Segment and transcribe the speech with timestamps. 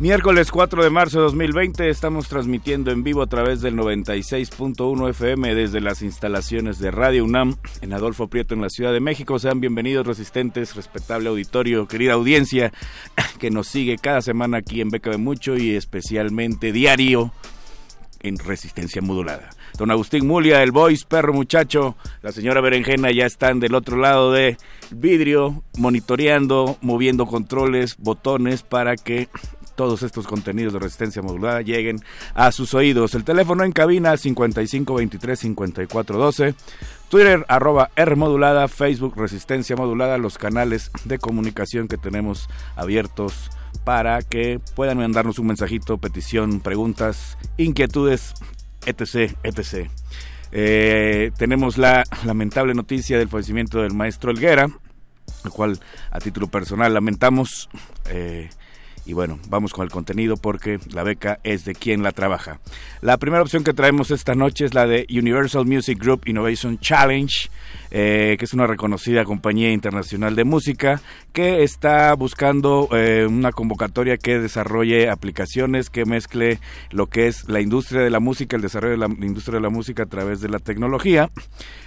[0.00, 5.54] Miércoles 4 de marzo de 2020 estamos transmitiendo en vivo a través del 96.1 FM
[5.54, 9.38] desde las instalaciones de Radio UNAM en Adolfo Prieto en la Ciudad de México.
[9.38, 12.72] Sean bienvenidos resistentes, respetable auditorio, querida audiencia
[13.38, 17.30] que nos sigue cada semana aquí en Beca de Mucho y especialmente diario
[18.20, 19.50] en Resistencia Modulada.
[19.76, 24.32] Don Agustín Mulia, el voice, perro muchacho, la señora Berenjena ya están del otro lado
[24.32, 24.56] de
[24.90, 29.28] vidrio, monitoreando, moviendo controles, botones para que
[29.80, 33.14] todos estos contenidos de resistencia modulada lleguen a sus oídos.
[33.14, 36.54] El teléfono en cabina 5523-5412.
[37.08, 43.48] Twitter arroba R modulada, Facebook Resistencia Modulada, los canales de comunicación que tenemos abiertos
[43.82, 48.34] para que puedan mandarnos un mensajito, petición, preguntas, inquietudes,
[48.84, 49.34] etc.
[49.44, 49.88] etc.
[50.52, 54.68] Eh, tenemos la lamentable noticia del fallecimiento del maestro Elguera,
[55.42, 55.80] el cual
[56.10, 57.70] a título personal lamentamos.
[58.10, 58.50] Eh,
[59.04, 62.60] y bueno, vamos con el contenido porque la beca es de quien la trabaja.
[63.00, 67.50] La primera opción que traemos esta noche es la de Universal Music Group Innovation Challenge.
[67.92, 71.00] Eh, que es una reconocida compañía internacional de música
[71.32, 76.60] que está buscando eh, una convocatoria que desarrolle aplicaciones que mezcle
[76.92, 79.70] lo que es la industria de la música, el desarrollo de la industria de la
[79.70, 81.30] música a través de la tecnología.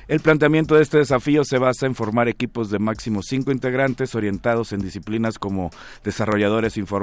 [0.09, 4.73] El planteamiento de este desafío se basa en formar equipos de máximo cinco integrantes orientados
[4.73, 5.71] en disciplinas como
[6.03, 7.02] desarrolladores informáticos,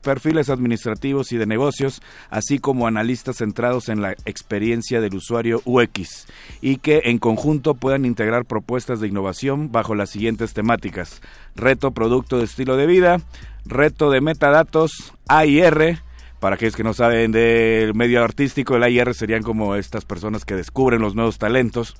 [0.00, 6.26] perfiles administrativos y de negocios, así como analistas centrados en la experiencia del usuario UX,
[6.60, 11.20] y que en conjunto puedan integrar propuestas de innovación bajo las siguientes temáticas.
[11.56, 13.20] Reto producto de estilo de vida,
[13.64, 16.00] reto de metadatos, AIR,
[16.40, 20.56] para aquellos que no saben del medio artístico, el AIR serían como estas personas que
[20.56, 21.94] descubren los nuevos talentos.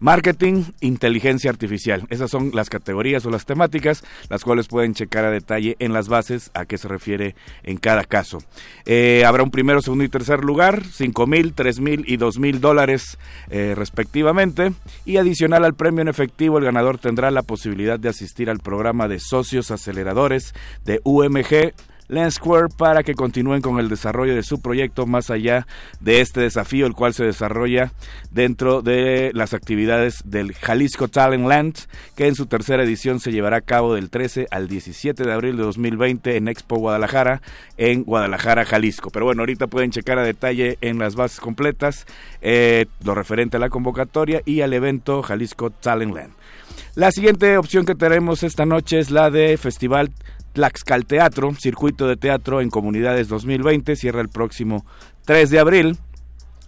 [0.00, 2.06] Marketing, inteligencia artificial.
[2.08, 6.08] Esas son las categorías o las temáticas, las cuales pueden checar a detalle en las
[6.08, 8.38] bases a qué se refiere en cada caso.
[8.86, 12.60] Eh, habrá un primero, segundo y tercer lugar, cinco mil, tres mil y dos mil
[12.60, 13.18] dólares
[13.50, 14.72] eh, respectivamente.
[15.04, 19.08] Y adicional al premio en efectivo, el ganador tendrá la posibilidad de asistir al programa
[19.08, 21.74] de socios aceleradores de UMG
[22.30, 25.66] Square para que continúen con el desarrollo de su proyecto más allá
[26.00, 27.92] de este desafío, el cual se desarrolla
[28.30, 31.74] dentro de las actividades del Jalisco Talent Land,
[32.16, 35.56] que en su tercera edición se llevará a cabo del 13 al 17 de abril
[35.56, 37.42] de 2020 en Expo Guadalajara,
[37.76, 39.10] en Guadalajara, Jalisco.
[39.10, 42.06] Pero bueno, ahorita pueden checar a detalle en las bases completas
[42.42, 46.32] eh, lo referente a la convocatoria y al evento Jalisco Talent Land.
[46.94, 50.12] La siguiente opción que tenemos esta noche es la de Festival
[50.54, 54.86] Tlaxcal Teatro, circuito de teatro en comunidades 2020, cierra el próximo
[55.26, 55.98] 3 de abril.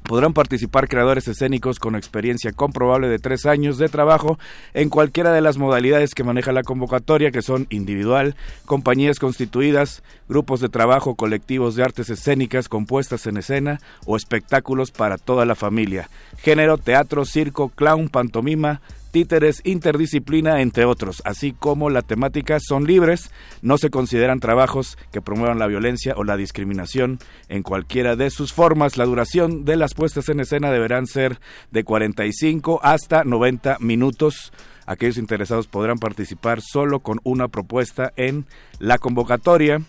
[0.02, 4.38] Podrán participar creadores escénicos con experiencia comprobable de tres años de trabajo
[4.72, 10.60] en cualquiera de las modalidades que maneja la convocatoria, que son individual, compañías constituidas, grupos
[10.60, 16.08] de trabajo, colectivos de artes escénicas compuestas en escena o espectáculos para toda la familia.
[16.38, 18.80] Género, teatro, circo, clown, pantomima,
[19.10, 23.30] títeres, interdisciplina, entre otros, así como la temática son libres,
[23.62, 27.18] no se consideran trabajos que promuevan la violencia o la discriminación
[27.48, 28.96] en cualquiera de sus formas.
[28.96, 34.52] La duración de las puestas en escena deberán ser de 45 hasta 90 minutos.
[34.86, 38.46] Aquellos interesados podrán participar solo con una propuesta en
[38.78, 39.80] la convocatoria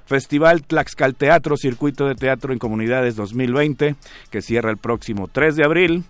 [0.05, 3.97] Festival Tlaxcal Teatro, Circuito de Teatro en Comunidades 2020,
[4.31, 6.05] que cierra el próximo 3 de abril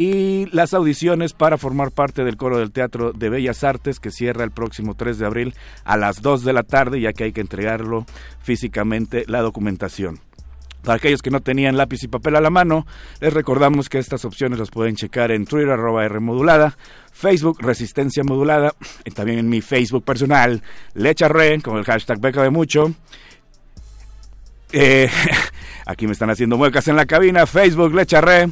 [0.00, 4.44] y las audiciones para formar parte del coro del Teatro de Bellas Artes que cierra
[4.44, 5.54] el próximo 3 de abril
[5.84, 8.06] a las 2 de la tarde ya que hay que entregarlo
[8.42, 10.18] físicamente la documentación.
[10.82, 12.86] Para aquellos que no tenían lápiz y papel a la mano,
[13.20, 16.78] les recordamos que estas opciones las pueden checar en Twitter, arroba R modulada,
[17.12, 18.72] Facebook, Resistencia Modulada,
[19.04, 20.62] y también en mi Facebook personal,
[20.94, 22.94] Lecharre, con el hashtag Beca de Mucho.
[24.72, 25.10] Eh,
[25.84, 28.48] aquí me están haciendo muecas en la cabina, Facebook, Lecharre.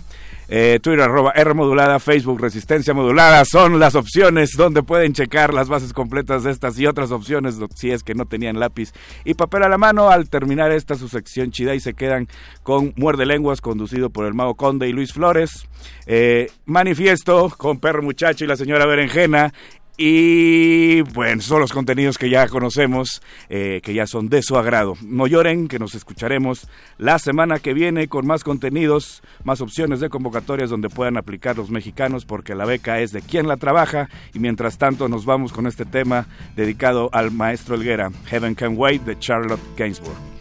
[0.48, 5.68] Eh, Twitter arroba R modulada, Facebook Resistencia modulada, son las opciones donde pueden checar las
[5.68, 8.92] bases completas de estas y otras opciones si es que no tenían lápiz
[9.24, 10.08] y papel a la mano.
[10.08, 12.28] Al terminar esta su sección chida y se quedan
[12.62, 15.66] con Muerde Lenguas conducido por el Mago Conde y Luis Flores,
[16.06, 19.52] eh, Manifiesto con Perro Muchacho y la señora Berenjena
[20.00, 24.94] y bueno, son los contenidos que ya conocemos, eh, que ya son de su agrado.
[25.02, 26.68] No lloren, que nos escucharemos
[26.98, 31.70] la semana que viene con más contenidos, más opciones de convocatorias donde puedan aplicar los
[31.70, 34.08] mexicanos, porque la beca es de quien la trabaja.
[34.32, 39.02] Y mientras tanto, nos vamos con este tema dedicado al maestro Elguera, Heaven Can Wait,
[39.02, 40.37] de Charlotte Gainsbourg.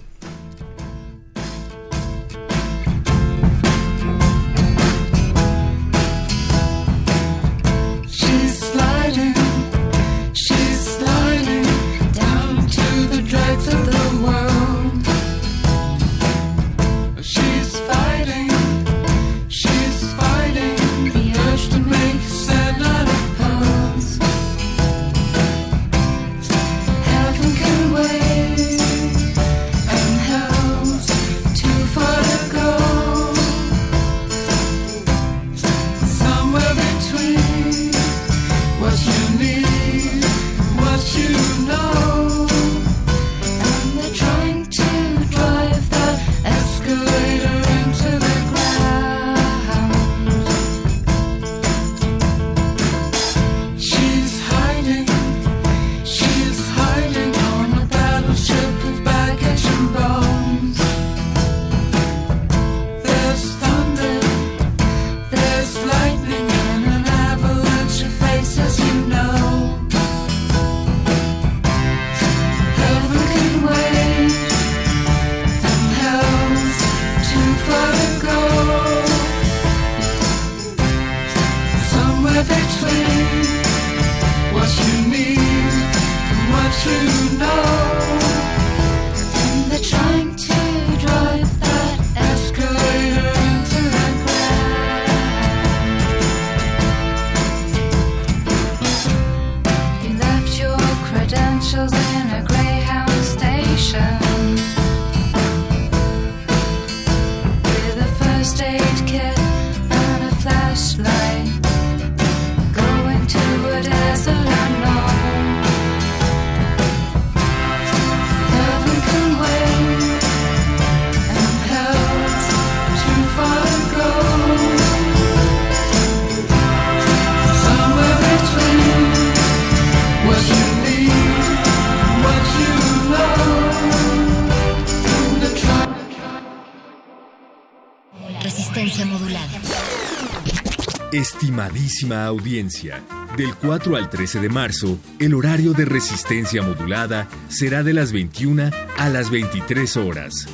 [141.57, 143.01] Estimadísima audiencia,
[143.35, 148.69] del 4 al 13 de marzo, el horario de resistencia modulada será de las 21
[148.95, 150.47] a las 23 horas.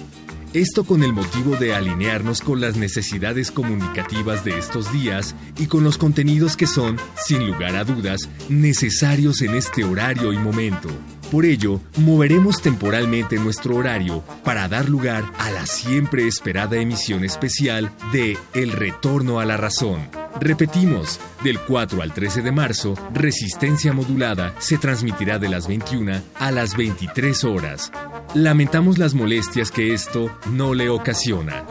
[0.54, 5.84] Esto con el motivo de alinearnos con las necesidades comunicativas de estos días y con
[5.84, 10.88] los contenidos que son, sin lugar a dudas, necesarios en este horario y momento.
[11.32, 17.92] Por ello, moveremos temporalmente nuestro horario para dar lugar a la siempre esperada emisión especial
[18.14, 20.23] de El Retorno a la Razón.
[20.44, 26.52] Repetimos, del 4 al 13 de marzo, Resistencia Modulada se transmitirá de las 21 a
[26.52, 27.94] las 23 horas.
[28.34, 31.64] Lamentamos las molestias que esto no le ocasiona.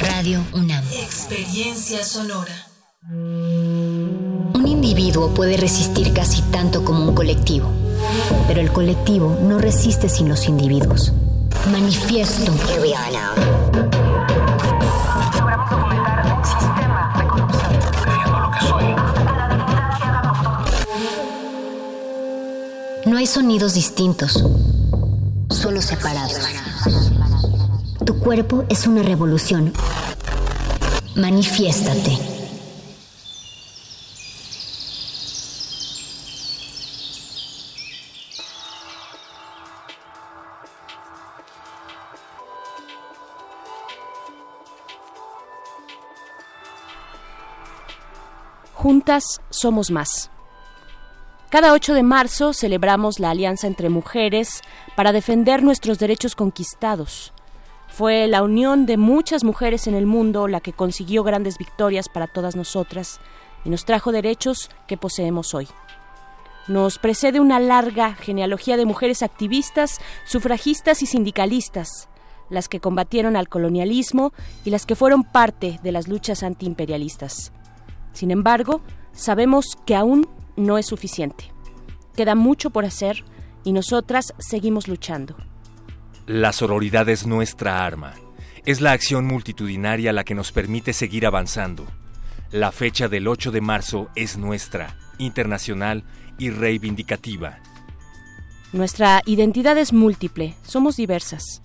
[0.00, 0.84] Radio UNAM.
[1.00, 2.66] Experiencia sonora.
[3.08, 7.70] Un individuo puede resistir casi tanto como un colectivo,
[8.48, 11.12] pero el colectivo no resiste sin los individuos.
[11.70, 12.52] Manifiesto.
[23.28, 24.42] Sonidos distintos,
[25.50, 26.40] solo separados.
[28.04, 29.72] Tu cuerpo es una revolución.
[31.14, 32.18] Manifiéstate.
[48.72, 50.30] Juntas somos más.
[51.50, 54.60] Cada 8 de marzo celebramos la alianza entre mujeres
[54.94, 57.32] para defender nuestros derechos conquistados.
[57.88, 62.26] Fue la unión de muchas mujeres en el mundo la que consiguió grandes victorias para
[62.26, 63.18] todas nosotras
[63.64, 65.68] y nos trajo derechos que poseemos hoy.
[66.66, 72.10] Nos precede una larga genealogía de mujeres activistas, sufragistas y sindicalistas,
[72.50, 74.34] las que combatieron al colonialismo
[74.66, 77.52] y las que fueron parte de las luchas antiimperialistas.
[78.12, 80.28] Sin embargo, sabemos que aún
[80.58, 81.52] no es suficiente.
[82.16, 83.24] Queda mucho por hacer
[83.64, 85.36] y nosotras seguimos luchando.
[86.26, 88.14] La sororidad es nuestra arma.
[88.66, 91.86] Es la acción multitudinaria la que nos permite seguir avanzando.
[92.50, 96.04] La fecha del 8 de marzo es nuestra, internacional
[96.38, 97.58] y reivindicativa.
[98.72, 101.62] Nuestra identidad es múltiple, somos diversas.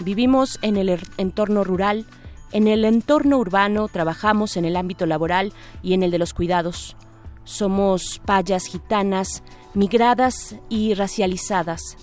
[0.00, 2.06] Vivimos en el er- entorno rural,
[2.52, 6.96] en el entorno urbano, trabajamos en el ámbito laboral y en el de los cuidados.
[7.44, 9.42] Somos payas gitanas,
[9.74, 11.96] migradas y racializadas.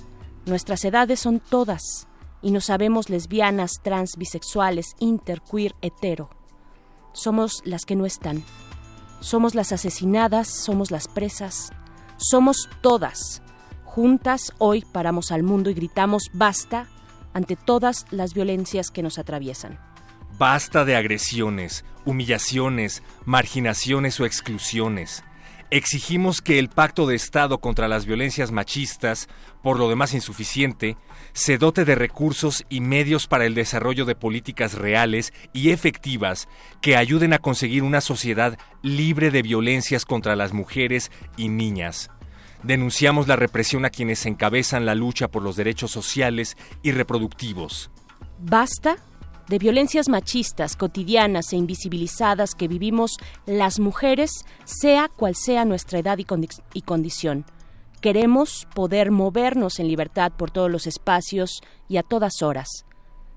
[0.46, 2.08] Nuestras edades son todas
[2.42, 6.30] y nos sabemos lesbianas, trans, bisexuales, inter, queer, hetero.
[7.14, 8.44] Somos las que no están.
[9.20, 11.72] Somos las asesinadas, somos las presas.
[12.18, 13.42] Somos todas.
[13.84, 16.88] Juntas hoy paramos al mundo y gritamos basta
[17.34, 19.80] ante todas las violencias que nos atraviesan.
[20.38, 25.24] Basta de agresiones, humillaciones, marginaciones o exclusiones.
[25.74, 29.30] Exigimos que el Pacto de Estado contra las violencias machistas,
[29.64, 30.98] por lo demás insuficiente,
[31.32, 36.50] se dote de recursos y medios para el desarrollo de políticas reales y efectivas
[36.82, 42.12] que ayuden a conseguir una sociedad libre de violencias contra las mujeres y niñas.
[42.64, 47.92] Denunciamos la represión a quienes encabezan la lucha por los derechos sociales y reproductivos.
[48.40, 48.98] Basta
[49.52, 56.18] de violencias machistas cotidianas e invisibilizadas que vivimos las mujeres, sea cual sea nuestra edad
[56.20, 57.44] y, condi- y condición.
[58.00, 62.86] Queremos poder movernos en libertad por todos los espacios y a todas horas.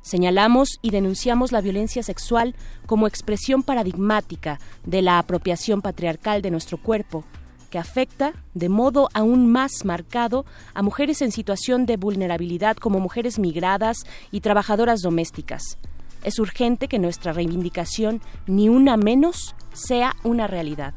[0.03, 2.55] Señalamos y denunciamos la violencia sexual
[2.87, 7.25] como expresión paradigmática de la apropiación patriarcal de nuestro cuerpo,
[7.71, 10.45] que afecta de modo aún más marcado
[10.75, 13.97] a mujeres en situación de vulnerabilidad como mujeres migradas
[14.31, 15.77] y trabajadoras domésticas.
[16.25, 20.95] Es urgente que nuestra reivindicación, ni una menos, sea una realidad.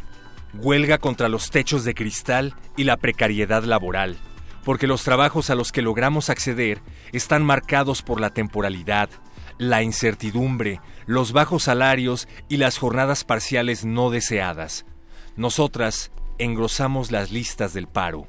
[0.53, 4.17] Huelga contra los techos de cristal y la precariedad laboral,
[4.63, 6.81] porque los trabajos a los que logramos acceder
[7.11, 9.09] están marcados por la temporalidad,
[9.57, 14.85] la incertidumbre, los bajos salarios y las jornadas parciales no deseadas.
[15.35, 18.27] Nosotras engrosamos las listas del paro.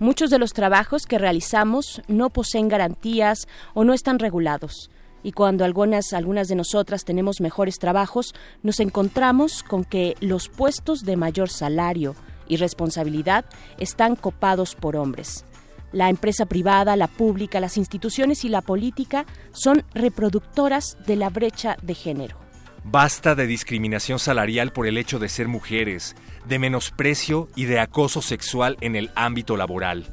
[0.00, 4.90] Muchos de los trabajos que realizamos no poseen garantías o no están regulados.
[5.22, 11.04] Y cuando algunas, algunas de nosotras tenemos mejores trabajos, nos encontramos con que los puestos
[11.04, 12.14] de mayor salario
[12.46, 13.44] y responsabilidad
[13.78, 15.44] están copados por hombres.
[15.92, 21.76] La empresa privada, la pública, las instituciones y la política son reproductoras de la brecha
[21.82, 22.36] de género.
[22.84, 26.14] Basta de discriminación salarial por el hecho de ser mujeres,
[26.46, 30.06] de menosprecio y de acoso sexual en el ámbito laboral.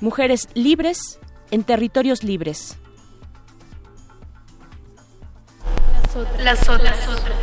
[0.00, 1.18] Mujeres libres
[1.50, 2.78] en territorios libres.
[6.38, 7.08] las otras.
[7.08, 7.36] Otras.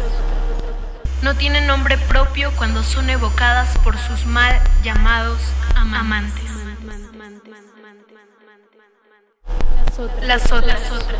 [1.21, 5.39] No tienen nombre propio cuando son evocadas por sus mal llamados
[5.75, 6.43] amantes.
[10.21, 10.91] Las otras.
[10.91, 11.19] Otras.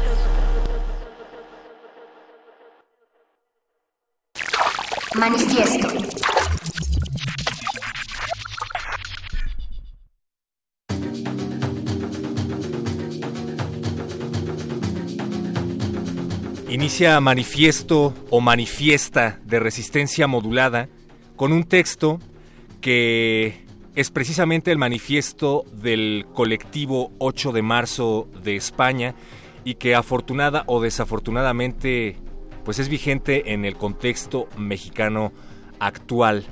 [5.16, 6.39] Manifiesto.
[16.80, 20.88] Inicia manifiesto o manifiesta de resistencia modulada
[21.36, 22.22] con un texto
[22.80, 29.14] que es precisamente el manifiesto del colectivo 8 de marzo de España
[29.66, 32.16] y que afortunada o desafortunadamente
[32.64, 35.34] pues es vigente en el contexto mexicano
[35.82, 36.46] actual.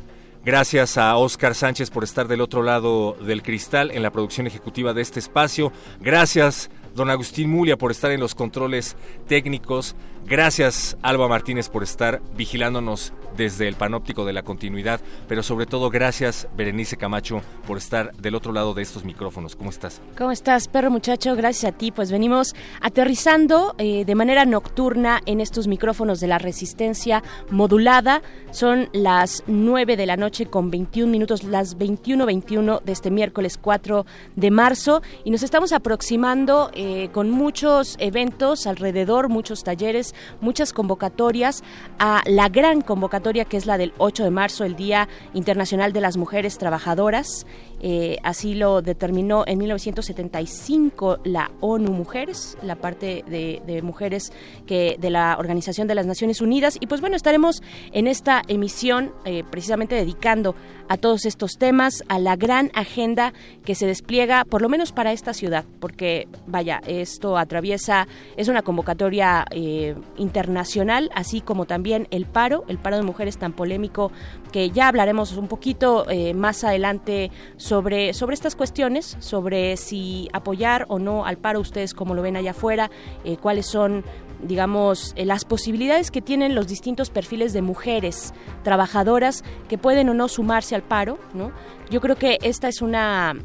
[0.44, 4.94] Gracias a Oscar Sánchez por estar del otro lado del cristal en la producción ejecutiva
[4.94, 5.72] de este espacio.
[6.02, 9.96] Gracias don Agustín Mulia por estar en los controles técnicos.
[10.30, 15.90] Gracias Alba Martínez por estar vigilándonos desde el panóptico de la continuidad, pero sobre todo
[15.90, 19.56] gracias Berenice Camacho por estar del otro lado de estos micrófonos.
[19.56, 20.02] ¿Cómo estás?
[20.18, 21.36] ¿Cómo estás, perro muchacho?
[21.36, 21.92] Gracias a ti.
[21.92, 28.22] Pues venimos aterrizando eh, de manera nocturna en estos micrófonos de la resistencia modulada.
[28.52, 34.06] Son las 9 de la noche con 21 minutos, las 21.21 de este miércoles 4
[34.36, 41.64] de marzo y nos estamos aproximando eh, con muchos eventos alrededor, muchos talleres, muchas convocatorias
[42.00, 46.02] a la gran convocatoria que es la del 8 de marzo, el Día Internacional de
[46.02, 47.46] las Mujeres Trabajadoras.
[47.80, 54.32] Eh, así lo determinó en 1975 la ONU Mujeres, la parte de, mujeres
[54.66, 56.78] que de la Organización de las Naciones Unidas.
[56.80, 60.56] Y pues bueno, estaremos en esta emisión eh, precisamente dedicando
[60.90, 63.34] a todos estos temas, a la gran agenda
[63.66, 68.08] que se despliega, por lo menos para esta ciudad, porque vaya, esto atraviesa,
[68.38, 73.54] es una convocatoria eh, internacional, así como también el paro, el paro de mujeres tan
[73.54, 74.12] polémico
[74.58, 80.98] que ya hablaremos un poquito más adelante sobre, sobre estas cuestiones, sobre si apoyar o
[80.98, 82.90] no al paro, ustedes como lo ven allá afuera,
[83.24, 84.04] eh, cuáles son
[84.42, 88.34] digamos, eh, las posibilidades que tienen los distintos perfiles de mujeres
[88.64, 91.52] trabajadoras que pueden o no sumarse al paro, ¿no?
[91.92, 93.36] Yo creo que esta es una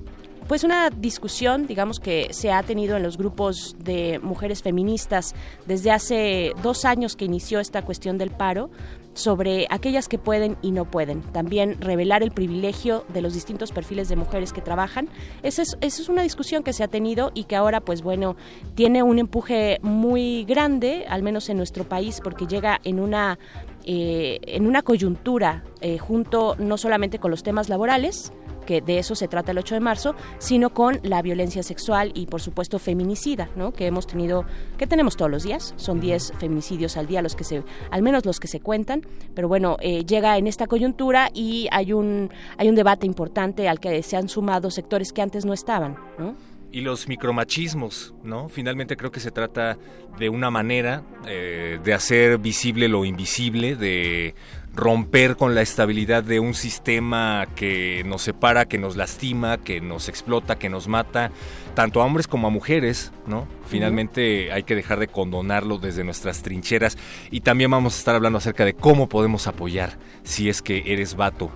[0.48, 5.34] pues una discusión, digamos, que se ha tenido en los grupos de mujeres feministas
[5.66, 8.68] desde hace dos años que inició esta cuestión del paro,
[9.14, 11.22] sobre aquellas que pueden y no pueden.
[11.22, 15.08] También revelar el privilegio de los distintos perfiles de mujeres que trabajan.
[15.42, 18.36] Esa es, una discusión que se ha tenido y que ahora, pues bueno,
[18.74, 23.38] tiene un empuje muy grande, al menos en nuestro país, porque llega en una
[23.84, 29.14] eh, en una coyuntura eh, junto no solamente con los temas laborales, que de eso
[29.14, 33.48] se trata el 8 de marzo, sino con la violencia sexual y por supuesto feminicida,
[33.56, 33.72] ¿no?
[33.72, 34.44] que hemos tenido,
[34.78, 38.24] que tenemos todos los días, son 10 feminicidios al día los que se, al menos
[38.24, 42.68] los que se cuentan, pero bueno, eh, llega en esta coyuntura y hay un, hay
[42.68, 46.34] un debate importante al que se han sumado sectores que antes no estaban, ¿no?
[46.72, 48.48] y los micromachismos, ¿no?
[48.48, 49.76] Finalmente creo que se trata
[50.18, 54.34] de una manera eh, de hacer visible lo invisible, de
[54.74, 60.08] romper con la estabilidad de un sistema que nos separa, que nos lastima, que nos
[60.08, 61.30] explota, que nos mata,
[61.74, 63.46] tanto a hombres como a mujeres, ¿no?
[63.66, 66.96] Finalmente hay que dejar de condonarlo desde nuestras trincheras
[67.30, 71.16] y también vamos a estar hablando acerca de cómo podemos apoyar si es que eres
[71.16, 71.50] vato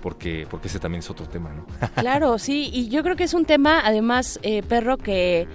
[0.00, 1.66] porque, porque ese también es otro tema, ¿no?
[1.94, 5.46] claro, sí, y yo creo que es un tema, además, eh, perro, que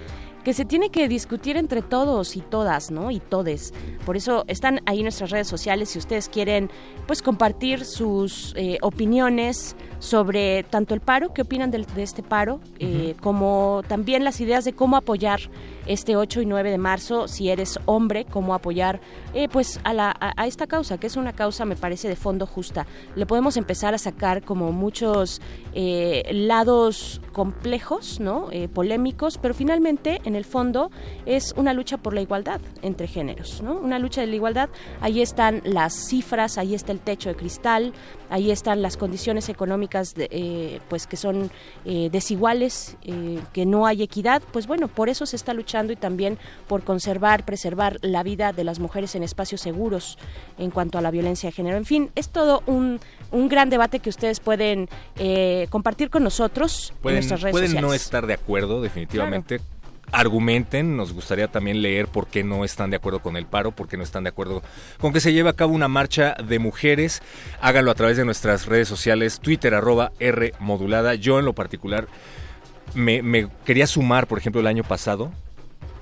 [0.46, 3.10] que se tiene que discutir entre todos y todas, ¿no?
[3.10, 3.74] Y todes.
[4.04, 6.70] Por eso están ahí nuestras redes sociales si ustedes quieren
[7.08, 13.16] pues compartir sus eh, opiniones sobre tanto el paro, qué opinan de, este paro, eh,
[13.20, 15.40] como también las ideas de cómo apoyar
[15.86, 19.00] este 8 y 9 de marzo, si eres hombre, cómo apoyar
[19.34, 22.46] eh, pues a, la, a, esta causa, que es una causa, me parece, de fondo
[22.46, 22.86] justa.
[23.14, 25.40] Le podemos empezar a sacar como muchos
[26.30, 28.48] lados complejos, ¿no?
[28.72, 30.90] polémicos, pero finalmente en el fondo
[31.26, 33.74] es una lucha por la igualdad entre géneros, ¿no?
[33.74, 34.68] Una lucha de la igualdad.
[35.00, 37.92] Ahí están las cifras, ahí está el techo de cristal,
[38.30, 41.50] ahí están las condiciones económicas de, eh, pues que son
[41.84, 45.96] eh, desiguales, eh, que no hay equidad, pues bueno, por eso se está luchando y
[45.96, 50.18] también por conservar, preservar la vida de las mujeres en espacios seguros
[50.58, 51.76] en cuanto a la violencia de género.
[51.76, 54.88] En fin, es todo un, un gran debate que ustedes pueden
[55.70, 59.60] compartir con nosotros pueden, en nuestras redes pueden no estar de acuerdo, definitivamente
[60.12, 63.88] argumenten, nos gustaría también leer por qué no están de acuerdo con el paro, por
[63.88, 64.62] qué no están de acuerdo
[65.00, 67.22] con que se lleve a cabo una marcha de mujeres.
[67.60, 70.52] Háganlo a través de nuestras redes sociales, Twitter arroba R.
[71.20, 72.06] Yo en lo particular
[72.94, 75.32] me, me quería sumar, por ejemplo, el año pasado,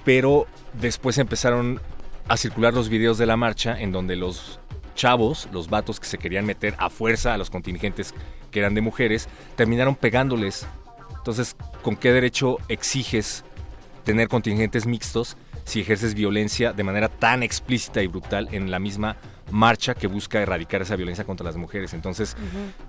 [0.05, 1.81] pero después empezaron
[2.29, 4.61] a circular los videos de la marcha en donde los
[4.95, 8.14] chavos, los vatos que se querían meter a fuerza a los contingentes
[8.51, 10.67] que eran de mujeres, terminaron pegándoles.
[11.17, 13.45] Entonces, ¿con qué derecho exiges
[14.05, 19.17] tener contingentes mixtos si ejerces violencia de manera tan explícita y brutal en la misma
[19.51, 21.95] marcha que busca erradicar esa violencia contra las mujeres.
[21.95, 22.37] Entonces,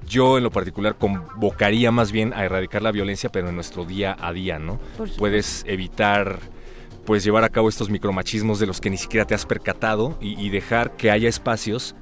[0.07, 4.15] yo en lo particular convocaría más bien a erradicar la violencia, pero en nuestro día
[4.19, 4.79] a día, ¿no?
[5.17, 6.39] Puedes evitar
[7.05, 10.49] pues llevar a cabo estos micromachismos de los que ni siquiera te has percatado y
[10.49, 11.95] dejar que haya espacios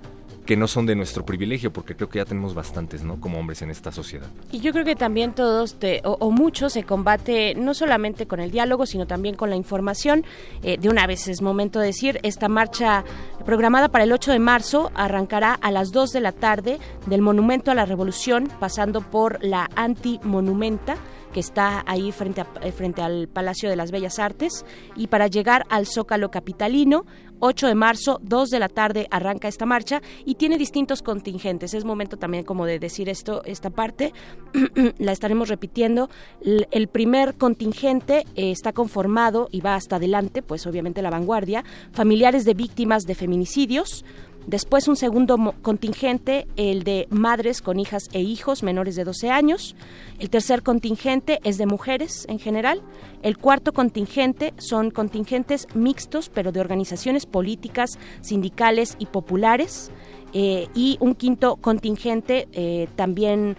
[0.46, 3.20] que no son de nuestro privilegio, porque creo que ya tenemos bastantes, ¿no?
[3.20, 4.28] Como hombres en esta sociedad.
[4.52, 8.86] Y yo creo que también todos, o, muchos, se combate no solamente con el diálogo,
[8.86, 10.26] sino también con la información.
[10.62, 13.04] Eh, de una vez es momento de decir, esta marcha
[13.46, 17.72] programada para el 8 de marzo arrancará a las 2 de la tarde del Monumento
[17.72, 20.98] a la Revolución, pasando por la Anti-Monumenta
[21.34, 25.66] que está ahí frente, eh, frente al Palacio de las Bellas Artes y para llegar
[25.70, 27.06] al Zócalo Capitalino
[27.46, 31.74] 8 de marzo, 2 de la tarde arranca esta marcha y tiene distintos contingentes.
[31.74, 34.14] Es momento también como de decir esto, esta parte,
[34.98, 36.10] la estaremos repitiendo.
[36.42, 42.46] El primer contingente eh, está conformado y va hasta adelante, pues obviamente la vanguardia, familiares
[42.46, 44.06] de víctimas de feminicidios,
[44.48, 49.76] Después un segundo contingente, el de madres con hijas e hijos menores de 12 años.
[50.20, 52.82] El tercer contingente es de mujeres en general.
[53.22, 59.92] El cuarto contingente son contingentes mixtos, pero de organizaciones políticas, sindicales y populares.
[60.34, 63.56] Eh, y un quinto contingente eh, también,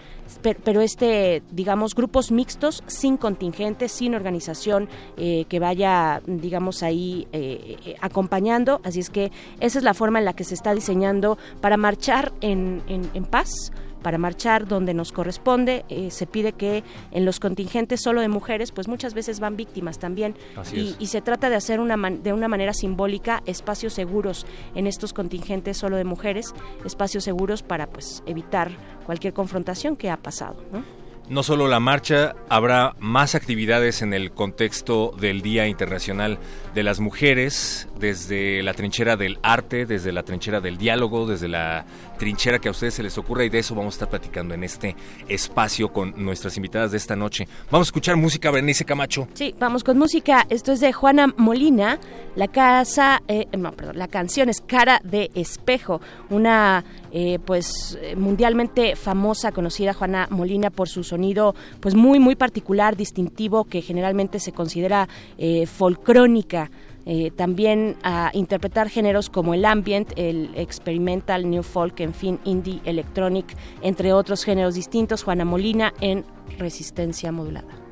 [0.65, 7.29] pero este, digamos, grupos mixtos sin contingente, sin organización eh, que vaya, digamos, ahí
[8.01, 8.81] acompañando.
[8.85, 12.33] Así es que esa es la forma en la que se está diseñando para marchar
[12.41, 13.71] en, en paz
[14.05, 15.85] para marchar donde nos corresponde.
[15.89, 19.99] Eh, se pide que en los contingentes solo de mujeres, pues muchas veces van víctimas
[19.99, 20.37] también.
[20.73, 25.77] Y, se trata de hacer una de una manera simbólica espacios seguros en estos contingentes
[25.77, 26.53] solo de mujeres,
[26.85, 28.73] espacios seguros para pues evitar
[29.07, 30.57] cualquier confrontación que ha pasado.
[30.73, 31.04] ¿no?
[31.27, 36.39] No solo la marcha, habrá más actividades en el contexto del Día Internacional
[36.75, 41.87] de las Mujeres, desde la trinchera del arte, desde la trinchera del diálogo, desde la
[42.19, 44.65] trinchera que a ustedes se les ocurra y de eso vamos a estar platicando en
[44.65, 47.49] este espacio con nuestras invitadas de esta noche.
[47.71, 49.27] Vamos a escuchar música, Berenice Camacho.
[49.33, 50.45] Sí, vamos con música.
[50.51, 51.99] Esto es de Juana Molina.
[52.37, 56.85] La casa, eh, no, perdón, la canción es Cara de Espejo, una
[57.17, 63.65] eh, pues mundialmente famosa, conocida Juana Molina por sus sonido pues muy muy particular, distintivo
[63.65, 66.71] que generalmente se considera eh, folcrónica.
[67.07, 72.81] Eh, también a interpretar géneros como el ambient, el experimental, new folk, en fin, indie,
[72.85, 75.23] electronic, entre otros géneros distintos.
[75.23, 76.25] Juana Molina en
[76.59, 77.84] Resistencia Modulada.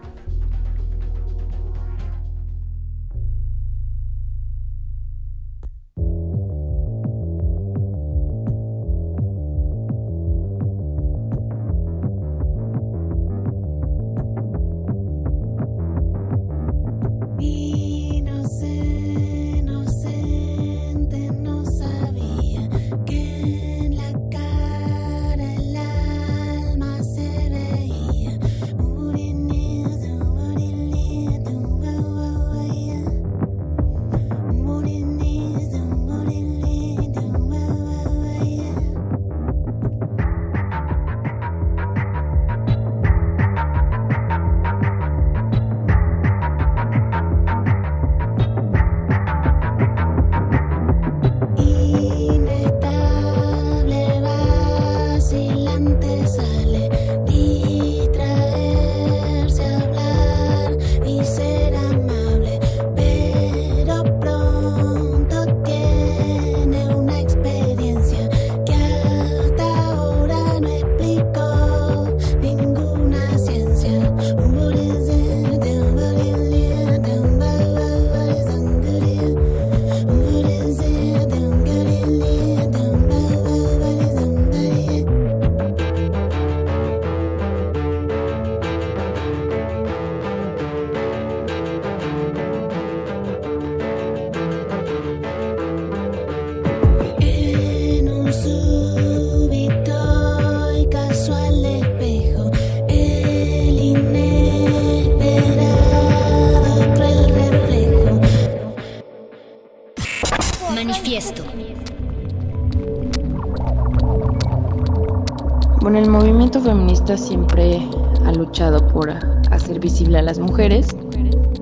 [117.17, 117.81] Siempre
[118.25, 119.11] ha luchado por
[119.51, 120.89] hacer visible a las mujeres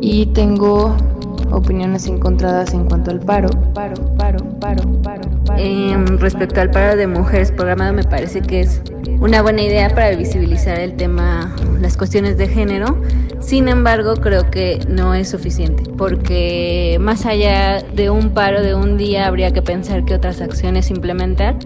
[0.00, 0.94] y tengo
[1.50, 7.06] opiniones encontradas en cuanto al paro, paro, paro, paro, paro, Em, respecto al paro de
[7.06, 8.82] mujeres programado, me parece que es
[9.20, 13.00] una buena idea para visibilizar el tema, las cuestiones de género.
[13.40, 18.96] Sin embargo, creo que no es suficiente, porque más allá de un paro de un
[18.96, 21.56] día, habría que pensar qué otras acciones implementar.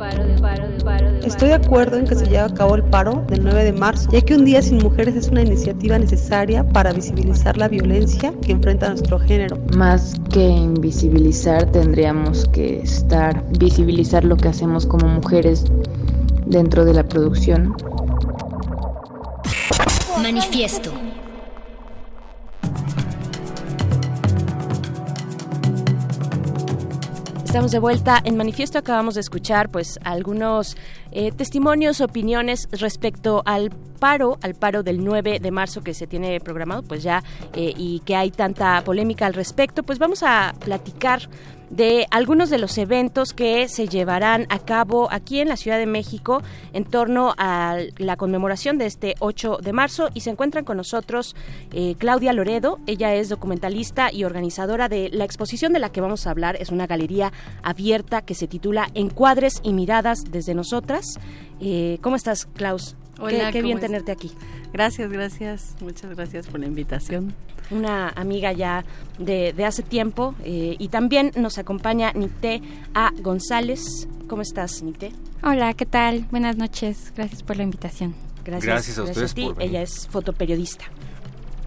[1.35, 4.09] Estoy de acuerdo en que se lleve a cabo el paro del 9 de marzo,
[4.13, 8.53] ya que un día sin mujeres es una iniciativa necesaria para visibilizar la violencia que
[8.53, 9.59] enfrenta nuestro género.
[9.77, 15.65] Más que invisibilizar, tendríamos que estar visibilizar lo que hacemos como mujeres
[16.47, 17.75] dentro de la producción.
[20.23, 20.93] Manifiesto.
[27.55, 28.79] Estamos de vuelta en Manifiesto.
[28.79, 30.77] Acabamos de escuchar, pues, algunos
[31.13, 36.41] eh, testimonios, opiniones respecto al paro, al paro del 9 de marzo que se tiene
[36.41, 39.85] programado, pues ya, eh, y que hay tanta polémica al respecto.
[39.85, 41.29] Pues vamos a platicar
[41.71, 45.87] de algunos de los eventos que se llevarán a cabo aquí en la Ciudad de
[45.87, 50.77] México en torno a la conmemoración de este 8 de marzo y se encuentran con
[50.77, 51.35] nosotros
[51.73, 56.27] eh, Claudia Loredo, ella es documentalista y organizadora de la exposición de la que vamos
[56.27, 61.19] a hablar, es una galería abierta que se titula Encuadres y miradas desde nosotras.
[61.61, 62.97] Eh, ¿Cómo estás, Klaus?
[63.21, 64.33] Hola, qué, bien tenerte aquí.
[64.73, 67.35] Gracias, gracias, muchas gracias por la invitación
[67.71, 68.85] una amiga ya
[69.19, 72.63] de, hace tiempo eh, y también nos acompaña Nicté
[72.95, 73.11] A.
[73.21, 74.09] González.
[74.29, 75.13] ¿Cómo estás, Nicté?
[75.43, 76.27] Hola, ¿qué tal?
[76.31, 78.15] Buenas noches, gracias por la invitación.
[78.45, 79.51] Gracias, a ustedes ti.
[79.59, 80.85] Ella es fotoperiodista.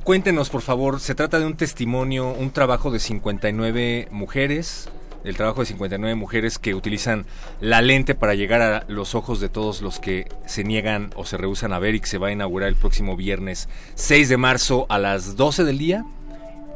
[0.04, 4.90] Cuéntenos, por favor, se trata de un testimonio, un trabajo de 59 mujeres
[5.28, 7.26] el trabajo de 59 mujeres que utilizan
[7.60, 11.38] la lente para llegar a los ojos de todos los que se niegan o se
[11.38, 14.86] rehusan a ver y que se va a inaugurar el próximo viernes 6 de marzo
[14.90, 16.06] a las 12 del día.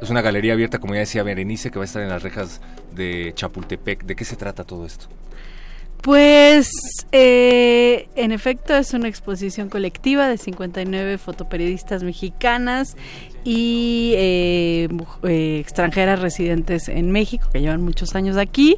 [0.01, 2.59] Es una galería abierta, como ya decía Berenice, que va a estar en las rejas
[2.93, 4.03] de Chapultepec.
[4.03, 5.07] ¿De qué se trata todo esto?
[6.01, 6.71] Pues,
[7.11, 12.97] eh, en efecto, es una exposición colectiva de 59 fotoperiodistas mexicanas
[13.43, 14.89] y eh,
[15.23, 18.77] eh, extranjeras residentes en México, que llevan muchos años aquí.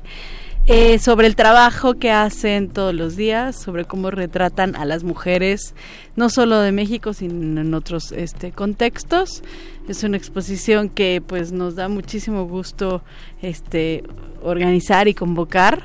[0.99, 5.75] sobre el trabajo que hacen todos los días, sobre cómo retratan a las mujeres,
[6.15, 9.43] no solo de México, sino en otros este, contextos.
[9.89, 13.01] Es una exposición que pues nos da muchísimo gusto
[13.41, 14.03] este,
[14.41, 15.83] organizar y convocar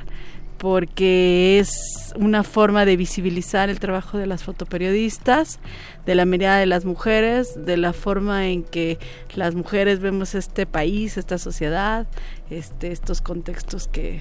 [0.59, 5.59] porque es una forma de visibilizar el trabajo de las fotoperiodistas,
[6.05, 8.99] de la mirada de las mujeres, de la forma en que
[9.35, 12.07] las mujeres vemos este país, esta sociedad,
[12.49, 14.19] este, estos contextos que,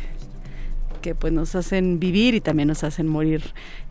[1.03, 3.43] que pues nos hacen vivir y también nos hacen morir.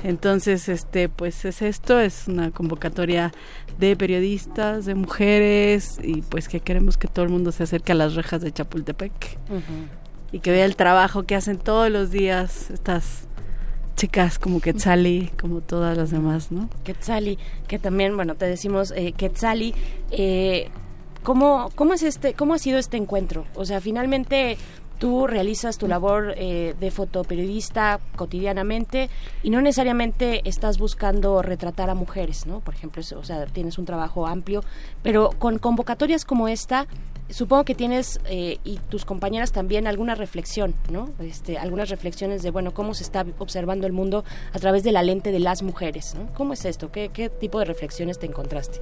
[0.04, 3.34] Entonces, este, pues es esto, es una convocatoria
[3.78, 7.96] de periodistas, de mujeres y pues que queremos que todo el mundo se acerque a
[7.96, 9.38] las rejas de Chapultepec
[10.32, 13.28] y que vea el trabajo que hacen todos los días estas
[13.96, 16.70] chicas como Quetzali, como todas las demás, ¿no?
[16.84, 19.74] Quetzali, que también, bueno, te decimos eh, Quetzali,
[20.12, 20.70] eh,
[21.24, 23.46] ¿cómo, ¿cómo es este, cómo ha sido este encuentro?
[23.56, 24.58] O sea, finalmente
[25.00, 29.10] tú realizas tu labor eh, de fotoperiodista cotidianamente
[29.44, 32.60] y no necesariamente estás buscando retratar a mujeres, ¿no?
[32.60, 34.64] Por ejemplo, o sea, tienes un trabajo amplio,
[35.04, 36.88] pero con convocatorias como esta,
[37.30, 41.10] supongo que tienes eh, y tus compañeras también alguna reflexión, ¿no?
[41.20, 45.04] Este, algunas reflexiones de, bueno, cómo se está observando el mundo a través de la
[45.04, 46.34] lente de las mujeres, ¿no?
[46.34, 46.92] ¿Cómo es esto?
[46.92, 48.80] ¿Qué, qué tipo de reflexiones te encontraste?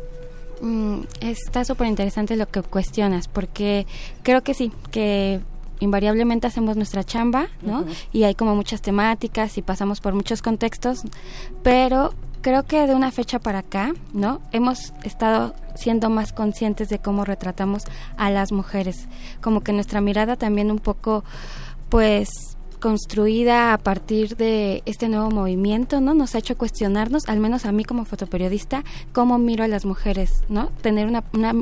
[0.61, 3.85] Mm, está súper interesante lo que cuestionas, porque
[4.23, 5.41] creo que sí, que
[5.79, 7.85] invariablemente hacemos nuestra chamba, ¿no?
[8.13, 11.03] Y hay como muchas temáticas y pasamos por muchos contextos,
[11.63, 12.13] pero
[12.45, 14.39] creo que de una fecha para acá, ¿no?
[14.51, 17.85] Hemos estado siendo más conscientes de cómo retratamos
[18.17, 19.07] a las mujeres,
[19.41, 21.23] como que nuestra mirada también un poco
[21.89, 22.29] pues
[22.79, 26.13] construida a partir de este nuevo movimiento, ¿no?
[26.13, 30.43] Nos ha hecho cuestionarnos, al menos a mí como fotoperiodista, cómo miro a las mujeres,
[30.47, 30.67] ¿no?
[30.83, 31.55] Tener una, una,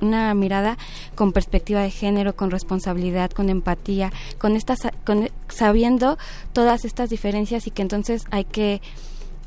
[0.00, 0.78] una, mirada
[1.14, 6.16] con perspectiva de género, con responsabilidad, con empatía, con estas, con, sabiendo
[6.54, 8.80] todas estas diferencias y que entonces hay que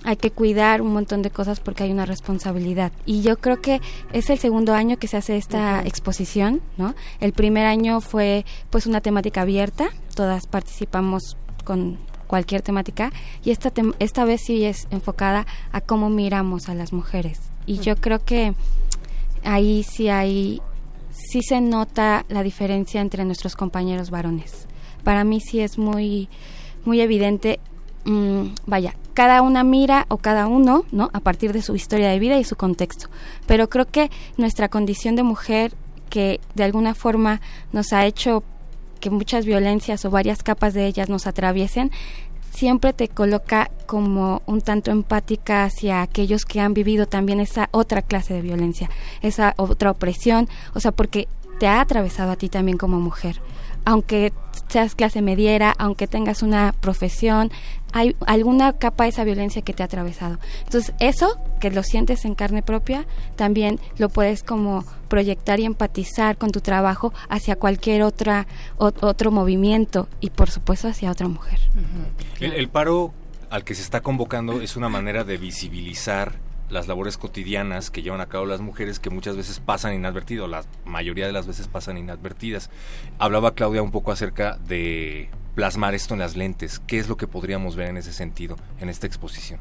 [0.03, 2.91] hay que cuidar un montón de cosas porque hay una responsabilidad.
[3.05, 3.81] Y yo creo que
[4.13, 6.95] es el segundo año que se hace esta exposición, ¿no?
[7.19, 13.11] El primer año fue pues una temática abierta, todas participamos con cualquier temática
[13.43, 17.39] y esta esta vez sí es enfocada a cómo miramos a las mujeres.
[17.65, 18.53] Y yo creo que
[19.43, 20.61] ahí sí hay
[21.11, 24.67] sí se nota la diferencia entre nuestros compañeros varones.
[25.03, 26.29] Para mí sí es muy
[26.85, 27.59] muy evidente
[28.05, 31.09] mm, vaya, cada una mira o cada uno, ¿no?
[31.11, 33.09] A partir de su historia de vida y su contexto.
[33.47, 35.73] Pero creo que nuestra condición de mujer
[36.11, 38.43] que de alguna forma nos ha hecho
[38.99, 41.89] que muchas violencias o varias capas de ellas nos atraviesen,
[42.51, 48.03] siempre te coloca como un tanto empática hacia aquellos que han vivido también esa otra
[48.03, 48.87] clase de violencia,
[49.23, 51.27] esa otra opresión, o sea, porque
[51.59, 53.41] te ha atravesado a ti también como mujer.
[53.87, 54.33] Aunque
[54.67, 57.51] seas clase mediera, aunque tengas una profesión,
[57.93, 60.39] hay alguna capa de esa violencia que te ha atravesado.
[60.65, 63.05] Entonces, eso que lo sientes en carne propia,
[63.37, 68.45] también lo puedes como proyectar y empatizar con tu trabajo hacia cualquier otra
[68.77, 71.59] otro movimiento y por supuesto hacia otra mujer.
[72.41, 73.13] el paro
[73.49, 76.33] al que se está convocando es una manera de visibilizar
[76.69, 80.63] las labores cotidianas que llevan a cabo las mujeres que muchas veces pasan inadvertido, la
[80.85, 82.69] mayoría de las veces pasan inadvertidas.
[83.19, 86.79] Hablaba Claudia un poco acerca de plasmar esto en las lentes.
[86.85, 89.59] ¿Qué es lo que podríamos ver en ese sentido en esta exposición?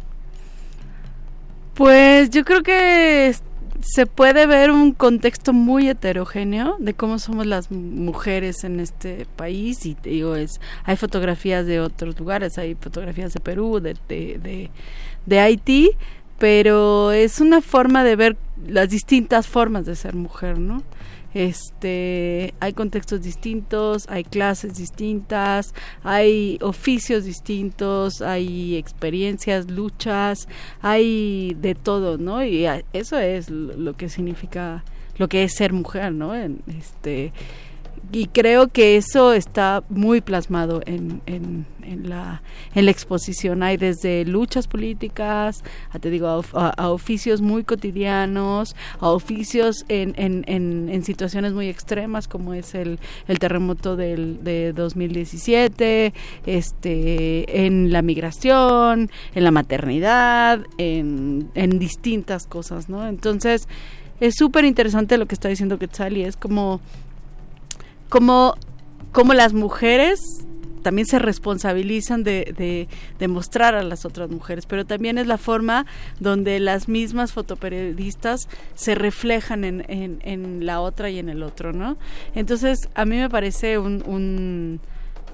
[1.75, 3.35] Pues yo creo que
[3.81, 9.85] se puede ver un contexto muy heterogéneo de cómo somos las mujeres en este país
[9.85, 14.71] y digo es hay fotografías de otros lugares hay fotografías de Perú de, de, de,
[15.27, 15.91] de Haití
[16.39, 20.83] pero es una forma de ver las distintas formas de ser mujer, ¿no?
[21.35, 30.49] Este, hay contextos distintos, hay clases distintas, hay oficios distintos, hay experiencias, luchas,
[30.81, 32.43] hay de todo, ¿no?
[32.43, 34.83] Y eso es lo que significa,
[35.19, 36.35] lo que es ser mujer, ¿no?
[36.35, 37.35] Este,
[38.13, 42.43] y creo que eso está muy plasmado en, en, en, la,
[42.75, 43.63] en la exposición.
[43.63, 50.45] Hay desde luchas políticas, a, te digo, a, oficios muy cotidianos, a oficios en, en,
[50.47, 56.13] en, situaciones muy extremas como es el, el terremoto del, de 2017,
[56.47, 63.07] este, en la migración, en la maternidad, en, en distintas cosas, ¿no?
[63.07, 63.69] Entonces,
[64.21, 66.81] es súper interesante lo que está diciendo Quetzal y es como
[68.09, 68.55] como,
[69.13, 70.47] como las mujeres
[70.87, 72.87] también se responsabilizan de,
[73.19, 75.85] de, mostrar a las otras mujeres, pero también es la forma
[76.21, 81.73] donde las mismas fotoperiodistas se reflejan en, en, en la otra y en el otro,
[81.73, 81.97] ¿no?
[82.37, 84.81] Entonces, a mí me parece un, un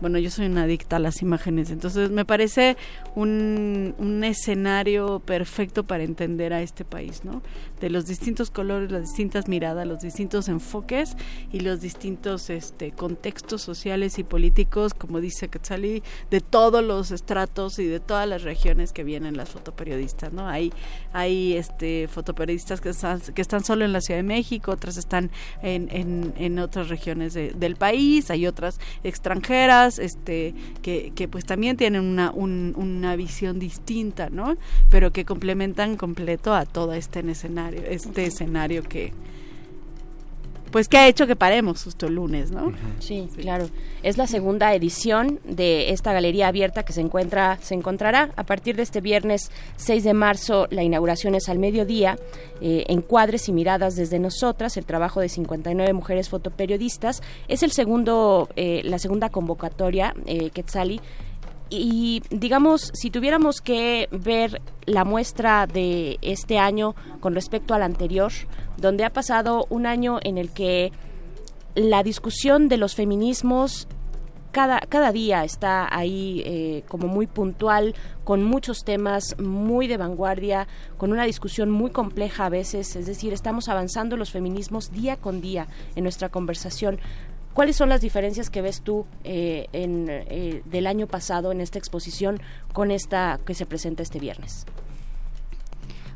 [0.00, 2.76] bueno, yo soy una adicta a las imágenes, entonces me parece
[3.14, 7.42] un, un escenario perfecto para entender a este país, ¿no?
[7.81, 11.16] De los distintos colores, las distintas miradas, los distintos enfoques
[11.52, 17.78] y los distintos este, contextos sociales y políticos, como dice Quetzali, de todos los estratos
[17.78, 20.48] y de todas las regiones que vienen las fotoperiodistas, ¿no?
[20.48, 20.72] Hay,
[21.12, 25.31] hay este, fotoperiodistas que están, que están solo en la Ciudad de México, otras están
[25.62, 31.76] en, en, en otras regiones del país, hay otras extranjeras, este, que, que pues también
[31.76, 34.57] tienen una, una visión distinta, ¿no?
[34.90, 39.12] Pero que complementan completo a todo este escenario, este escenario que,
[40.72, 42.72] pues que ha hecho que paremos justo el lunes, ¿no?
[42.98, 43.68] Sí, claro.
[44.02, 48.74] Es la segunda edición de esta galería abierta que se encuentra se encontrará a partir
[48.74, 50.66] de este viernes 6 de marzo.
[50.70, 52.18] La inauguración es al mediodía.
[52.61, 57.22] Eh, encuadres y miradas desde nosotras, el trabajo de 59 mujeres fotoperiodistas.
[57.48, 61.00] Es el segundo, eh, la segunda convocatoria, eh, Quetzali
[61.74, 68.30] y digamos, si tuviéramos que ver la muestra de este año con respecto al anterior,
[68.76, 70.92] donde ha pasado un año en el que
[71.74, 73.88] la discusión de los feminismos
[74.50, 80.68] cada, cada día está ahí eh, como muy puntual, con muchos temas muy de vanguardia,
[80.98, 85.40] con una discusión muy compleja a veces, es decir, estamos avanzando los feminismos día con
[85.40, 87.00] día en nuestra conversación.
[87.54, 91.78] ¿Cuáles son las diferencias que ves tú eh, en, eh, del año pasado en esta
[91.78, 92.40] exposición
[92.72, 94.64] con esta que se presenta este viernes?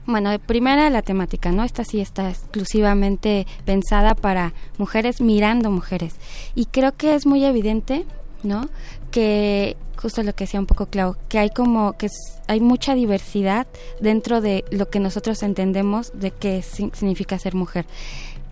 [0.06, 1.64] Bueno, primera la temática, ¿no?
[1.64, 6.14] Esta sí está exclusivamente pensada para mujeres mirando mujeres.
[6.54, 8.06] Y creo que es muy evidente,
[8.44, 8.68] ¿no?
[9.10, 12.08] Que justo lo que decía un poco Clau, que hay como que
[12.46, 13.66] hay mucha diversidad
[14.00, 17.86] dentro de lo que nosotros entendemos de qué significa ser mujer.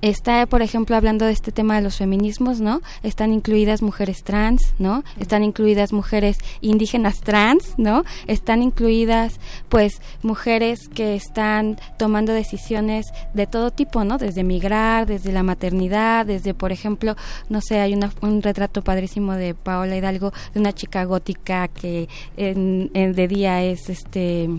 [0.05, 2.83] Está, por ejemplo, hablando de este tema de los feminismos, ¿no?
[3.03, 5.03] Están incluidas mujeres trans, ¿no?
[5.19, 8.05] Están incluidas mujeres indígenas trans, ¿no?
[8.27, 9.41] Están incluidas,
[9.71, 14.19] pues, mujeres que están tomando decisiones de todo tipo, ¿no?
[14.19, 17.17] Desde migrar, desde la maternidad, desde, por ejemplo,
[17.49, 22.93] no sé, hay un retrato padrísimo de Paola Hidalgo, de una chica gótica que en,
[22.93, 24.51] de día es, este,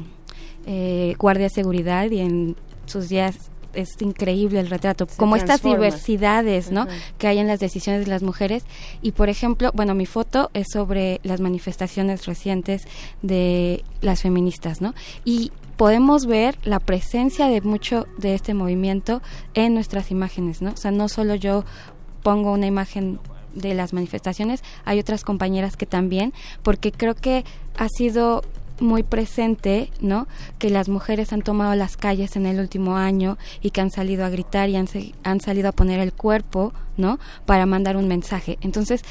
[0.66, 2.56] eh, guardia de seguridad y en
[2.88, 6.88] sus días es increíble el retrato, como estas diversidades, ¿no?
[7.18, 8.64] Que hay en las decisiones de las mujeres.
[9.02, 12.88] Y por ejemplo, bueno, mi foto es sobre las manifestaciones recientes
[13.22, 14.94] de las feministas, ¿no?
[15.24, 19.22] Y podemos ver la presencia de mucho de este movimiento
[19.54, 20.72] en nuestras imágenes, ¿no?
[20.72, 21.66] O sea, no solo yo
[22.24, 23.20] pongo una imagen
[23.54, 27.46] de las manifestaciones, hay otras compañeras que también, porque creo que
[27.78, 28.44] ha sido
[28.80, 30.28] muy presente, ¿no?
[30.60, 34.26] Que las mujeres han tomado las calles en el último año y que han salido
[34.26, 34.88] a gritar y han,
[35.24, 37.20] han salido a poner el cuerpo, ¿no?
[37.46, 38.58] Para mandar un mensaje.
[38.62, 39.04] Entonces,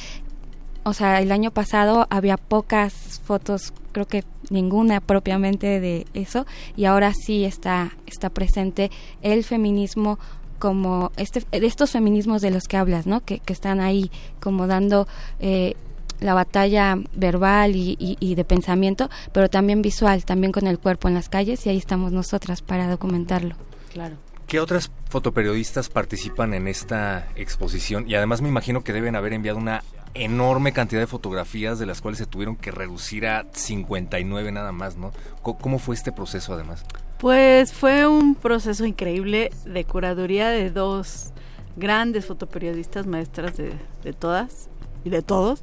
[0.85, 6.47] o sea, el año pasado había pocas fotos, creo que ninguna propiamente de eso,
[6.77, 8.91] y ahora sí está, está presente
[9.23, 10.19] el feminismo
[10.59, 13.21] como este, estos feminismos de los que hablas, ¿no?
[13.21, 14.11] Que, que están ahí
[14.41, 15.09] como dando
[15.41, 15.75] eh,
[16.21, 21.15] la batalla verbal y, y, de pensamiento, pero también visual, también con el cuerpo en
[21.15, 23.57] las calles y ahí estamos nosotras para documentarlo.
[23.93, 24.17] Claro.
[24.47, 28.09] ¿Qué otras fotoperiodistas participan en esta exposición?
[28.09, 29.83] Y además me imagino que deben haber enviado una
[30.15, 34.97] enorme cantidad de fotografías de las cuales se tuvieron que reducir a 59 nada más,
[34.97, 35.13] ¿no?
[35.43, 36.85] ¿Cómo fue este proceso además?
[37.19, 41.33] Pues fue un proceso increíble de curaduría de dos
[41.77, 44.69] grandes fotoperiodistas maestras de, de todas
[45.05, 45.61] y de todos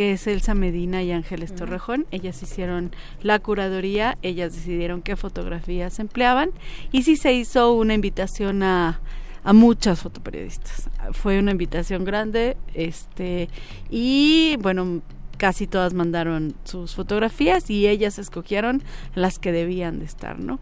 [0.00, 2.06] que es Elsa Medina y Ángeles Torrejón.
[2.10, 2.90] Ellas hicieron
[3.20, 6.52] la curaduría, ellas decidieron qué fotografías empleaban
[6.90, 8.98] y sí se hizo una invitación a,
[9.44, 10.88] a muchas fotoperiodistas.
[11.12, 13.50] Fue una invitación grande, este,
[13.90, 15.02] y bueno,
[15.36, 18.82] casi todas mandaron sus fotografías y ellas escogieron
[19.14, 20.60] las que debían de estar, ¿no?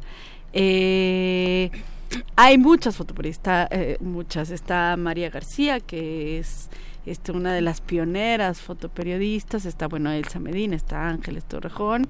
[0.52, 1.70] Eh,
[2.34, 4.50] hay muchas fotoperiodistas, eh, muchas.
[4.50, 6.70] Está María García, que es
[7.10, 12.06] este, una de las pioneras fotoperiodistas, está bueno Elsa Medina, está Ángeles Torrejón,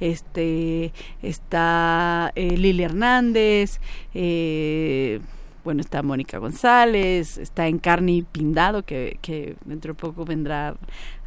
[0.00, 0.92] este,
[1.22, 3.80] está eh, Lili Hernández,
[4.14, 5.20] eh,
[5.64, 10.74] bueno, está Mónica González, está Encarni Pindado, que, que dentro de poco vendrá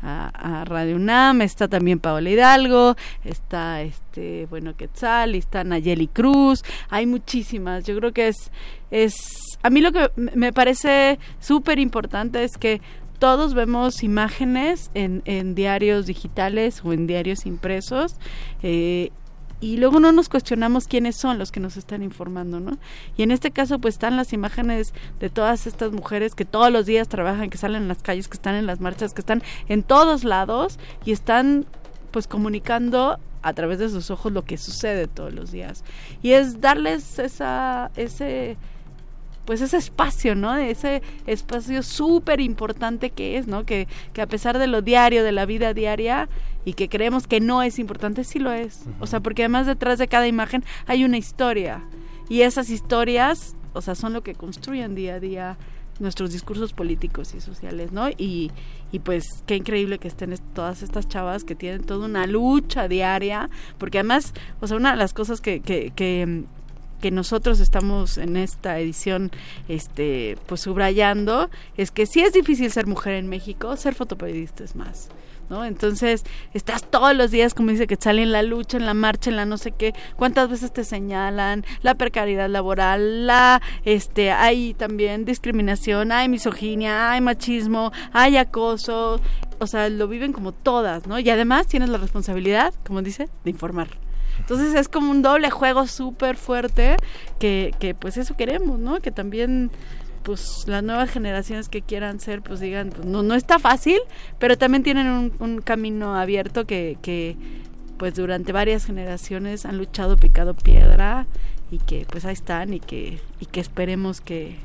[0.02, 7.06] a, Radio UNAM, está también Paola Hidalgo, está este, bueno, Quetzal, está Nayeli Cruz, hay
[7.06, 8.52] muchísimas, yo creo que es,
[8.92, 9.16] es,
[9.64, 12.82] a mí lo que me parece súper importante es que
[13.26, 18.18] todos vemos imágenes en, en diarios digitales o en diarios impresos
[18.62, 19.10] eh,
[19.60, 22.78] y luego no nos cuestionamos quiénes son los que nos están informando, ¿no?
[23.18, 26.86] Y en este caso pues están las imágenes de todas estas mujeres que todos los
[26.86, 29.82] días trabajan, que salen en las calles, que están en las marchas, que están en
[29.82, 31.66] todos lados y están
[32.12, 35.84] pues comunicando a través de sus ojos lo que sucede todos los días.
[36.22, 38.56] Y es darles esa ese
[39.46, 40.56] pues ese espacio, ¿no?
[40.56, 43.66] Ese espacio súper importante que es, ¿no?
[43.66, 46.28] Que, que a pesar de lo diario, de la vida diaria,
[46.66, 48.82] y que creemos que no es importante, sí lo es.
[49.00, 51.84] O sea, porque además detrás de cada imagen hay una historia.
[52.28, 55.58] Y esas historias, o sea, son lo que construyen día a día
[56.00, 58.10] nuestros discursos políticos y sociales, ¿no?
[58.10, 58.52] Y,
[58.92, 63.50] y pues qué increíble que estén todas estas chavas que tienen toda una lucha diaria,
[63.78, 66.44] porque además, o sea, una de las cosas que, que, que
[67.02, 69.32] que nosotros estamos en esta edición
[69.68, 74.76] este pues subrayando es que sí es difícil ser mujer en México, ser fotoperiodista es
[74.76, 75.10] más.
[75.48, 75.64] ¿No?
[75.64, 76.24] Entonces,
[76.56, 79.36] estás todos los días, como dice que sale en la lucha, en la marcha, en
[79.36, 85.24] la no sé qué, cuántas veces te señalan, la precariedad laboral, la, este, hay también
[85.24, 89.22] discriminación, hay misoginia, hay machismo, hay acoso,
[89.60, 91.20] o sea, lo viven como todas, ¿no?
[91.20, 94.05] Y además tienes la responsabilidad, como dice, de informar.
[94.40, 96.98] Entonces es como un doble juego súper fuerte
[97.40, 99.00] que, que pues eso queremos, ¿no?
[99.00, 99.72] Que también
[100.24, 104.00] pues las nuevas generaciones que quieran ser pues digan pues, no no está fácil
[104.40, 107.38] pero también tienen un, un camino abierto que, que
[107.98, 111.28] pues durante varias generaciones han luchado picado piedra
[111.70, 114.58] y que pues ahí están y que y que esperemos que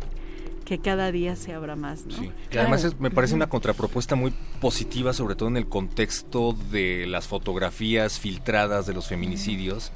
[0.70, 2.06] que cada día se abra más.
[2.06, 2.14] ¿no?
[2.14, 2.30] Sí.
[2.52, 7.26] Y además me parece una contrapropuesta muy positiva, sobre todo en el contexto de las
[7.26, 9.90] fotografías filtradas de los feminicidios,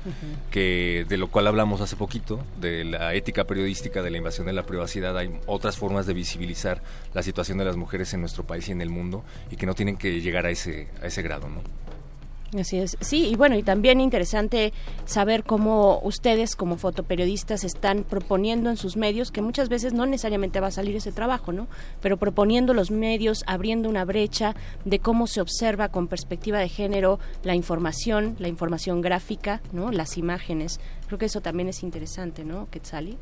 [0.51, 4.53] que de lo cual hablamos hace poquito, de la ética periodística, de la invasión de
[4.53, 5.17] la privacidad.
[5.17, 6.83] Hay otras formas de visibilizar
[7.15, 9.23] la situación de las mujeres en nuestro país y en el mundo
[9.53, 11.49] y que no tienen que llegar a ese, a ese grado.
[11.49, 11.63] ¿no?
[12.59, 12.97] Así es.
[13.01, 14.73] Sí, y bueno, y también interesante
[15.07, 20.61] saber cómo ustedes como fotoperiodistas están proponiendo en sus medios, que muchas veces no necesariamente
[20.61, 21.67] va a salir ese trabajo, ¿no?
[22.01, 27.19] Pero proponiendo los medios, abriendo una brecha de cómo se observa con perspectiva de género
[27.43, 29.91] la información, la información gráfica, ¿no?
[29.91, 30.79] Las imágenes.
[31.07, 33.19] Creo que eso también es interesante, ¿no, Quetzali?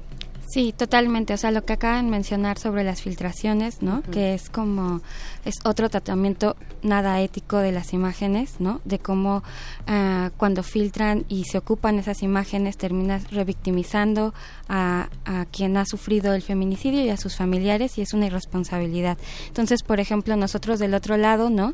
[0.52, 1.32] Sí, totalmente.
[1.32, 4.02] O sea, lo que acaban de mencionar sobre las filtraciones, ¿no?
[4.02, 5.00] Que es como,
[5.46, 8.82] es otro tratamiento nada ético de las imágenes, ¿no?
[8.84, 9.42] De cómo
[9.88, 14.34] uh, cuando filtran y se ocupan esas imágenes terminas revictimizando
[14.68, 19.16] a, a, quien ha sufrido el feminicidio y a sus familiares y es una irresponsabilidad.
[19.48, 21.72] Entonces, por ejemplo, nosotros del otro lado, ¿no?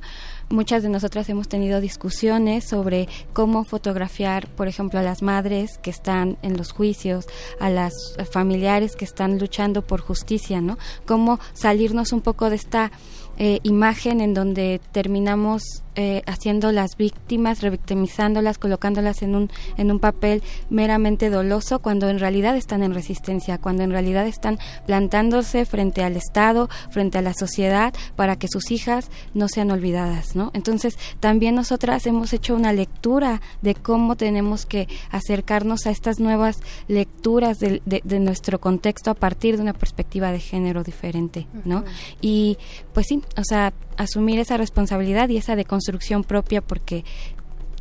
[0.51, 5.91] Muchas de nosotras hemos tenido discusiones sobre cómo fotografiar, por ejemplo, a las madres que
[5.91, 7.27] están en los juicios,
[7.61, 7.93] a las
[8.33, 10.79] familiares que están luchando por justicia, ¿no?
[11.05, 12.93] Cómo salirnos un poco de esta
[13.39, 15.63] eh, imagen en donde terminamos
[16.01, 22.21] eh, haciendo las víctimas, revictimizándolas, colocándolas en un, en un papel meramente doloso, cuando en
[22.21, 27.35] realidad están en resistencia, cuando en realidad están plantándose frente al Estado, frente a la
[27.35, 30.53] sociedad, para que sus hijas no sean olvidadas, ¿no?
[30.55, 36.61] Entonces, también nosotras hemos hecho una lectura de cómo tenemos que acercarnos a estas nuevas
[36.87, 41.83] lecturas de, de, nuestro contexto a partir de una perspectiva de género diferente, ¿no?
[42.21, 42.57] Y
[42.95, 47.05] pues sí, o sea, asumir esa responsabilidad y esa deconstrucción propia porque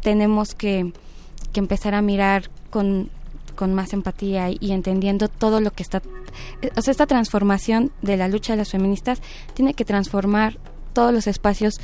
[0.02, 0.94] tenemos que,
[1.54, 3.10] que empezar a mirar con,
[3.58, 6.02] con más empatía y, entendiendo todo lo que está...
[6.78, 9.22] O sea, esta transformación de la lucha de las feministas
[9.54, 10.58] tiene que transformar
[10.94, 11.82] todos los espacios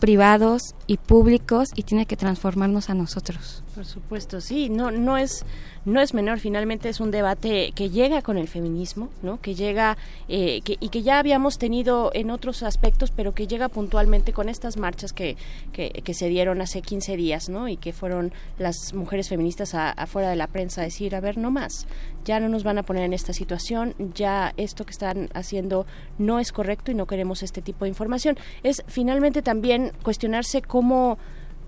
[0.00, 3.62] privados y públicos y tiene que transformarnos a nosotros.
[3.76, 5.44] Por supuesto, sí, no no es
[5.86, 9.40] no es menor, finalmente es un debate que llega con el feminismo, ¿no?
[9.40, 9.96] que llega
[10.28, 14.50] eh, que, y que ya habíamos tenido en otros aspectos, pero que llega puntualmente con
[14.50, 15.38] estas marchas que,
[15.72, 17.68] que, se dieron hace 15 días ¿no?
[17.68, 21.50] y que fueron las mujeres feministas afuera de la prensa a decir, a ver, no
[21.50, 21.86] más,
[22.24, 25.86] ya no nos van a poner en esta situación, ya esto que están haciendo
[26.18, 28.36] no es correcto y no queremos este tipo de información.
[28.62, 30.79] Es finalmente también cuestionarse cómo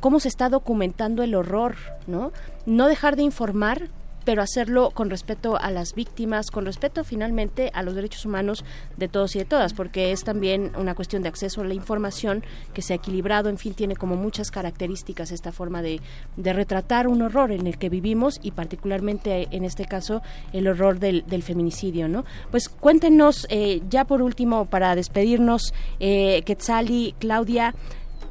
[0.01, 2.33] cómo se está documentando el horror, ¿no?
[2.67, 3.89] No dejar de informar,
[4.25, 8.65] pero hacerlo con respeto a las víctimas, con respeto finalmente a los derechos humanos
[8.97, 12.45] de todos y de todas, porque es también una cuestión de acceso a la información
[12.73, 16.01] que se ha equilibrado, en fin, tiene como muchas características esta forma de,
[16.37, 21.25] retratar un horror en el que vivimos y particularmente en este caso el horror del,
[21.43, 22.25] feminicidio, ¿no?
[22.51, 27.75] Pues cuéntenos, eh, ya por último, para despedirnos, eh, Quetzali, Claudia,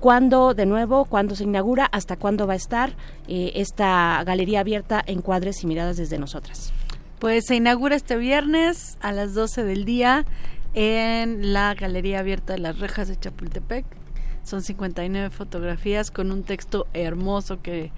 [0.01, 1.85] ¿Cuándo, de nuevo, cuándo se inaugura?
[1.85, 2.95] ¿Hasta cuándo va a estar
[3.27, 6.73] eh, esta galería abierta en cuadres y miradas desde nosotras?
[7.19, 10.25] Pues se inaugura este viernes a las 12 del día
[10.73, 13.85] en la Galería Abierta de las Rejas de Chapultepec.
[14.43, 17.91] Son 59 fotografías con un texto hermoso que,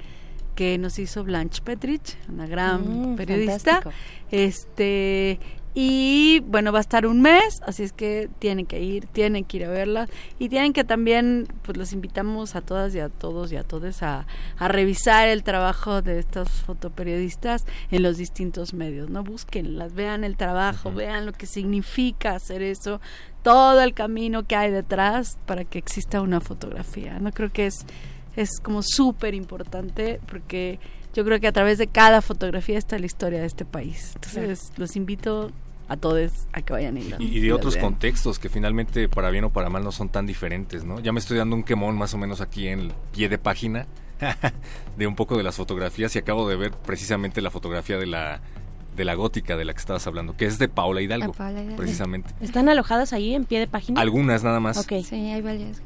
[0.55, 3.81] que nos hizo Blanche Petrich, una gran mm, periodista.
[4.29, 5.39] Este
[5.75, 9.57] y bueno, va a estar un mes, así es que tienen que ir, tienen que
[9.57, 10.07] ir a verla
[10.37, 14.03] y tienen que también, pues los invitamos a todas y a todos y a todos
[14.03, 19.23] a, a revisar el trabajo de estos fotoperiodistas en los distintos medios, ¿no?
[19.23, 23.01] Búsquenlas, vean el trabajo, vean lo que significa hacer eso,
[23.41, 27.31] todo el camino que hay detrás para que exista una fotografía, ¿no?
[27.31, 27.85] Creo que es,
[28.35, 30.79] es como súper importante porque
[31.13, 34.13] yo creo que a través de cada fotografía está la historia de este país.
[34.15, 35.51] Entonces, los invito
[35.87, 39.49] a todos a que vayan y, y, de otros contextos que finalmente para bien o
[39.51, 40.99] para mal no son tan diferentes, ¿no?
[40.99, 43.87] Ya me estoy dando un quemón más o menos aquí en el pie de página
[44.97, 48.41] de un poco de las fotografías y acabo de ver precisamente la fotografía de la
[48.95, 51.33] de la gótica de la que estabas hablando, que es de Paula Hidalgo,
[51.75, 52.31] precisamente.
[52.41, 53.99] ¿Están alojadas ahí en pie de página?
[53.99, 54.77] Algunas nada más.
[54.77, 55.03] Okay.
[55.03, 55.81] Sí, hay varias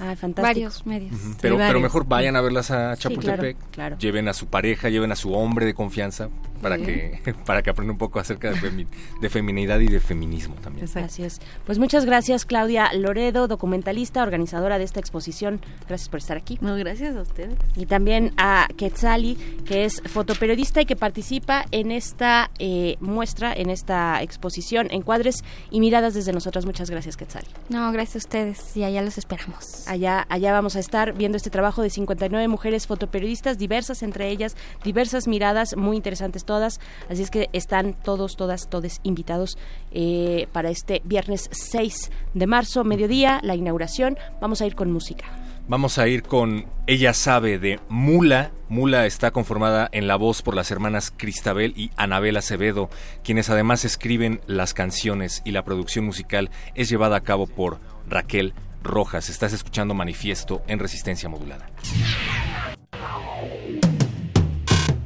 [0.00, 0.42] Ah, fantástico.
[0.42, 1.12] Varios medios.
[1.40, 3.56] pero, pero mejor vayan a verlas a Chapultepec.
[3.98, 6.28] Lleven a su pareja, lleven a su hombre de confianza
[6.60, 8.86] para que para que aprenda un poco acerca de,
[9.20, 10.88] de, feminidad y de feminismo también.
[10.96, 11.40] Así es.
[11.66, 15.60] Pues muchas gracias Claudia Loredo, documentalista, organizadora de esta exposición.
[15.86, 16.58] Gracias por estar aquí.
[16.60, 17.58] No, gracias a ustedes.
[17.76, 19.36] Y también a Quetzali,
[19.66, 25.80] que es fotoperiodista y que participa en esta eh, muestra, en esta exposición, encuadres y
[25.80, 26.66] miradas desde nosotras.
[26.66, 27.48] Muchas gracias Quetzali.
[27.68, 29.86] No, gracias a ustedes y allá los esperamos.
[29.86, 34.56] Allá, allá vamos a estar viendo este trabajo de 59 mujeres fotoperiodistas, diversas entre ellas,
[34.84, 36.80] diversas miradas muy interesantes todas.
[37.10, 39.58] Así es que están todos, todas, todos invitados
[39.92, 44.16] eh, para este viernes 6 de marzo, mediodía, la inauguración.
[44.40, 45.26] Vamos a ir con música.
[45.68, 48.52] Vamos a ir con Ella sabe de Mula.
[48.70, 52.88] Mula está conformada en la voz por las hermanas Cristabel y Anabel Acevedo,
[53.22, 58.54] quienes además escriben las canciones y la producción musical es llevada a cabo por Raquel
[58.82, 59.28] Rojas.
[59.28, 61.68] Estás escuchando Manifiesto en Resistencia Modulada.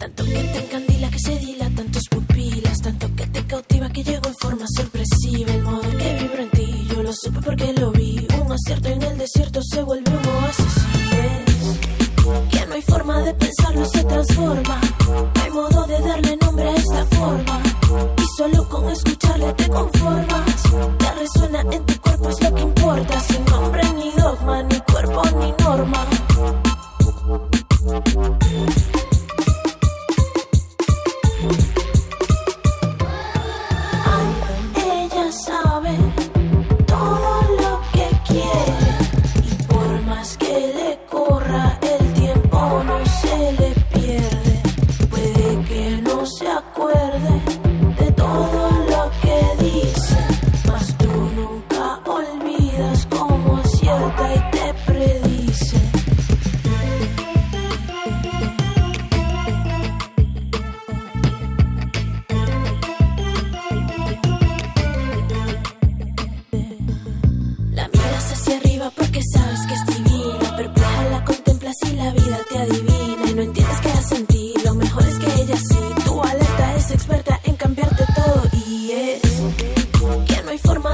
[0.03, 4.27] Tanto que te encandila que se dilatan tus pupilas, tanto que te cautiva que llegó
[4.27, 5.53] en forma sorpresiva.
[5.53, 8.27] El modo que vibra en ti, yo lo supe porque lo vi.
[8.45, 10.75] Un acierto en el desierto se vuelve un oasis.
[12.51, 14.81] que no hay forma de pensarlo, se transforma.
[15.41, 17.63] hay modo de darle nombre a esta forma.
[18.19, 20.63] Y solo con escucharle te conformas.
[20.99, 23.21] Te resuena en tu cuerpo, es lo que importa.
[23.21, 26.07] Sin nombre ni dogma, ni cuerpo ni norma.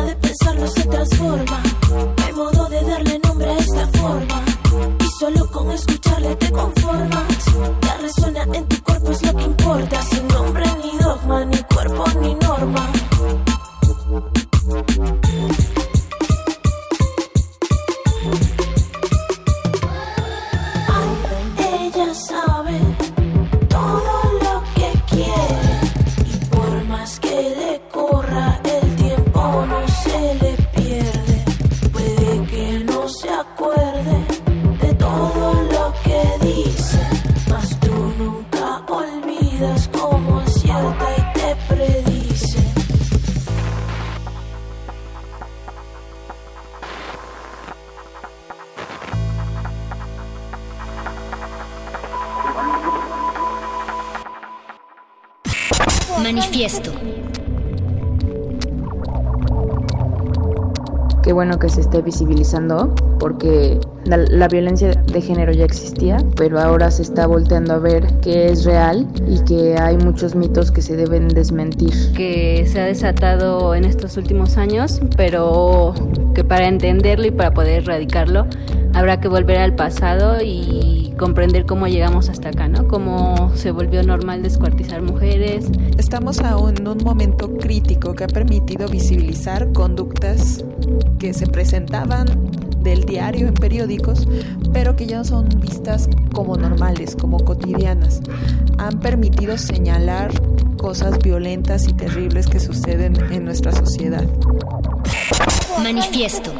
[0.06, 1.62] Expresarlo se transforma.
[2.24, 4.44] hay modo de darle nombre a esta forma.
[5.00, 7.44] Y solo con escucharle te conformas.
[7.82, 10.02] Ya resuena en tu cuerpo es lo que importa.
[10.02, 13.07] Sin nombre ni dogma, ni cuerpo ni norma.
[61.38, 63.78] Bueno que se esté visibilizando porque
[64.08, 68.64] la, violencia de género ya existía, pero ahora se está volteando a ver que es
[68.64, 71.92] real y que hay muchos mitos que se deben desmentir.
[72.14, 75.94] Que se ha desatado en estos últimos años, pero
[76.34, 78.46] que para entenderlo y para poder erradicarlo
[78.94, 82.88] habrá que volver al pasado y comprender cómo llegamos hasta acá, ¿no?
[82.88, 85.66] Cómo se volvió normal descuartizar mujeres.
[85.98, 90.64] Estamos aún en un momento crítico que ha permitido visibilizar conductas
[91.18, 92.26] que se presentaban
[92.88, 94.26] del diario en periódicos,
[94.72, 98.20] pero que ya son vistas como normales, como cotidianas.
[98.78, 100.30] Han permitido señalar
[100.78, 104.24] cosas violentas y terribles que suceden en nuestra sociedad.
[105.82, 106.52] Manifiesto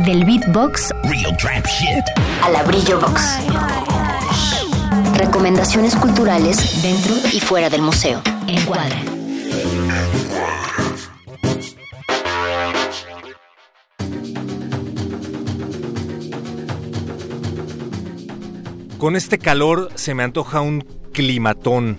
[0.00, 2.04] del beatbox Real Trap Shit
[2.42, 3.38] a la brillo box.
[5.16, 8.20] Recomendaciones culturales dentro y fuera del museo.
[8.46, 8.96] Encuadra.
[19.02, 21.98] Con este calor se me antoja un climatón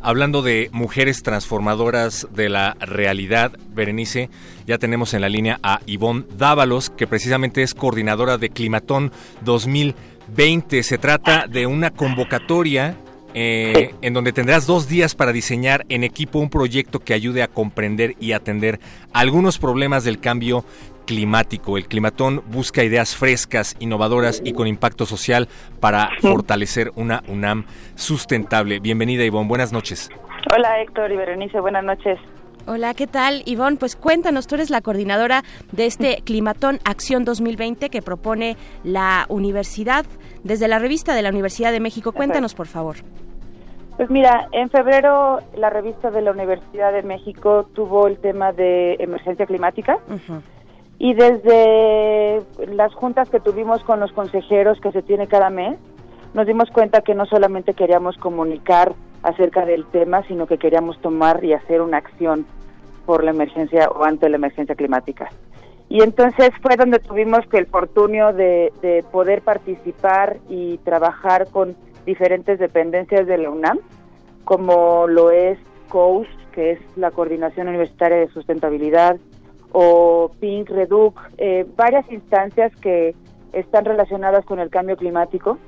[0.00, 4.30] Hablando de mujeres transformadoras de la realidad, Berenice,
[4.66, 9.12] ya tenemos en la línea a Ivonne Dávalos, que precisamente es coordinadora de Climatón
[9.44, 10.82] 2020.
[10.84, 12.96] Se trata de una convocatoria
[13.34, 17.48] eh, en donde tendrás dos días para diseñar en equipo un proyecto que ayude a
[17.48, 18.78] comprender y atender
[19.12, 20.64] algunos problemas del cambio
[21.06, 21.76] climático.
[21.76, 25.48] El climatón busca ideas frescas, innovadoras y con impacto social
[25.80, 28.80] para fortalecer una UNAM sustentable.
[28.80, 30.10] Bienvenida Ivonne, buenas noches.
[30.54, 32.18] Hola Héctor y Berenice, buenas noches.
[32.64, 33.42] Hola, ¿qué tal?
[33.44, 35.42] Ivonne, pues cuéntanos, tú eres la coordinadora
[35.72, 40.06] de este Climatón Acción 2020 que propone la universidad
[40.44, 42.12] desde la revista de la Universidad de México.
[42.12, 42.96] Cuéntanos, por favor.
[43.96, 48.94] Pues mira, en febrero la revista de la Universidad de México tuvo el tema de
[48.94, 49.98] emergencia climática.
[51.02, 52.42] Y desde
[52.72, 55.76] las juntas que tuvimos con los consejeros que se tiene cada mes,
[56.32, 58.94] nos dimos cuenta que no solamente queríamos comunicar
[59.24, 62.46] acerca del tema, sino que queríamos tomar y hacer una acción
[63.04, 65.28] por la emergencia o ante la emergencia climática.
[65.88, 71.74] Y entonces fue donde tuvimos el fortunio de, de poder participar y trabajar con
[72.06, 73.80] diferentes dependencias de la UNAM,
[74.44, 79.16] como lo es COUS, que es la Coordinación Universitaria de Sustentabilidad,
[79.72, 83.14] o Pink, Reduc, eh, varias instancias que
[83.52, 85.58] están relacionadas con el cambio climático.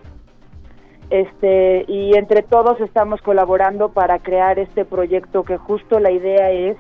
[1.11, 6.77] Este, y entre todos estamos colaborando para crear este proyecto que justo la idea es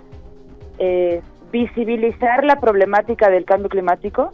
[0.78, 1.22] eh,
[1.52, 4.32] visibilizar la problemática del cambio climático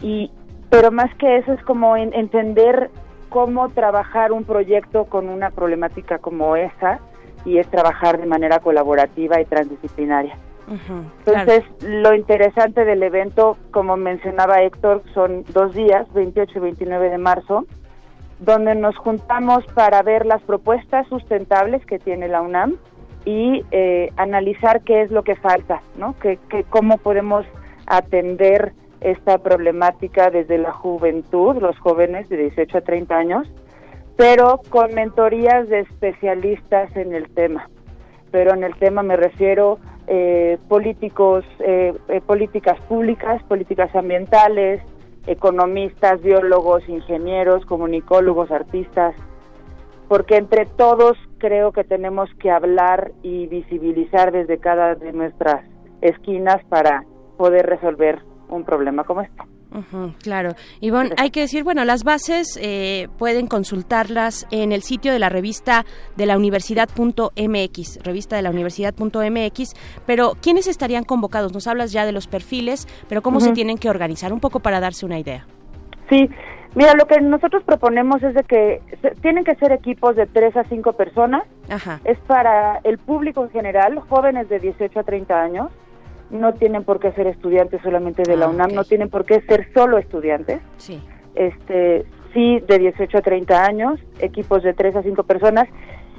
[0.00, 0.30] y
[0.70, 2.90] pero más que eso es como entender
[3.28, 7.00] cómo trabajar un proyecto con una problemática como esa
[7.44, 10.36] y es trabajar de manera colaborativa y transdisciplinaria.
[10.70, 17.18] Entonces, lo interesante del evento, como mencionaba Héctor, son dos días, 28 y 29 de
[17.18, 17.66] marzo,
[18.38, 22.76] donde nos juntamos para ver las propuestas sustentables que tiene la UNAM
[23.24, 26.16] y eh, analizar qué es lo que falta, ¿no?
[26.20, 27.44] Que, que, cómo podemos
[27.86, 33.52] atender esta problemática desde la juventud, los jóvenes de 18 a 30 años,
[34.16, 37.68] pero con mentorías de especialistas en el tema.
[38.30, 44.82] Pero en el tema me refiero eh, políticos, eh, eh, políticas públicas, políticas ambientales,
[45.26, 49.14] economistas, biólogos, ingenieros, comunicólogos, artistas,
[50.08, 55.64] porque entre todos creo que tenemos que hablar y visibilizar desde cada de nuestras
[56.00, 57.04] esquinas para
[57.36, 59.42] poder resolver un problema como este.
[60.22, 60.50] claro.
[60.80, 65.28] Bueno, hay que decir, bueno, las bases eh, pueden consultarlas en el sitio de la
[65.28, 65.84] revista
[66.16, 69.74] de la universidad.mx, revista de la universidad.mx,
[70.06, 71.52] pero ¿quiénes estarían convocados?
[71.52, 74.32] Nos hablas ya de los perfiles, pero ¿cómo se tienen que organizar?
[74.32, 75.46] Un poco para darse una idea.
[76.08, 76.28] Sí,
[76.74, 78.82] mira, lo que nosotros proponemos es de que
[79.22, 81.44] tienen que ser equipos de 3 a 5 personas.
[81.68, 82.00] Ajá.
[82.04, 85.70] Es para el público en general, jóvenes de 18 a 30 años
[86.30, 89.40] no tienen por qué ser estudiantes solamente de la Ah, UNAM, no tienen por qué
[89.42, 90.60] ser solo estudiantes.
[90.76, 91.02] Sí.
[91.34, 95.68] Este, sí, de 18 a 30 años, equipos de 3 a 5 personas.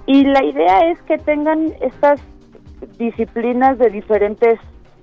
[0.05, 2.21] Y la idea es que tengan estas
[2.97, 4.59] disciplinas de diferentes,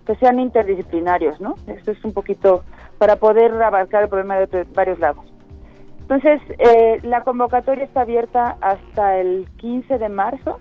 [0.07, 1.55] que sean interdisciplinarios, ¿no?
[1.67, 2.65] Esto es un poquito
[2.99, 5.25] para poder abarcar el problema de varios lados.
[6.01, 10.59] Entonces, eh, la convocatoria está abierta hasta el 15 de marzo.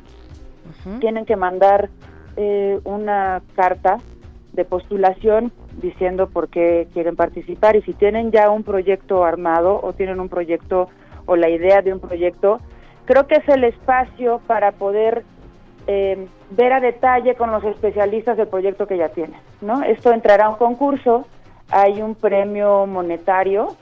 [1.00, 1.90] Tienen que mandar
[2.36, 3.98] eh, una carta
[4.58, 9.94] de postulación diciendo por qué quieren participar y si tienen ya un proyecto armado o
[9.94, 10.90] tienen un proyecto
[11.28, 12.60] o la idea de un proyecto,
[13.06, 15.24] creo que es el espacio para poder
[15.86, 19.84] eh, ver a detalle con los especialistas del proyecto que ya tienen, ¿no?
[19.84, 21.28] Esto entrará a un concurso,
[21.70, 23.76] hay un premio monetario,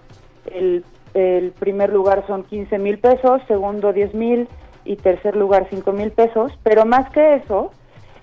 [0.51, 4.49] el, el primer lugar son 15 mil pesos, segundo 10 mil
[4.84, 7.71] y tercer lugar 5 mil pesos, pero más que eso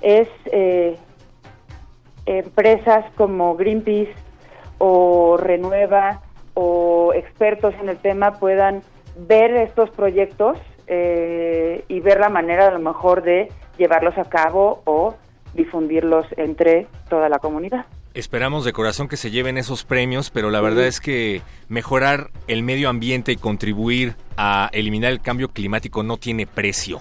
[0.03, 0.99] es eh,
[2.27, 4.15] empresas como Greenpeace
[4.79, 6.23] o Renueva
[6.55, 8.83] o expertos en el tema puedan
[9.17, 13.49] ver estos proyectos eh, y ver la manera a lo mejor de
[13.79, 15.15] llevarlos a cabo o
[15.55, 17.87] difundirlos entre toda la comunidad.
[18.15, 22.63] Esperamos de corazón que se lleven esos premios, pero la verdad es que mejorar el
[22.63, 27.01] medio ambiente y contribuir a eliminar el cambio climático no tiene precio.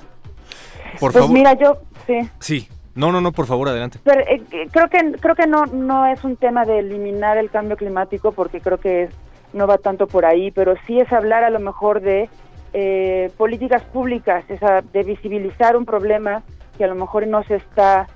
[0.99, 1.31] Por pues favor.
[1.31, 2.29] mira, yo sí.
[2.39, 2.67] Sí.
[2.95, 3.99] No, no, no, por favor, adelante.
[4.03, 7.77] Pero, eh, creo que creo que no no es un tema de eliminar el cambio
[7.77, 9.11] climático porque creo que es,
[9.53, 12.29] no va tanto por ahí, pero sí es hablar a lo mejor de
[12.73, 16.43] eh, políticas públicas, esa, de visibilizar un problema
[16.77, 18.07] que a lo mejor no se está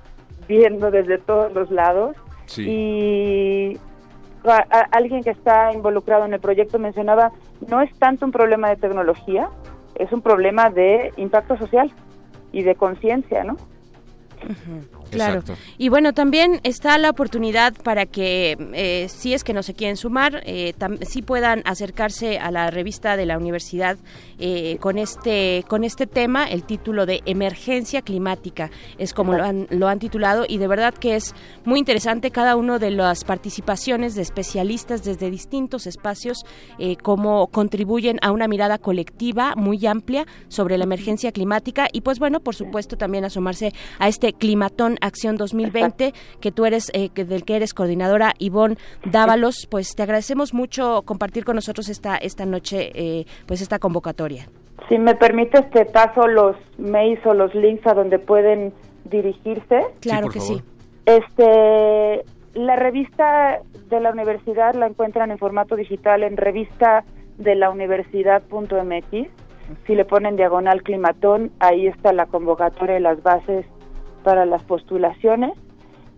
[0.48, 2.16] viendo desde todos los lados
[2.70, 3.78] y
[4.44, 7.32] a- a- alguien que está involucrado en el proyecto mencionaba
[7.68, 9.48] no es tanto un problema de tecnología,
[9.96, 11.90] es un problema de impacto social
[12.52, 13.56] y de conciencia, ¿no?
[14.44, 14.95] Mm-hmm.
[15.10, 15.40] Claro.
[15.40, 15.62] Exacto.
[15.78, 19.96] Y bueno, también está la oportunidad para que, eh, si es que no se quieren
[19.96, 23.98] sumar, eh, sí puedan acercarse a la revista de la universidad
[24.38, 29.66] eh, con este con este tema, el título de Emergencia Climática, es como lo han,
[29.70, 31.34] lo han titulado y de verdad que es
[31.64, 36.44] muy interesante cada uno de las participaciones de especialistas desde distintos espacios,
[36.78, 42.18] eh, cómo contribuyen a una mirada colectiva muy amplia sobre la emergencia climática y pues
[42.18, 47.24] bueno, por supuesto también asomarse a este Climatón Acción 2020 que tú eres eh, que-
[47.24, 52.46] del que eres coordinadora Ivonne Dávalos, pues te agradecemos mucho compartir con nosotros esta esta
[52.46, 54.48] noche eh, pues esta convocatoria.
[54.88, 58.72] Si me permites, te paso los mails o los links a donde pueden
[59.04, 59.80] dirigirse.
[60.00, 60.62] Claro que sí.
[61.06, 62.24] Este,
[62.54, 67.04] la revista de la universidad la encuentran en formato digital en revista
[67.38, 69.28] de la universidad.mx.
[69.86, 73.66] Si le ponen diagonal climatón, ahí está la convocatoria y las bases
[74.26, 75.52] para las postulaciones.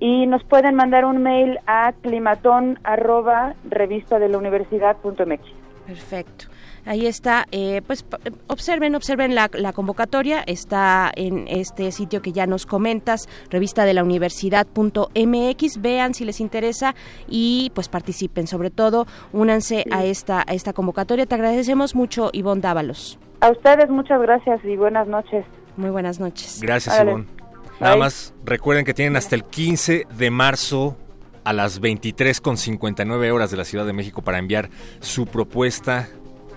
[0.01, 5.43] Y nos pueden mandar un mail a climatón arroba revista de la universidad.mx.
[5.87, 6.47] Perfecto.
[6.87, 8.07] Ahí está, eh, pues
[8.47, 13.93] observen, observen la, la convocatoria, está en este sitio que ya nos comentas, revista de
[13.93, 16.95] la universidad.mx, vean si les interesa
[17.27, 21.27] y pues participen, sobre todo únanse a esta, a esta convocatoria.
[21.27, 23.19] Te agradecemos mucho, Ivonne Dávalos.
[23.41, 25.45] A ustedes muchas gracias y buenas noches.
[25.77, 26.61] Muy buenas noches.
[26.63, 26.99] Gracias.
[27.03, 27.38] Ivonne.
[27.81, 28.01] Nada Bye.
[28.01, 30.97] más recuerden que tienen hasta el 15 de marzo
[31.45, 34.69] a las 23.59 horas de la Ciudad de México para enviar
[35.01, 36.09] su propuesta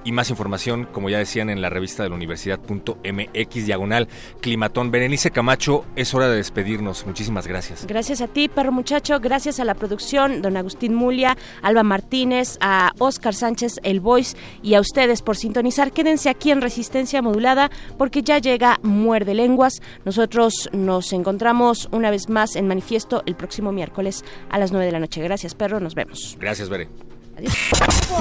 [0.04, 4.08] y más información, como ya decían en la revista de la universidad.mx diagonal
[4.41, 4.91] climatón.
[4.91, 7.06] Berenice Camacho, es hora de despedirnos.
[7.06, 7.86] Muchísimas gracias.
[7.88, 9.20] Gracias a ti, perro muchacho.
[9.20, 14.76] Gracias a la producción, don Agustín Mulia, Alba Martínez, a Oscar Sánchez, el Voice, y
[14.76, 15.91] a ustedes por sintonizar.
[15.91, 19.82] Quédense aquí en Resistencia Modulada porque ya llega Muerde Lenguas.
[20.06, 24.91] Nosotros nos encontramos una vez más en Manifiesto el próximo miércoles a las 9 de
[24.91, 25.22] la noche.
[25.22, 25.80] Gracias, perro.
[25.80, 26.38] Nos vemos.
[26.39, 26.89] Gracias, Bere.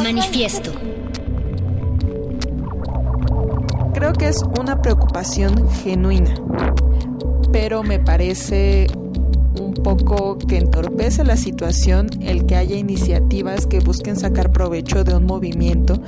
[0.02, 0.72] Manifiesto.
[4.00, 6.34] Creo que es una preocupación genuina,
[7.52, 8.86] pero me parece
[9.58, 15.14] un poco que entorpece la situación el que haya iniciativas que busquen sacar provecho de
[15.14, 16.00] un movimiento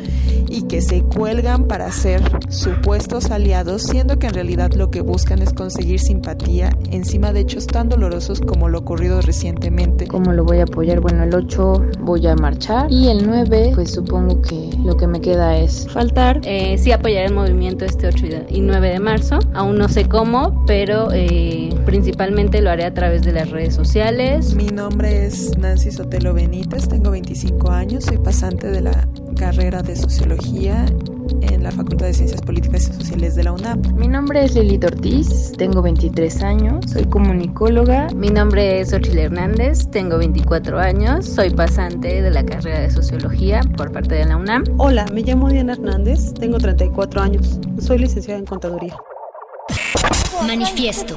[0.48, 5.40] y que se cuelgan para ser supuestos aliados, siendo que en realidad lo que buscan
[5.40, 10.06] es conseguir simpatía encima de hechos tan dolorosos como lo ocurrido recientemente.
[10.06, 11.00] ¿Cómo lo voy a apoyar?
[11.00, 15.20] Bueno, el 8 voy a marchar y el 9 pues supongo que lo que me
[15.20, 16.40] queda es faltar.
[16.44, 20.64] Eh, sí apoyar el movimiento este 8 y 9 de marzo, aún no sé cómo,
[20.66, 24.54] pero eh, principalmente lo haré a través de las redes sociales.
[24.54, 29.96] Mi nombre es Nancy Sotelo Benítez, tengo 25 años, soy pasante de la carrera de
[29.96, 30.84] Sociología
[31.40, 33.80] en la Facultad de Ciencias Políticas y Sociales de la UNAM.
[33.96, 38.08] Mi nombre es Lilith Ortiz, tengo 23 años, soy comunicóloga.
[38.14, 43.62] Mi nombre es Ochil Hernández, tengo 24 años, soy pasante de la carrera de Sociología
[43.76, 44.64] por parte de la UNAM.
[44.76, 48.96] Hola, me llamo Diana Hernández, tengo 34 años, soy licenciada en Contaduría.
[50.46, 51.16] Manifiesto.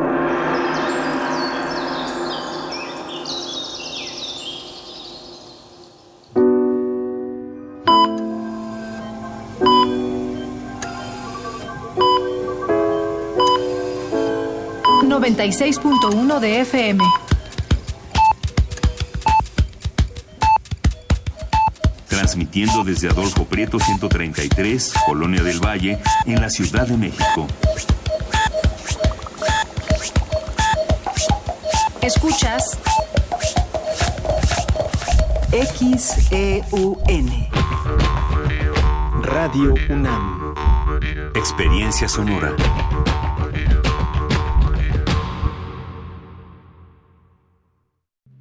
[15.41, 17.03] ...96.1 de FM.
[22.07, 27.47] Transmitiendo desde Adolfo Prieto 133, Colonia del Valle, en la Ciudad de México.
[32.03, 32.77] Escuchas
[35.51, 37.47] XEUN
[39.23, 40.53] Radio UNAM
[41.33, 42.55] Experiencia sonora.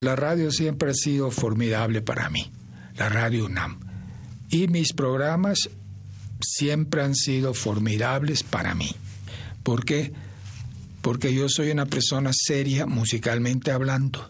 [0.00, 2.50] La radio siempre ha sido formidable para mí,
[2.96, 3.80] la radio UNAM.
[4.50, 5.70] Y mis programas
[6.40, 8.94] siempre han sido formidables para mí.
[9.62, 10.12] ¿Por qué?
[11.00, 14.28] Porque yo soy una persona seria musicalmente hablando.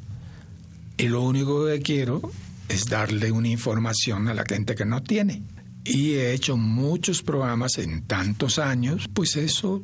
[0.96, 2.22] Y lo único que quiero
[2.68, 5.42] es darle una información a la gente que no tiene.
[5.84, 9.82] Y he hecho muchos programas en tantos años, pues eso,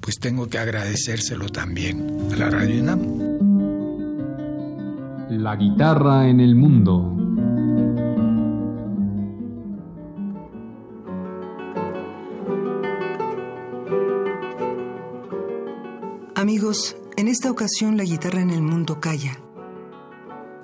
[0.00, 3.37] pues tengo que agradecérselo también a la Radio UNAM.
[5.48, 7.16] La guitarra en el mundo.
[16.34, 19.38] Amigos, en esta ocasión la guitarra en el mundo calla,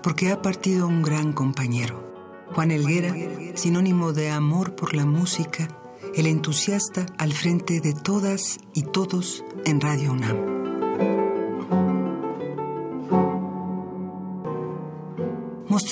[0.03, 2.05] porque ha partido un gran compañero.
[2.53, 3.15] Juan Elguera,
[3.55, 5.67] sinónimo de amor por la música,
[6.15, 10.54] el entusiasta al frente de todas y todos en Radio UNAM.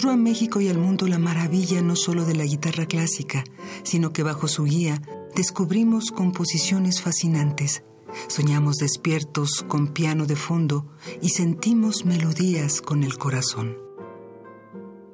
[0.03, 3.45] Mostró a México y al mundo la maravilla no solo de la guitarra clásica,
[3.85, 5.01] sino que bajo su guía
[5.37, 7.85] descubrimos composiciones fascinantes.
[8.27, 10.89] Soñamos despiertos con piano de fondo
[11.21, 13.79] y sentimos melodías con el corazón.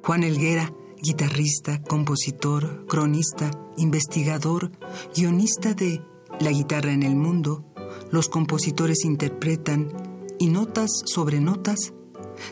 [0.01, 4.71] Juan Elguera, guitarrista, compositor, cronista, investigador,
[5.15, 6.01] guionista de
[6.39, 7.63] La guitarra en el mundo,
[8.11, 9.93] los compositores interpretan
[10.39, 11.93] y notas sobre notas,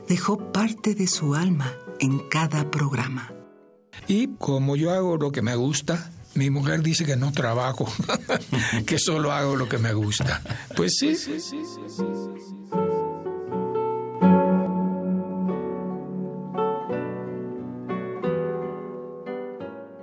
[0.08, 3.34] dejó parte de su alma en cada programa.
[4.08, 7.88] Y como yo hago lo que me gusta, mi mujer dice que no trabajo,
[8.86, 10.42] que solo hago lo que me gusta.
[10.76, 11.16] Pues sí.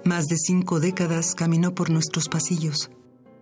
[0.04, 2.90] Más de cinco décadas caminó por nuestros pasillos.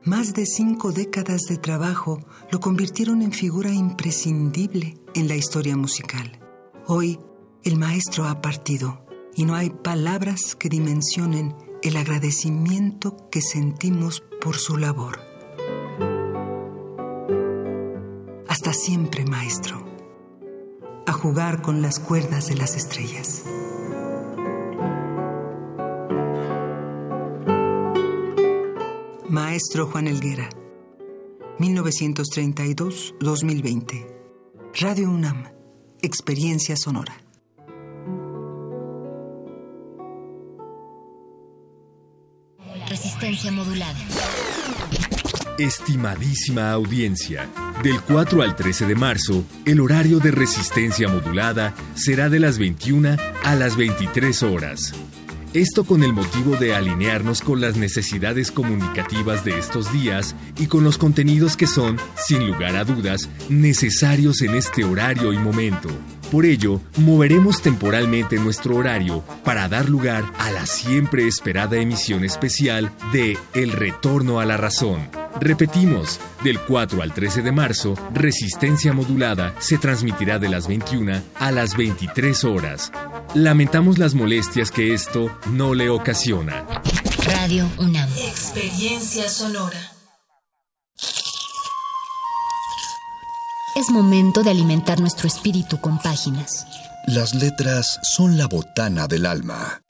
[0.05, 2.19] Más de cinco décadas de trabajo
[2.51, 6.41] lo convirtieron en figura imprescindible en la historia musical.
[6.87, 7.19] Hoy,
[7.65, 14.57] el maestro ha partido y no hay palabras que dimensionen el agradecimiento que sentimos por
[14.57, 15.21] su labor.
[18.49, 19.81] Hasta siempre, maestro.
[21.07, 23.45] A jugar con las cuerdas de las estrellas.
[29.29, 30.49] Maestro Juan Elguera,
[31.59, 34.07] 1932-2020.
[34.81, 35.45] Radio UNAM
[36.03, 37.22] Experiencia Sonora.
[43.23, 43.99] Resistencia modulada.
[45.57, 47.49] Estimadísima audiencia,
[47.81, 53.17] del 4 al 13 de marzo, el horario de resistencia modulada será de las 21
[53.45, 54.93] a las 23 horas.
[55.55, 60.83] Esto con el motivo de alinearnos con las necesidades comunicativas de estos días y con
[60.83, 65.91] los contenidos que son, sin lugar a dudas, necesarios en este horario y momento.
[66.31, 72.91] Por ello, moveremos temporalmente nuestro horario para dar lugar a la siempre esperada emisión especial
[73.13, 75.22] de El Retorno a la Razón.
[75.41, 81.51] Repetimos, del 4 al 13 de marzo, Resistencia Modulada se transmitirá de las 21 a
[81.51, 82.93] las 23 horas.
[83.35, 86.65] Lamentamos las molestias que esto no le ocasiona.
[87.27, 88.09] Radio UNAM.
[88.19, 89.93] Experiencia sonora.
[93.75, 96.67] Es momento de alimentar nuestro espíritu con páginas.
[97.07, 99.83] Las letras son la botana del alma.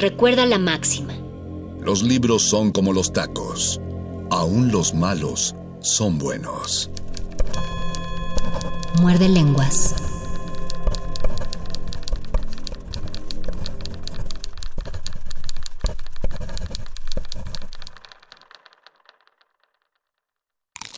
[0.00, 1.12] Recuerda la máxima.
[1.78, 3.78] Los libros son como los tacos.
[4.30, 6.90] Aún los malos son buenos.
[9.02, 9.94] Muerde lenguas.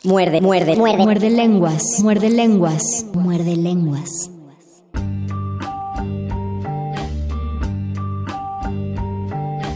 [0.05, 1.03] Muerde, muerde, muerde.
[1.03, 1.83] Muerde lenguas.
[1.99, 2.83] Muerde lenguas.
[3.15, 4.32] Muerde lenguas.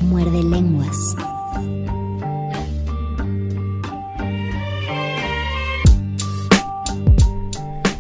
[0.09, 1.17] Muerde lenguas.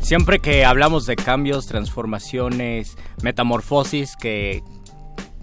[0.01, 4.63] Siempre que hablamos de cambios, transformaciones, metamorfosis, que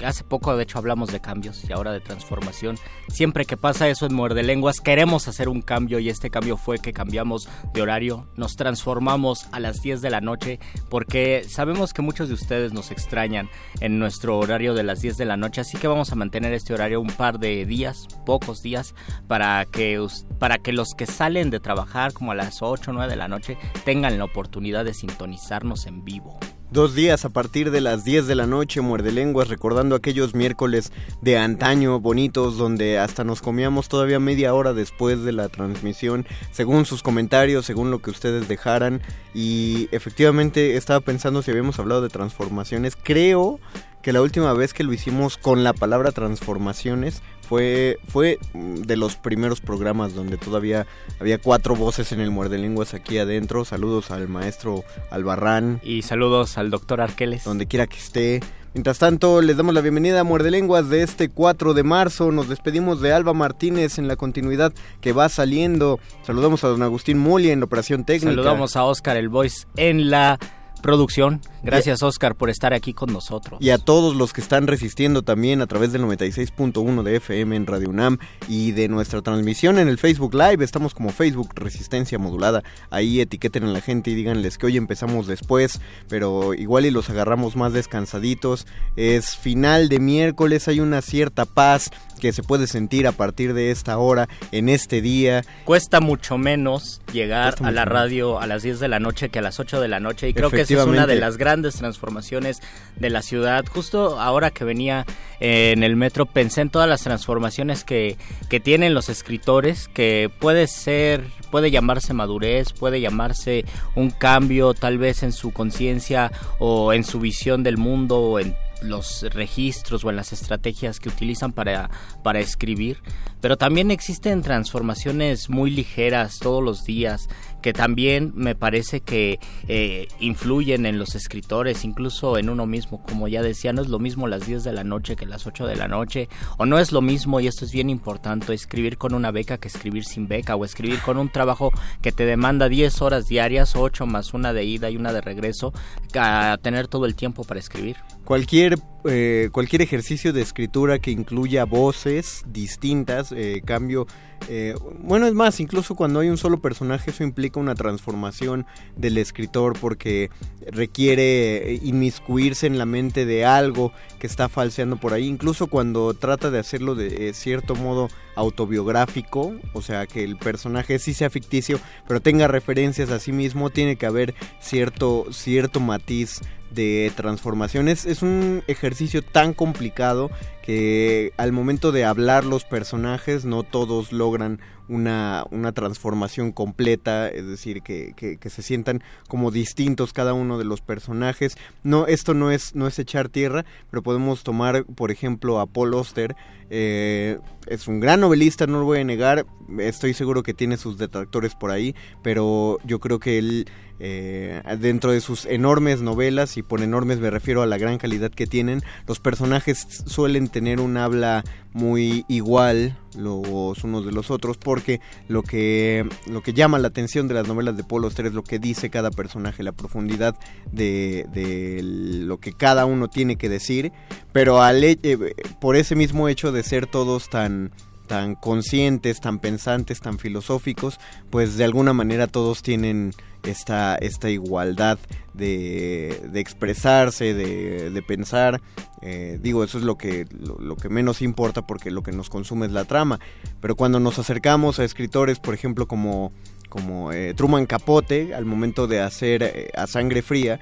[0.03, 2.77] hace poco de hecho hablamos de cambios y ahora de transformación.
[3.09, 6.79] Siempre que pasa eso en Muerde Lenguas queremos hacer un cambio y este cambio fue
[6.79, 12.01] que cambiamos de horario, nos transformamos a las 10 de la noche porque sabemos que
[12.01, 15.77] muchos de ustedes nos extrañan en nuestro horario de las 10 de la noche, así
[15.77, 18.95] que vamos a mantener este horario un par de días, pocos días,
[19.27, 20.05] para que,
[20.39, 23.27] para que los que salen de trabajar como a las 8 o 9 de la
[23.27, 26.39] noche tengan la oportunidad de sintonizarnos en vivo.
[26.73, 30.91] Dos días a partir de las 10 de la noche, muerde lenguas, recordando aquellos miércoles
[31.21, 36.87] de antaño bonitos donde hasta nos comíamos todavía media hora después de la transmisión, según
[36.87, 39.03] sus comentarios, según lo que ustedes dejaran.
[39.35, 42.95] Y efectivamente estaba pensando si habíamos hablado de transformaciones.
[42.95, 43.59] Creo
[44.03, 49.15] que la última vez que lo hicimos con la palabra transformaciones fue, fue de los
[49.15, 50.85] primeros programas donde todavía
[51.19, 53.63] había cuatro voces en el muerde lenguas aquí adentro.
[53.63, 55.79] Saludos al maestro Albarrán.
[55.83, 57.45] Y saludos al doctor Arqueles.
[57.45, 58.41] Donde quiera que esté.
[58.73, 62.31] Mientras tanto, les damos la bienvenida a Muerde Lenguas de este 4 de marzo.
[62.31, 65.99] Nos despedimos de Alba Martínez en la continuidad que va saliendo.
[66.23, 68.31] Saludamos a don Agustín Muli en la operación técnica.
[68.31, 70.39] Saludamos a Oscar el Voice en la
[70.81, 71.39] producción.
[71.63, 73.59] Gracias, Oscar, por estar aquí con nosotros.
[73.61, 77.65] Y a todos los que están resistiendo también a través del 96.1 de FM en
[77.65, 78.17] Radio UNAM
[78.49, 80.63] y de nuestra transmisión en el Facebook Live.
[80.63, 82.63] Estamos como Facebook Resistencia Modulada.
[82.89, 87.09] Ahí etiqueten a la gente y díganles que hoy empezamos después, pero igual y los
[87.09, 88.67] agarramos más descansaditos.
[88.97, 93.71] Es final de miércoles, hay una cierta paz que se puede sentir a partir de
[93.71, 95.43] esta hora, en este día.
[95.65, 99.41] Cuesta mucho menos llegar a la radio a las 10 de la noche que a
[99.41, 102.61] las 8 de la noche y creo que esa es una de las grandes transformaciones
[102.95, 103.65] de la ciudad.
[103.65, 105.05] Justo ahora que venía
[105.39, 108.17] en el metro pensé en todas las transformaciones que,
[108.49, 114.97] que tienen los escritores, que puede ser, puede llamarse madurez, puede llamarse un cambio tal
[114.97, 120.09] vez en su conciencia o en su visión del mundo o en los registros o
[120.09, 121.89] en las estrategias que utilizan para,
[122.23, 122.97] para escribir,
[123.43, 127.27] pero también existen transformaciones muy ligeras todos los días
[127.61, 133.27] que también me parece que eh, influyen en los escritores, incluso en uno mismo, como
[133.27, 135.75] ya decía, no es lo mismo las 10 de la noche que las 8 de
[135.77, 139.31] la noche, o no es lo mismo, y esto es bien importante, escribir con una
[139.31, 141.71] beca que escribir sin beca, o escribir con un trabajo
[142.01, 145.73] que te demanda 10 horas diarias, 8 más una de ida y una de regreso,
[146.15, 147.95] a tener todo el tiempo para escribir.
[148.25, 154.07] Cualquier, eh, cualquier ejercicio de escritura que incluya voces distintas, eh, cambio
[154.49, 159.17] eh, bueno, es más, incluso cuando hay un solo personaje, eso implica una transformación del
[159.17, 160.29] escritor porque
[160.71, 165.27] requiere inmiscuirse en la mente de algo que está falseando por ahí.
[165.27, 171.13] Incluso cuando trata de hacerlo de cierto modo autobiográfico, o sea, que el personaje sí
[171.13, 176.41] sea ficticio, pero tenga referencias a sí mismo, tiene que haber cierto, cierto matiz
[176.73, 178.05] de transformaciones.
[178.05, 180.29] Es un ejercicio tan complicado
[180.61, 187.47] que al momento de hablar los personajes no todos logran una, una transformación completa, es
[187.47, 191.57] decir, que, que, se sientan como distintos cada uno de los personajes.
[191.83, 195.93] No, esto no es, no es echar tierra, pero podemos tomar, por ejemplo, a Paul
[195.93, 196.35] Oster.
[196.69, 199.45] Eh, es un gran novelista, no lo voy a negar,
[199.79, 203.65] estoy seguro que tiene sus detractores por ahí, pero yo creo que él
[203.99, 208.31] eh, dentro de sus enormes novelas, y por enormes me refiero a la gran calidad
[208.31, 214.57] que tienen, los personajes suelen tener un habla muy igual los unos de los otros
[214.57, 218.33] porque lo que lo que llama la atención de las novelas de Paul Auster es
[218.33, 220.35] lo que dice cada personaje la profundidad
[220.71, 223.91] de, de lo que cada uno tiene que decir
[224.31, 227.71] pero al, eh, por ese mismo hecho de ser todos tan
[228.07, 233.13] tan conscientes, tan pensantes, tan filosóficos, pues de alguna manera todos tienen
[233.43, 234.99] esta, esta igualdad
[235.33, 238.61] de, de expresarse, de, de pensar.
[239.01, 242.67] Eh, digo, eso es lo que, lo, que menos importa porque lo que nos consume
[242.67, 243.19] es la trama.
[243.59, 246.31] Pero cuando nos acercamos a escritores, por ejemplo, como
[246.69, 250.59] como eh, Truman Capote al momento de hacer eh, a sangre fría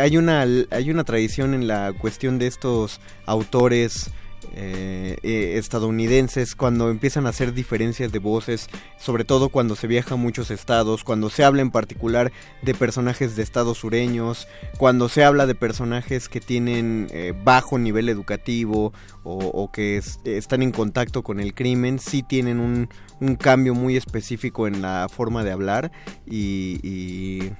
[0.00, 0.40] hay una
[0.70, 4.10] hay una tradición en la cuestión de estos autores
[4.58, 10.14] eh, eh, estadounidenses cuando empiezan a hacer diferencias de voces, sobre todo cuando se viaja
[10.14, 12.32] a muchos estados, cuando se habla en particular
[12.62, 14.48] de personajes de estados sureños,
[14.78, 18.94] cuando se habla de personajes que tienen eh, bajo nivel educativo
[19.24, 22.88] o, que están en contacto con el crimen, sí tienen un,
[23.36, 25.92] cambio muy específico en la forma de hablar
[26.26, 26.80] y...
[26.82, 27.52] y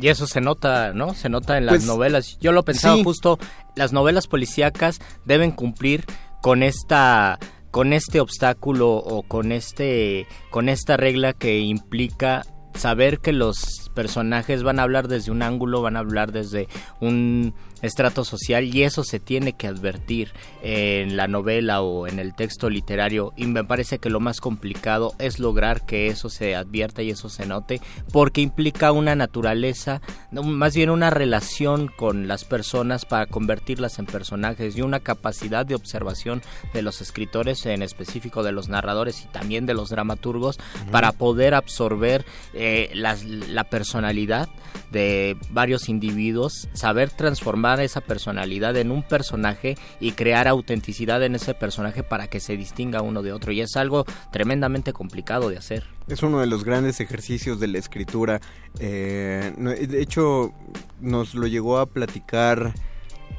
[0.00, 1.14] y eso se nota, ¿no?
[1.14, 2.38] Se nota en las pues, novelas.
[2.40, 3.38] Yo lo pensaba justo,
[3.76, 6.04] las novelas policíacas deben cumplir
[6.42, 7.38] con esta
[7.70, 14.62] con este obstáculo o con este con esta regla que implica saber que los personajes
[14.62, 16.68] van a hablar desde un ángulo, van a hablar desde
[17.00, 20.32] un estrato social y eso se tiene que advertir
[20.62, 23.32] en la novela o en el texto literario.
[23.36, 27.28] Y me parece que lo más complicado es lograr que eso se advierta y eso
[27.28, 27.80] se note
[28.12, 34.76] porque implica una naturaleza, más bien una relación con las personas para convertirlas en personajes
[34.76, 36.42] y una capacidad de observación
[36.72, 40.58] de los escritores, en específico de los narradores y también de los dramaturgos,
[40.90, 42.24] para poder absorber
[42.54, 44.48] eh, la personalidad
[44.90, 51.52] de varios individuos, saber transformar esa personalidad en un personaje y crear autenticidad en ese
[51.52, 53.52] personaje para que se distinga uno de otro.
[53.52, 55.84] Y es algo tremendamente complicado de hacer.
[56.08, 58.40] Es uno de los grandes ejercicios de la escritura.
[58.78, 60.54] Eh, de hecho,
[61.02, 62.72] nos lo llegó a platicar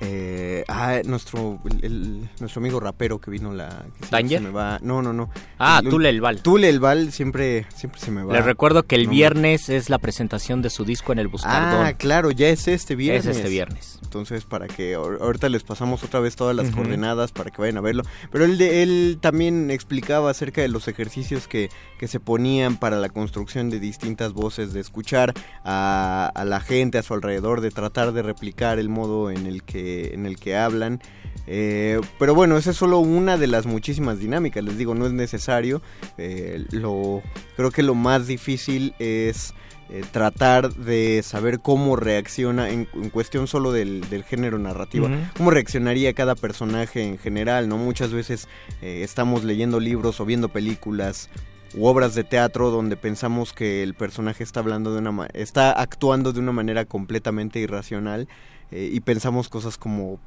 [0.02, 3.86] eh, ah, nuestro, el, nuestro amigo rapero que vino la...
[4.10, 5.30] Que me va, no, no, no.
[5.60, 6.42] Ah, Tule El Val.
[6.42, 8.34] Tule El Val siempre, siempre se me va.
[8.34, 11.86] Les recuerdo que el viernes es la presentación de su disco en el Buscardón.
[11.86, 13.26] Ah, claro, ya es este viernes.
[13.26, 14.00] Es este viernes.
[14.04, 17.82] Entonces, para que ahorita les pasamos otra vez todas las coordenadas para que vayan a
[17.82, 18.04] verlo.
[18.32, 21.70] Pero él, él también explicaba acerca de los ejercicios que,
[22.00, 25.34] que se ponían para la construcción de distintas voces, de escuchar
[25.64, 29.64] a, a la gente a su alrededor, de tratar de replicar el modo en el
[29.64, 31.02] que en el que hablan.
[31.48, 34.64] Eh, pero bueno, esa es solo una de las muchísimas dinámicas.
[34.64, 35.82] Les digo, no es necesario.
[36.18, 37.22] Eh, lo,
[37.56, 39.54] creo que lo más difícil es
[39.90, 45.10] eh, tratar de saber cómo reacciona en, cuestión solo del, género narrativo.
[45.38, 47.78] Cómo reaccionaría cada personaje en general, ¿no?
[47.78, 48.48] Muchas veces
[48.82, 51.30] estamos leyendo libros o viendo películas
[51.76, 56.32] u obras de teatro donde pensamos que el personaje está hablando de una está actuando
[56.32, 58.28] de una manera completamente irracional
[58.72, 60.20] eh, y pensamos cosas como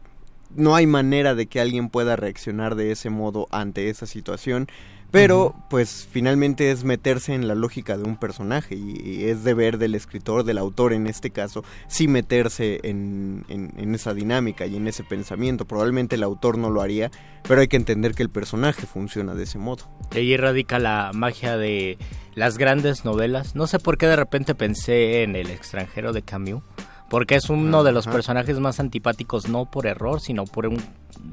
[0.54, 4.68] no hay manera de que alguien pueda reaccionar de ese modo ante esa situación
[5.10, 9.94] pero, pues finalmente es meterse en la lógica de un personaje y, es deber del
[9.94, 15.04] escritor, del autor en este caso, sí meterse en, en, esa dinámica y en ese
[15.04, 15.64] pensamiento.
[15.64, 17.10] Probablemente el autor no lo haría,
[17.46, 19.84] pero hay que entender que el personaje funciona de ese modo.
[20.10, 21.96] Ahí radica la magia de
[22.34, 23.54] las grandes novelas.
[23.54, 26.62] No sé por qué de repente pensé en El extranjero de Camus
[27.08, 30.82] porque es uno de los personajes más antipáticos no por error sino por un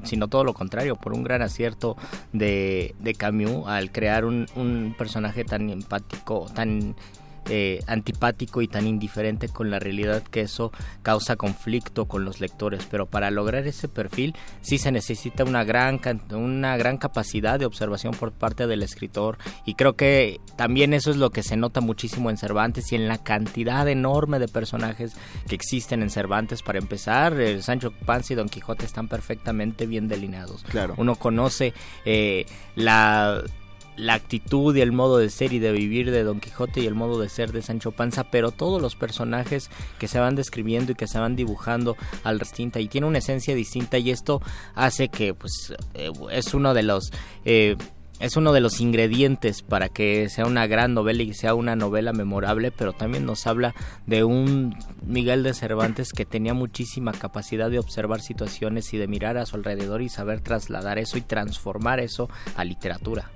[0.04, 1.96] sino todo lo contrario por un gran acierto
[2.32, 6.96] de, de Camus al crear un, un personaje tan empático tan
[7.48, 12.86] eh, antipático y tan indiferente con la realidad que eso causa conflicto con los lectores.
[12.90, 16.00] Pero para lograr ese perfil sí se necesita una gran,
[16.32, 21.16] una gran capacidad de observación por parte del escritor y creo que también eso es
[21.16, 25.16] lo que se nota muchísimo en Cervantes y en la cantidad enorme de personajes
[25.48, 26.62] que existen en Cervantes.
[26.62, 30.64] Para empezar, el Sancho Panza y Don Quijote están perfectamente bien delineados.
[30.64, 30.94] Claro.
[30.96, 31.74] Uno conoce
[32.04, 33.42] eh, la
[33.96, 36.94] la actitud y el modo de ser y de vivir de Don Quijote y el
[36.94, 40.94] modo de ser de Sancho Panza, pero todos los personajes que se van describiendo y
[40.94, 44.40] que se van dibujando al distinta y tiene una esencia distinta y esto
[44.74, 47.10] hace que pues eh, es uno de los
[47.44, 47.76] eh,
[48.18, 52.14] es uno de los ingredientes para que sea una gran novela y sea una novela
[52.14, 53.74] memorable, pero también nos habla
[54.06, 54.74] de un
[55.04, 59.56] Miguel de Cervantes que tenía muchísima capacidad de observar situaciones y de mirar a su
[59.56, 63.30] alrededor y saber trasladar eso y transformar eso a literatura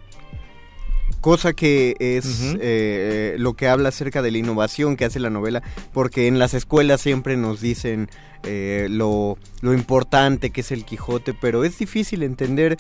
[1.21, 5.63] cosa que es eh, lo que habla acerca de la innovación que hace la novela,
[5.93, 8.09] porque en las escuelas siempre nos dicen
[8.43, 12.79] eh, lo, lo importante que es el Quijote, pero es difícil entender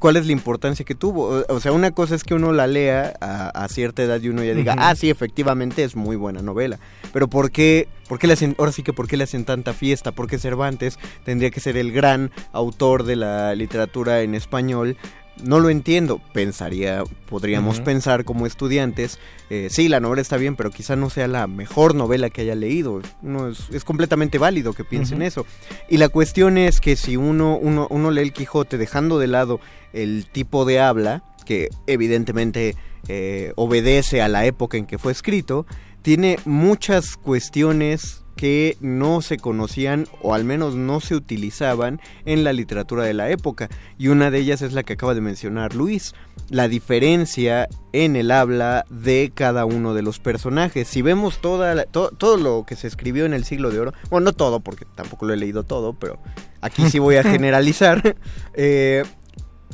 [0.00, 1.44] cuál es la importancia que tuvo.
[1.48, 4.54] O sea, una cosa es que uno la lea a, cierta edad y uno ya
[4.54, 6.80] diga, ah, sí, efectivamente es muy buena novela.
[7.12, 9.72] Pero ¿por qué, por qué le hacen, ahora sí que por qué le hacen tanta
[9.74, 10.10] fiesta?
[10.10, 14.96] Porque Cervantes tendría que ser el gran autor de la literatura en español
[15.44, 16.20] no lo entiendo.
[16.32, 19.18] Pensaría, podríamos pensar como estudiantes,
[19.50, 22.54] eh, sí, la novela está bien, pero quizá no sea la mejor novela que haya
[22.54, 23.00] leído.
[23.22, 25.46] No, es, completamente válido que piensen eso.
[25.88, 29.60] Y la cuestión es que si uno, uno, uno lee el Quijote dejando de lado
[29.92, 32.76] el tipo de habla, que evidentemente
[33.08, 35.66] eh, obedece a la época en que fue escrito,
[36.02, 42.54] tiene muchas cuestiones que no se conocían o al menos no se utilizaban en la
[42.54, 43.68] literatura de la época.
[43.98, 46.14] Y una de ellas es la que acaba de mencionar Luis,
[46.48, 50.88] la diferencia en el habla de cada uno de los personajes.
[50.88, 54.32] Si vemos toda todo lo que se escribió en el siglo de oro, bueno, no
[54.32, 56.18] todo porque tampoco lo he leído todo, pero
[56.62, 58.16] aquí sí voy a generalizar,
[58.54, 59.02] eh,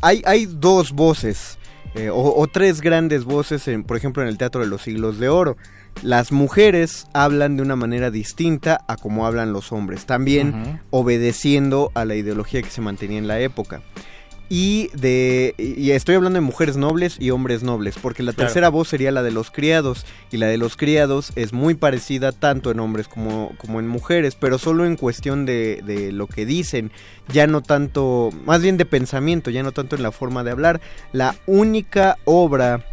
[0.03, 1.57] hay, hay dos voces.
[1.95, 5.31] Eh, o, tres grandes voces, en, por ejemplo, en el Teatro de los Siglos de
[5.31, 5.57] Oro
[6.03, 12.05] las mujeres hablan de una manera distinta a como hablan los hombres, también obedeciendo a
[12.05, 13.83] la ideología que se mantenía en la época.
[14.49, 18.87] Y de y estoy hablando de mujeres nobles y hombres nobles, porque la tercera voz
[18.87, 22.79] sería la de los criados y la de los criados es muy parecida tanto en
[22.79, 26.93] hombres como, como en mujeres, pero solo en cuestión de, de lo que dicen,
[27.27, 30.81] ya no tanto, más bien de pensamiento, ya no tanto en la forma de hablar.
[31.13, 32.85] La única obra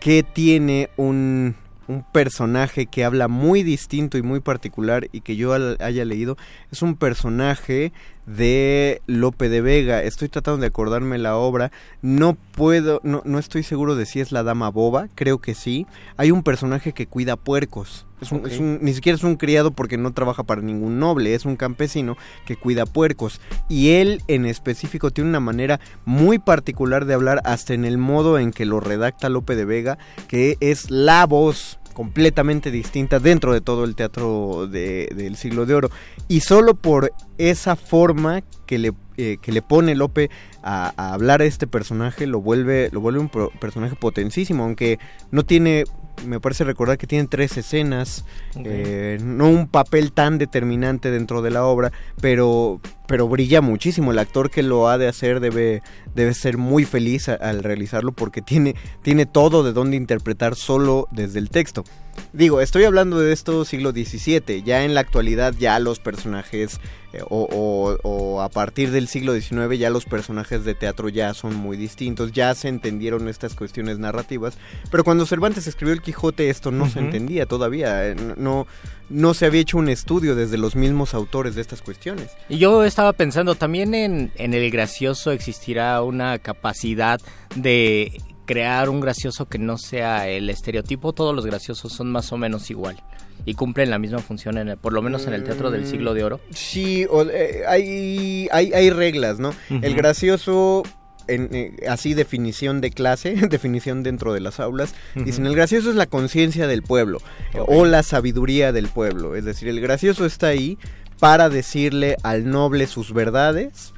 [0.00, 1.54] que tiene un,
[1.88, 6.36] un personaje que habla muy distinto y muy particular y que yo haya leído
[6.70, 7.92] es un personaje
[8.26, 10.02] de Lope de Vega.
[10.02, 11.72] Estoy tratando de acordarme la obra.
[12.02, 15.86] No puedo, no, no estoy seguro de si es la dama boba, creo que sí.
[16.16, 18.07] Hay un personaje que cuida puercos.
[18.20, 21.56] Es un, ni siquiera es un criado porque no trabaja para ningún noble, es un
[21.56, 22.16] campesino
[22.46, 23.40] que cuida puercos.
[23.68, 28.38] Y él en específico tiene una manera muy particular de hablar hasta en el modo
[28.38, 33.60] en que lo redacta Lope de Vega, que es la voz completamente distinta dentro de
[33.60, 35.90] todo el teatro del siglo de oro.
[36.28, 40.30] Y solo por esa forma que le, eh, que le pone Lope
[40.62, 45.00] a, hablar a este personaje lo vuelve, lo vuelve un personaje potencísimo, aunque
[45.32, 45.86] no tiene
[46.26, 48.24] me parece recordar que tiene tres escenas,
[48.56, 54.12] eh, no un papel tan determinante dentro de la obra, pero, pero brilla muchísimo.
[54.12, 55.82] El actor que lo ha de hacer debe,
[56.14, 61.38] debe ser muy feliz al realizarlo porque tiene, tiene todo de dónde interpretar solo desde
[61.38, 61.84] el texto.
[62.32, 66.80] Digo, estoy hablando de esto siglo XVII, ya en la actualidad ya los personajes
[67.12, 71.76] eh, o, a partir del siglo XIX ya los personajes de teatro ya son muy
[71.76, 74.58] distintos, ya se entendieron estas cuestiones narrativas,
[74.90, 78.66] pero cuando Cervantes escribió el Quijote esto no se entendía todavía, eh, no,
[79.08, 82.30] no se había hecho un estudio desde los mismos autores de estas cuestiones.
[82.48, 87.20] Y yo estaba pensando, también en, en el gracioso existirá una capacidad
[87.56, 92.36] de crear un gracioso que no sea el estereotipo, todos los graciosos son más o
[92.36, 93.02] menos igual
[93.48, 96.22] y cumplen la misma función, en por lo menos en el teatro del siglo de
[96.22, 96.38] oro.
[96.50, 99.54] Sí, eh, hay, hay, hay, reglas, ¿no?
[99.70, 100.82] El gracioso
[101.28, 105.96] en, eh, así definición de clase, definición dentro de las aulas, dicen el gracioso es
[105.96, 107.22] la conciencia del pueblo
[107.54, 110.76] o la sabiduría del pueblo, es decir, el gracioso está ahí
[111.18, 113.94] para decirle al noble sus verdades,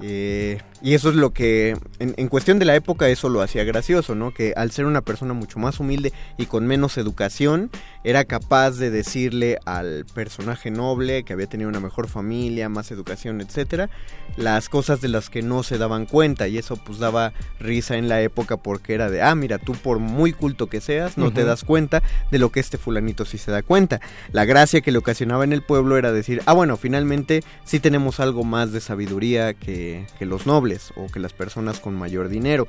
[0.00, 4.14] eh, y eso es lo que, en, cuestión de la época, eso lo hacía gracioso,
[4.14, 4.34] ¿no?
[4.34, 7.70] Que al ser una persona mucho más humilde y con menos educación,
[8.04, 13.40] era capaz de decirle al personaje noble que había tenido una mejor familia, más educación,
[13.40, 13.88] etcétera,
[14.36, 16.48] las cosas de las que no se daban cuenta.
[16.48, 20.00] Y eso pues daba risa en la época porque era de, ah, mira, tú por
[20.00, 23.50] muy culto que seas, no te das cuenta de lo que este fulanito sí se
[23.50, 24.02] da cuenta.
[24.32, 28.20] La gracia que le ocasionaba en el pueblo era decir, ah, bueno, finalmente sí tenemos
[28.20, 32.68] algo más de sabiduría que, que los nobles o que las personas con mayor dinero.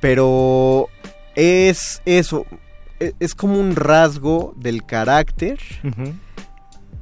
[0.00, 0.88] Pero
[1.34, 2.46] es eso,
[3.00, 5.58] e, es como un rasgo del carácter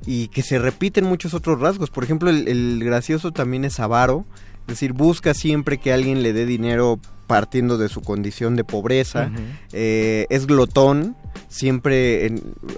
[0.07, 1.91] y que se repite en muchos otros rasgos.
[1.91, 4.25] Por ejemplo, el, gracioso también es avaro,
[4.63, 9.31] es decir, busca siempre que alguien le dé dinero partiendo de su condición de pobreza,
[9.73, 11.17] eh, es glotón,
[11.57, 12.33] siempre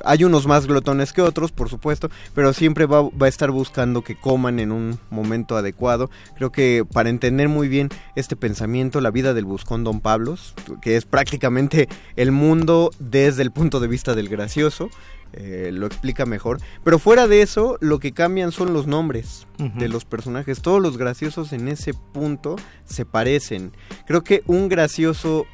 [0.05, 4.03] hay unos más glotones que otros, por supuesto, pero siempre va, va, a estar buscando
[4.03, 6.11] que coman en un momento adecuado.
[6.37, 10.97] Creo que para entender muy bien este pensamiento, la vida del buscón Don Pablos, que
[10.97, 14.91] es prácticamente el mundo desde el punto de vista del gracioso,
[15.33, 16.59] eh, lo explica mejor.
[16.85, 20.63] Pero fuera de eso, lo que cambian son los nombres de los personajes.
[20.63, 23.73] Todos los graciosos en ese punto se parecen.
[24.07, 25.47] Creo que un gracioso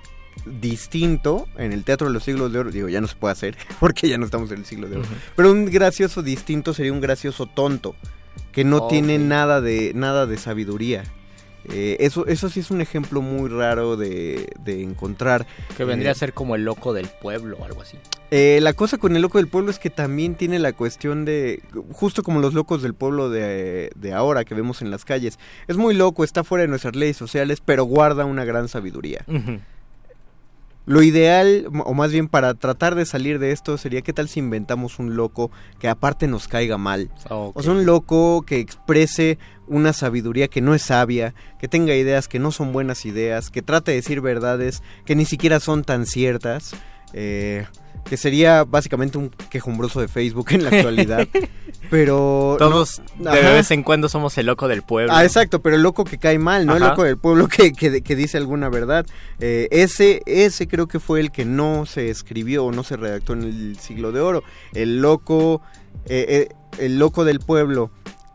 [0.44, 3.56] distinto en el Teatro de los Siglos de Oro, digo, ya no se puede hacer
[3.81, 7.01] porque ya no estamos en el siglo de oro, pero un gracioso distinto sería un
[7.01, 7.94] gracioso tonto
[8.52, 11.05] que no tiene nada de nada de sabiduría.
[11.73, 15.47] Eh, eso, eso sí es un ejemplo muy raro de, encontrar.
[15.77, 17.98] Que vendría a ser como el loco del pueblo o algo así.
[18.31, 21.62] Eh, la cosa con el loco del pueblo es que también tiene la cuestión de,
[21.93, 25.94] justo como los locos del pueblo de, ahora que vemos en las calles, es muy
[25.94, 29.24] loco, está fuera de nuestras leyes sociales, pero guarda una gran sabiduría.
[30.86, 34.40] Lo ideal, o más bien para tratar de salir de esto, sería qué tal si
[34.40, 37.11] inventamos un loco que aparte nos caiga mal.
[37.31, 42.28] O sea, un loco que exprese una sabiduría que no es sabia, que tenga ideas
[42.28, 46.05] que no son buenas ideas, que trate de decir verdades que ni siquiera son tan
[46.05, 46.74] ciertas.
[47.15, 47.65] Eh,
[48.09, 51.26] que sería básicamente un quejumbroso de Facebook en la actualidad.
[51.90, 52.56] pero...
[52.59, 55.12] Todos de vez en cuando somos el loco del pueblo.
[55.14, 58.16] Ah, exacto, pero el loco que cae mal, no el loco del pueblo que, que,
[58.16, 59.06] dice alguna verdad.
[59.40, 63.32] Eh, ese, ese creo que fue el que no se escribió o no se redactó
[63.32, 64.43] en el siglo de oro.
[64.72, 65.62] El loco,
[66.06, 67.90] eh, eh, el loco del pueblo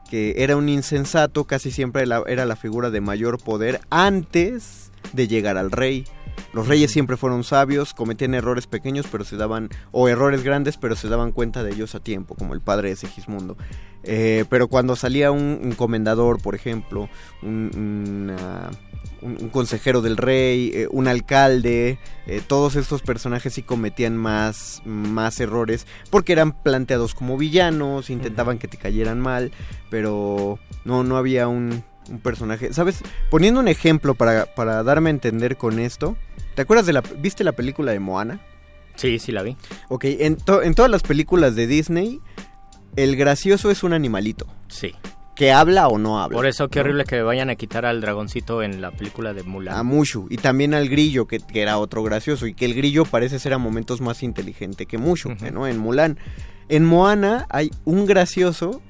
[0.09, 5.57] que era un insensato, casi siempre era la figura de mayor poder antes de llegar
[5.57, 6.05] al rey.
[6.53, 10.95] Los reyes siempre fueron sabios, cometían errores pequeños, pero se daban, o errores grandes, pero
[10.95, 13.57] se daban cuenta de ellos a tiempo, como el padre de Segismundo.
[14.03, 17.09] Eh, pero cuando salía un, comendador, por ejemplo,
[17.41, 18.31] un,
[19.51, 25.85] consejero del rey, eh, un alcalde, eh, todos estos personajes sí cometían más, más errores
[26.09, 29.51] porque eran planteados como villanos, intentaban que te cayeran mal,
[29.89, 32.73] pero no, no había un, un personaje.
[32.73, 33.01] ¿Sabes?
[33.29, 36.17] Poniendo un ejemplo para, para darme a entender con esto.
[36.55, 37.01] ¿Te acuerdas de la...
[37.01, 38.41] ¿Viste la película de Moana?
[38.95, 39.55] Sí, sí la vi.
[39.87, 42.19] Ok, en, en todas las películas de Disney,
[42.95, 44.45] el gracioso es un animalito.
[44.67, 44.93] Sí.
[45.35, 46.35] Que habla o no habla.
[46.35, 49.73] Por eso qué horrible que vayan a quitar al dragoncito en la película de Mulan.
[49.73, 50.27] A Mushu.
[50.29, 52.45] Y también al grillo, que, era otro gracioso.
[52.45, 55.65] Y que el grillo parece ser a momentos más inteligente que Mushu, ¿no?
[55.65, 56.19] En Mulan.
[56.67, 58.81] En Moana hay un gracioso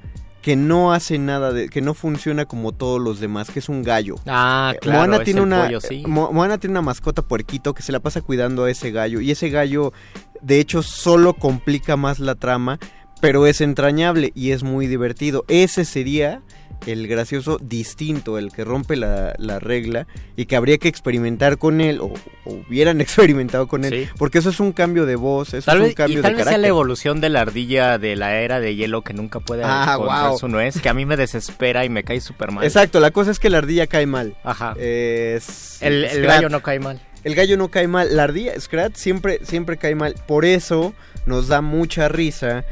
[0.42, 3.82] que no hace nada de, que no funciona como todos los demás, que es un
[3.82, 4.16] gallo.
[4.26, 4.98] Ah, eh, claro.
[4.98, 5.70] Moana tiene una
[6.06, 9.50] Moana tiene una mascota puerquito que se la pasa cuidando a ese gallo y ese
[9.50, 9.92] gallo
[10.40, 12.78] de hecho solo complica más la trama,
[13.20, 15.44] pero es entrañable y es muy divertido.
[15.48, 16.42] Ese sería
[16.86, 22.00] el gracioso distinto, el que rompe la, regla y que habría que experimentar con él
[22.00, 22.12] o,
[22.44, 26.20] hubieran experimentado con él, porque eso es un cambio de voz, eso es un cambio
[26.20, 29.12] y tal vez sea la evolución de la ardilla de la era de hielo que
[29.12, 32.52] nunca puede ah, encontrar su nuez, que a mí me desespera y me cae súper
[32.52, 32.64] mal.
[32.64, 34.36] Exacto, la cosa es que la ardilla cae mal.
[34.44, 34.74] Ajá.
[34.78, 37.00] Es, el, el gallo no cae mal.
[37.22, 40.14] El gallo no cae mal, la ardilla, Scrat, siempre, siempre cae mal.
[40.26, 40.94] Por eso
[41.26, 42.64] nos da mucha risa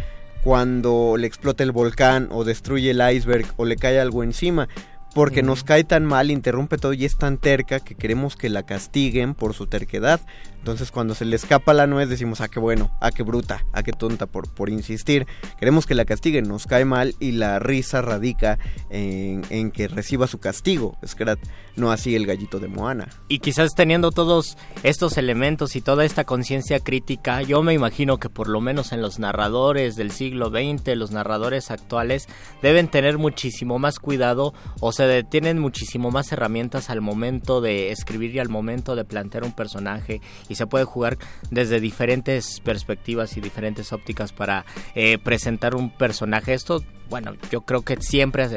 [0.43, 4.69] cuando le explota el volcán o destruye el iceberg o le cae algo encima
[5.15, 8.65] porque nos cae tan mal, interrumpe todo y es tan terca que queremos que la
[8.65, 10.21] castiguen por su terquedad.
[10.59, 13.83] Entonces cuando se le escapa la nuez decimos, ah, qué bueno, ah, qué bruta, ah,
[13.83, 15.27] qué tonta por, por insistir.
[15.59, 18.59] Queremos que la castiguen, nos cae mal y la risa radica
[18.91, 21.39] en, en que reciba su castigo, Scrat,
[21.77, 23.09] no así el gallito de Moana.
[23.29, 28.29] Y quizás teniendo todos estos elementos y toda esta conciencia crítica, yo me imagino que
[28.29, 32.29] por lo menos en los narradores del siglo XX, los narradores actuales,
[32.63, 38.35] deben tener muchísimo más cuidado o se tienen muchísimo más herramientas al momento de escribir
[38.35, 41.19] y al momento de plantear un personaje y se puede jugar
[41.51, 44.65] desde diferentes perspectivas y diferentes ópticas para
[44.95, 46.55] eh, presentar un personaje.
[46.55, 48.49] Esto, bueno, yo creo que siempre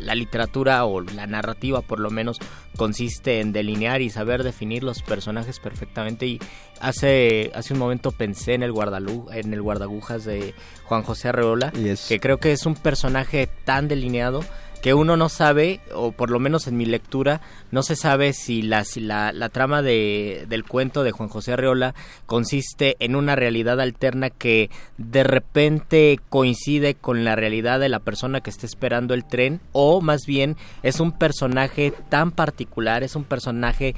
[0.00, 2.38] la literatura o la narrativa por lo menos
[2.76, 6.38] consiste en delinear y saber definir los personajes perfectamente y
[6.80, 10.54] hace hace un momento pensé en el guardalú en el guardagujas de
[10.84, 14.44] Juan José Arreola que creo que es un personaje tan delineado
[14.86, 17.40] que uno no sabe, o por lo menos en mi lectura,
[17.72, 21.96] no se sabe si la, la, trama de, del cuento de Juan José Arreola
[22.26, 28.42] consiste en una realidad alterna que de repente coincide con la realidad de la persona
[28.42, 33.24] que está esperando el tren, o más bien es un personaje tan particular, es un
[33.24, 33.96] personaje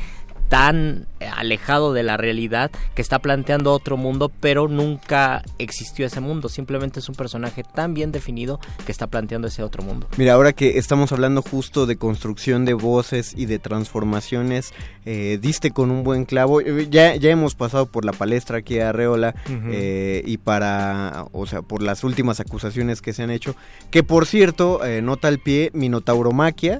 [0.48, 1.06] tan
[1.36, 6.48] alejado de la realidad que está planteando otro mundo, pero nunca existió ese mundo.
[6.48, 10.08] Simplemente es un personaje tan bien definido que está planteando ese otro mundo.
[10.16, 14.72] Mira, ahora que estamos hablando justo de construcción de voces y de transformaciones,
[15.04, 16.60] eh, diste con un buen clavo.
[16.60, 21.46] Eh, ya, ya hemos pasado por la palestra aquí a Reola eh, y para, o
[21.46, 23.54] sea, por las últimas acusaciones que se han hecho.
[23.90, 26.78] Que por cierto, nota al pie, Minotauromaquia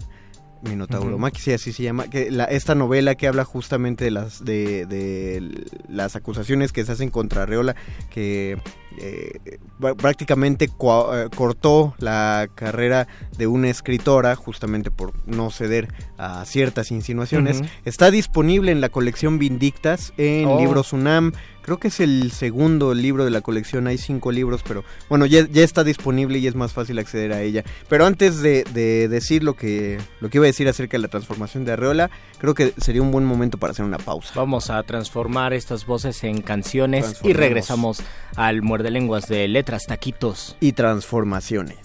[0.63, 6.17] Minotauro uh así se llama, que esta novela que habla justamente de las de, las
[6.17, 7.77] acusaciones que se hacen contra Reola,
[8.11, 8.59] que
[8.99, 9.59] eh,
[9.97, 13.07] prácticamente eh, cortó la carrera
[13.37, 17.63] de una escritora justamente por no ceder a ciertas insinuaciones.
[17.85, 20.59] Está disponible en la colección Vindictas en oh.
[20.59, 21.33] Libros UNAM
[21.69, 25.41] creo que es el segundo libro de la colección, hay cinco libros, pero bueno, ya,
[25.53, 27.63] está disponible y es más fácil acceder a ella.
[27.91, 28.65] Pero antes de,
[29.11, 32.55] decir lo que, lo que iba a decir acerca de la transformación de Arreola, creo
[32.55, 34.33] que sería un buen momento para hacer una pausa.
[34.35, 38.01] Vamos a transformar estas voces en canciones y regresamos
[38.35, 41.77] al muerde lenguas de letras, taquitos y transformaciones.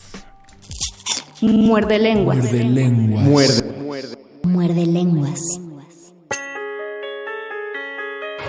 [1.41, 2.37] Muerde lenguas.
[2.37, 3.25] Muerde lenguas.
[3.25, 5.41] Muerde, muerde lenguas.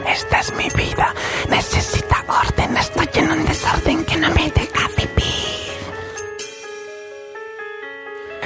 [0.08, 1.14] Esta es mi vida.
[1.48, 2.76] Necesita orden.
[2.76, 4.88] Estoy en un desorden que no me deja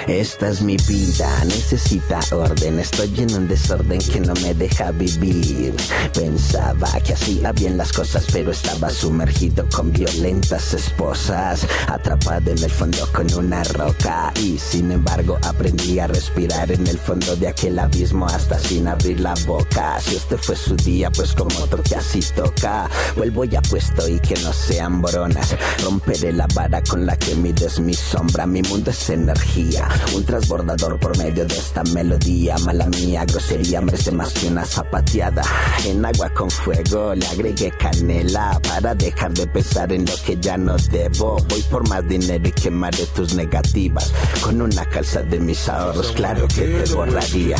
[0.08, 2.78] Esta es mi vida, necesita orden.
[2.78, 5.74] Estoy en un desorden que no me deja vivir.
[6.14, 11.66] Pensaba que hacía bien las cosas, pero estaba sumergido con violentas esposas.
[11.88, 14.32] Atrapado en el fondo con una roca.
[14.40, 19.20] Y sin embargo, aprendí a respirar en el fondo de aquel abismo hasta sin abrir
[19.20, 20.00] la boca.
[20.00, 22.88] Si este fue su día, pues como toque así toca.
[23.14, 25.54] Vuelvo ya puesto y que no sean bronas.
[25.84, 28.46] Romperé la vara con la que mides mi sombra.
[28.46, 32.56] Mi mundo es energía un transbordador por medio de esta melodía.
[32.58, 35.42] Mala mía, grosería, merece más que una zapateada.
[35.86, 40.56] En agua con fuego le agregué canela para dejar de pensar en lo que ya
[40.56, 41.36] no debo.
[41.48, 44.12] Voy por más dinero y quemaré tus negativas.
[44.40, 47.56] Con una calza de mis ahorros, claro que te borraría.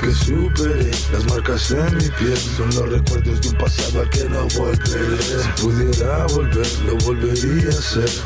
[0.00, 4.24] que superé, las marcas en mi piel son los recuerdos de un pasado al que
[4.24, 5.18] no volveré.
[5.18, 7.72] Si pudiera volver, lo volvería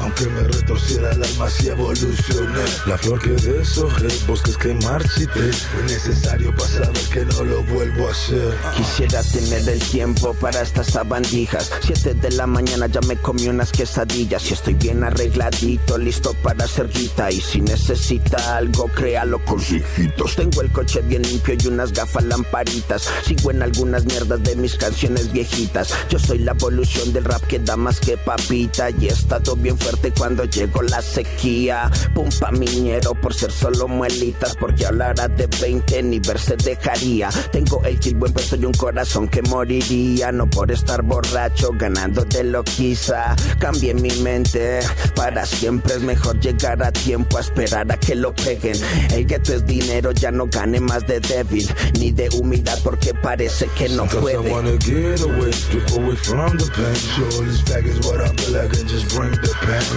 [0.01, 2.65] aunque me retorciera el alma si evolucioné.
[2.87, 8.13] La flor que deshojé, bosques que marchité Fue necesario pasar que no lo vuelvo a
[8.13, 8.57] hacer.
[8.77, 11.71] Quisiera tener el tiempo para estas sabandijas.
[11.83, 16.65] Siete de la mañana ya me comí unas quesadillas Y estoy bien arregladito, listo para
[16.65, 20.35] hacer guita Y si necesita algo, créalo con hijitos.
[20.35, 23.07] Tengo el coche bien limpio y unas gafas lamparitas.
[23.27, 25.93] Sigo en algunas mierdas de mis canciones viejitas.
[26.09, 29.13] Yo soy la evolución del rap que da más que papita Y he
[29.57, 31.91] bien fuerte cuando llegó la sequía.
[32.15, 37.29] Pumpa miñero por ser solo muelitas, porque hablará de 20 ni verse dejaría.
[37.51, 42.25] Tengo el kill buen puesto y un corazón que moriría, no por estar borracho, ganando
[42.25, 43.35] de lo quizá.
[43.59, 44.81] Cambié mi mente,
[45.15, 48.77] para siempre es mejor llegar a tiempo a esperar a que lo peguen.
[49.13, 53.67] El gueto es dinero, ya no gane más de débil, ni de humildad porque parece
[53.77, 54.53] que no puede.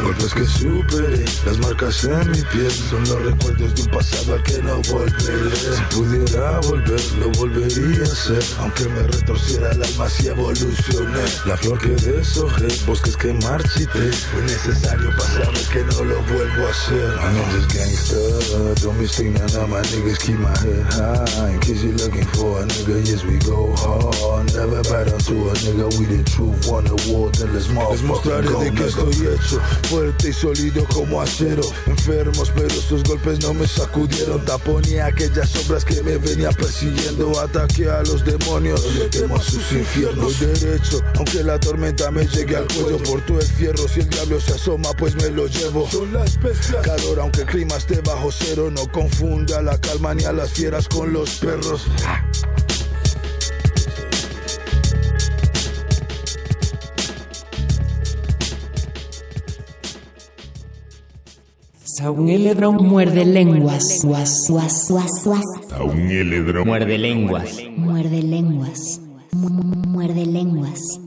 [0.02, 4.44] Golpes que superé, las marcas en mi piel son los recuerdos de un pasado al
[4.44, 5.56] que no volveré.
[5.56, 11.24] Si pudiera volver, lo volvería a hacer, aunque me retorciera el alma si evolucioné.
[11.46, 16.70] La flor que deshojé, bosques que marchité, fue necesario pasar que no lo vuelvo a
[16.70, 17.14] hacer.
[17.20, 21.54] I'm just gangster, don't mistake now my niggas keep my head high.
[21.54, 24.54] In case you're looking for a nigga, yes we go hard.
[24.54, 27.68] Never bad to a nigga, we the truth, on the wall, then let's
[28.06, 31.64] mostraré de que estoy hecho fuerte y sólido como acero.
[31.88, 34.44] Enfermos, pero estos golpes no me sacudieron.
[34.46, 37.40] Taponé aquellas sombras que me venía persiguiendo.
[37.40, 40.40] Ataque a los demonios, le temo a sus infiernos.
[40.40, 42.98] Voy derecho, aunque la tormenta me llegue al cuello.
[43.04, 45.90] Por todo el fierro, si el diablo se asoma, pues me lo llevo.
[45.90, 46.86] Son las bestias.
[46.86, 48.70] Calor, aunque el clima esté bajo cero.
[48.72, 51.88] No confunda la calma ni a las fieras con los perros.
[62.02, 64.02] Muerde lenguas.
[65.70, 67.58] Saunieledron muerde lenguas.
[67.78, 69.02] Muerde lenguas.
[69.32, 71.00] Muerde lenguas.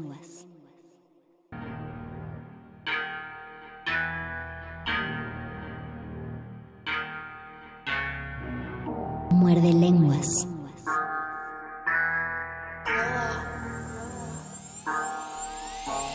[9.31, 10.49] Muerde lenguas.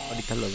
[0.09, 0.47] ahorita lo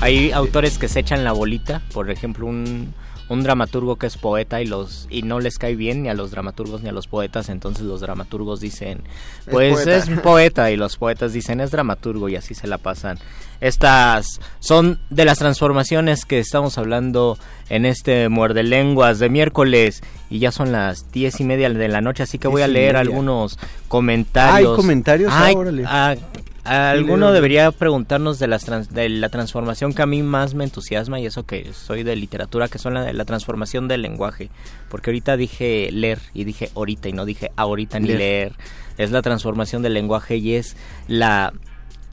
[0.00, 2.94] Hay autores que se echan la bolita, por ejemplo, un
[3.28, 6.30] un dramaturgo que es poeta y los y no les cae bien ni a los
[6.30, 9.02] dramaturgos ni a los poetas, entonces los dramaturgos dicen,
[9.50, 13.18] pues es poeta, poeta y los poetas dicen es dramaturgo y así se la pasan.
[13.60, 17.38] Estas son de las transformaciones que estamos hablando
[17.68, 22.00] en este Muerde Lenguas de miércoles y ya son las diez y media de la
[22.00, 24.70] noche, así que voy a leer algunos comentarios.
[24.70, 25.32] ¿Hay comentarios?
[25.34, 26.14] Ah,
[26.68, 28.46] Alguno debería preguntarnos de,
[28.90, 32.68] de la transformación que a mí más me entusiasma y eso que soy de literatura,
[32.68, 34.50] que son la, la transformación del lenguaje.
[34.90, 38.52] Porque ahorita dije leer y dije ahorita y no dije ahorita ni leer.
[38.98, 40.76] Es la transformación del lenguaje y es
[41.06, 41.52] la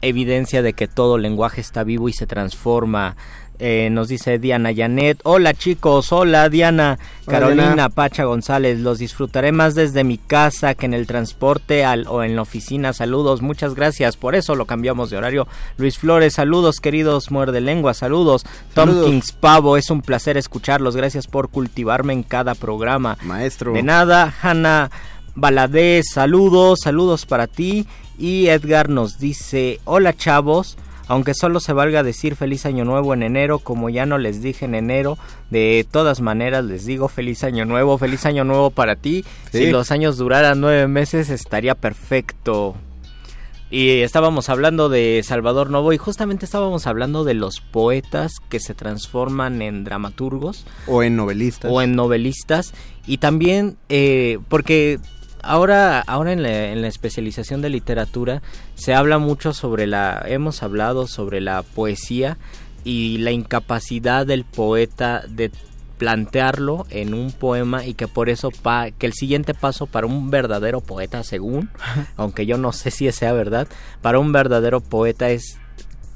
[0.02, 3.16] evidencia de que todo lenguaje está vivo y se transforma.
[3.58, 5.20] Eh, nos dice Diana Janet.
[5.24, 6.98] Hola chicos, hola Diana.
[7.26, 8.80] Carolina Pacha González.
[8.80, 12.92] Los disfrutaré más desde mi casa que en el transporte al, o en la oficina.
[12.92, 14.16] Saludos, muchas gracias.
[14.16, 15.48] Por eso lo cambiamos de horario.
[15.76, 18.44] Luis Flores, saludos queridos muerde lengua, saludos.
[18.74, 20.96] Tom Kings Pavo, es un placer escucharlos.
[20.96, 23.16] Gracias por cultivarme en cada programa.
[23.22, 23.72] Maestro.
[23.72, 24.90] De nada, Hanna
[25.34, 27.86] Baladé, saludos, saludos para ti.
[28.18, 30.78] Y Edgar nos dice, hola chavos.
[31.08, 34.64] Aunque solo se valga decir feliz año nuevo en enero, como ya no les dije
[34.64, 35.18] en enero,
[35.50, 39.24] de todas maneras les digo feliz año nuevo, feliz año nuevo para ti.
[39.52, 42.74] Si los años duraran nueve meses estaría perfecto.
[43.68, 48.74] Y estábamos hablando de Salvador Novo y justamente estábamos hablando de los poetas que se
[48.74, 50.64] transforman en dramaturgos.
[50.86, 51.70] O en novelistas.
[51.72, 52.74] O en novelistas.
[53.08, 55.00] Y también, eh, porque
[55.46, 58.42] ahora, ahora en la, especialización de literatura
[58.74, 62.36] se habla mucho sobre la, hemos hablado sobre la poesía
[62.84, 65.50] y la incapacidad del poeta de
[65.98, 70.30] plantearlo en un poema y que por eso pa, que el siguiente paso para un
[70.30, 71.70] verdadero poeta según
[72.16, 73.66] aunque yo no sé si sea verdad
[74.02, 75.58] para un verdadero poeta es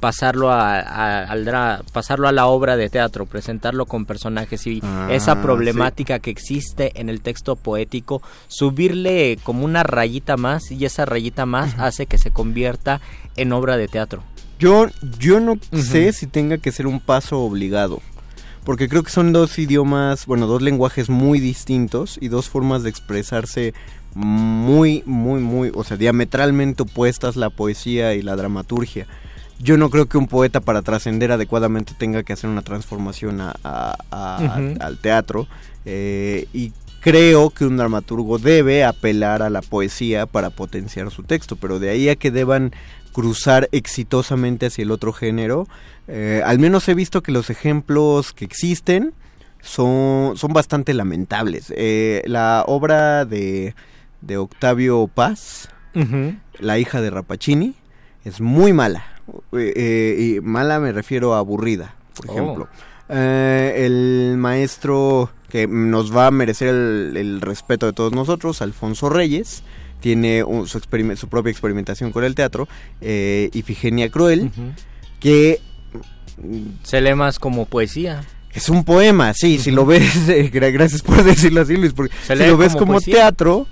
[0.00, 6.18] pasarlo a, pasarlo a la obra de teatro, presentarlo con personajes y ah, esa problemática
[6.18, 11.78] que existe en el texto poético, subirle como una rayita más y esa rayita más
[11.78, 13.00] hace que se convierta
[13.36, 14.22] en obra de teatro.
[14.58, 14.86] Yo,
[15.18, 18.00] yo no sé si tenga que ser un paso obligado.
[18.64, 22.90] Porque creo que son dos idiomas, bueno, dos lenguajes muy distintos y dos formas de
[22.90, 23.72] expresarse
[24.14, 29.06] muy, muy, muy, o sea, diametralmente opuestas la poesía y la dramaturgia
[29.62, 34.98] yo no creo que un poeta para trascender adecuadamente tenga que hacer una transformación al
[35.00, 35.46] teatro
[35.84, 41.56] eh, y creo que un dramaturgo debe apelar a la poesía para potenciar su texto,
[41.56, 42.72] pero de ahí a que deban
[43.12, 45.68] cruzar exitosamente hacia el otro género,
[46.08, 49.12] eh, al menos he visto que los ejemplos que existen
[49.60, 51.72] son, son bastante lamentables.
[51.76, 53.74] Eh, la obra de,
[54.22, 55.68] de Octavio Paz,
[56.58, 57.74] La hija de Rapacini,
[58.24, 59.09] es muy mala
[59.52, 62.32] eh, eh, y mala me refiero a aburrida, por oh.
[62.32, 62.68] ejemplo.
[63.12, 69.64] Eh, el maestro que nos va a merecer el, respeto de todos nosotros, Alfonso Reyes,
[69.98, 70.80] tiene su,
[71.16, 72.68] su, propia experimentación con el teatro,
[73.00, 74.52] eh, Ifigenia Cruel,
[75.18, 75.60] que...
[76.84, 78.22] Se lee más como poesía.
[78.52, 82.56] Es un poema, sí, si lo ves, gracias por decirlo así Luis, porque si lo
[82.56, 83.66] ves como teatro,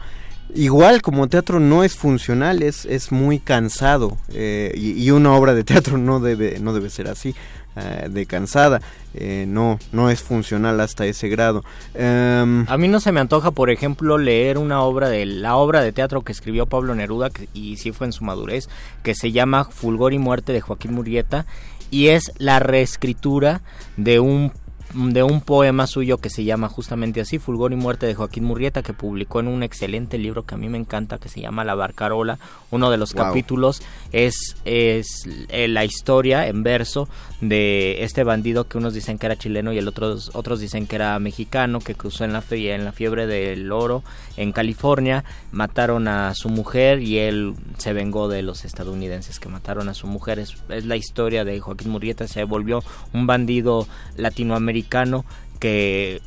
[0.54, 5.64] igual como teatro no es funcional, es, es muy cansado eh, y, una obra de
[5.64, 7.34] teatro no debe, no debe ser así.
[7.76, 8.80] Eh, de cansada
[9.14, 11.62] eh, no no es funcional hasta ese grado
[11.94, 15.80] em, a mí no se me antoja por ejemplo leer una obra de la obra
[15.80, 18.68] de teatro que escribió Pablo Neruda y sí fue en su madurez
[19.04, 21.46] que se llama Fulgor y muerte de Joaquín Murrieta
[21.90, 23.60] y es la reescritura
[23.96, 24.52] de un
[24.94, 28.82] de un poema suyo que se llama justamente así, Fulgor y Muerte de Joaquín Murrieta,
[28.82, 31.74] que publicó en un excelente libro que a mí me encanta, que se llama La
[31.74, 32.38] Barcarola.
[32.70, 33.82] Uno de los capítulos
[34.12, 37.08] es, es eh, la historia en verso
[37.40, 40.96] de este bandido que unos dicen que era chileno y el otros, otros dicen que
[40.96, 44.02] era mexicano, que cruzó en la, en la fiebre del oro
[44.38, 49.88] en California, mataron a su mujer y él se vengó de los estadounidenses que mataron
[49.88, 50.38] a su mujer.
[50.38, 52.82] Es, la historia de Joaquín Murrieta, se volvió
[53.12, 53.86] un bandido
[54.16, 55.24] latinoamericano
[55.58, 56.22] que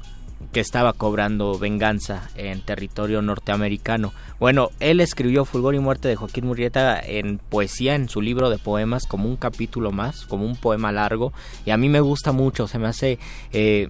[0.51, 4.11] que estaba cobrando venganza en territorio norteamericano.
[4.39, 8.57] Bueno, él escribió Fulgor y Muerte de Joaquín Murrieta en poesía, en su libro de
[8.57, 11.31] poemas, como un capítulo más, como un poema largo,
[11.65, 13.19] y a mí me gusta mucho, se me hace...
[13.53, 13.89] Eh,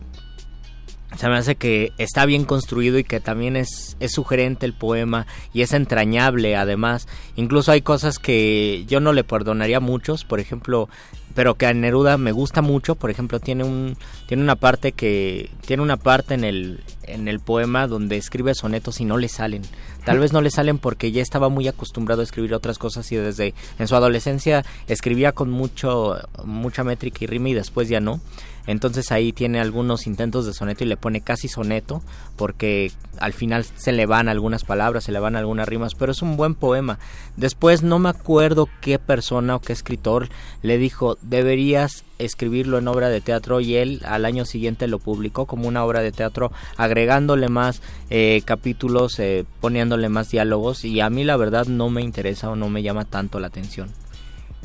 [1.17, 5.27] se me hace que está bien construido y que también es, es sugerente el poema
[5.53, 7.07] y es entrañable además.
[7.35, 10.88] Incluso hay cosas que yo no le perdonaría a muchos, por ejemplo,
[11.35, 13.97] pero que a Neruda me gusta mucho, por ejemplo, tiene un
[14.27, 19.01] tiene una parte que tiene una parte en el en el poema donde escribe sonetos
[19.01, 19.61] y no le salen.
[20.05, 23.17] Tal vez no le salen porque ya estaba muy acostumbrado a escribir otras cosas y
[23.17, 28.21] desde en su adolescencia escribía con mucho mucha métrica y rima y después ya no.
[28.67, 32.01] Entonces ahí tiene algunos intentos de soneto y le pone casi soneto
[32.35, 36.21] porque al final se le van algunas palabras, se le van algunas rimas, pero es
[36.21, 36.99] un buen poema.
[37.38, 40.29] Después no me acuerdo qué persona o qué escritor
[40.61, 45.45] le dijo, deberías escribirlo en obra de teatro y él al año siguiente lo publicó
[45.47, 51.09] como una obra de teatro agregándole más eh, capítulos, eh, poniéndole más diálogos y a
[51.09, 53.89] mí la verdad no me interesa o no me llama tanto la atención.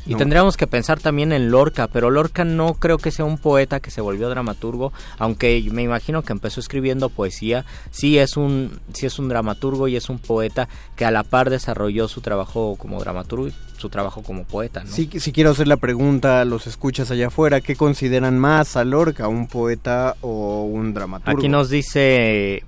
[0.07, 3.79] Y tendríamos que pensar también en Lorca, pero Lorca no creo que sea un poeta
[3.79, 9.05] que se volvió dramaturgo, aunque me imagino que empezó escribiendo poesía, sí es un sí
[9.05, 12.99] es un dramaturgo y es un poeta que a la par desarrolló su trabajo como
[12.99, 14.91] dramaturgo y su trabajo como poeta, ¿no?
[14.91, 18.83] Sí, si quiero hacer la pregunta a los escuchas allá afuera, ¿qué consideran más a
[18.83, 21.37] Lorca, un poeta o un dramaturgo?
[21.37, 22.63] Aquí nos dice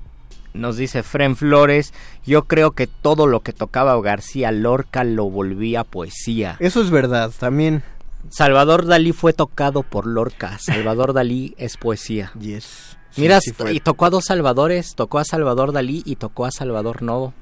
[0.60, 1.94] nos dice Fren Flores,
[2.26, 6.58] yo creo que todo lo que tocaba García Lorca lo volvía poesía.
[6.60, 7.84] Eso es verdad, también.
[8.30, 10.58] Salvador Dalí fue tocado por Lorca.
[10.60, 12.32] Salvador Dalí es poesía.
[12.40, 12.98] Yes.
[13.16, 13.40] Mira,
[13.72, 17.34] y tocó a dos Salvadores, tocó a Salvador Dalí y tocó a Salvador Novo.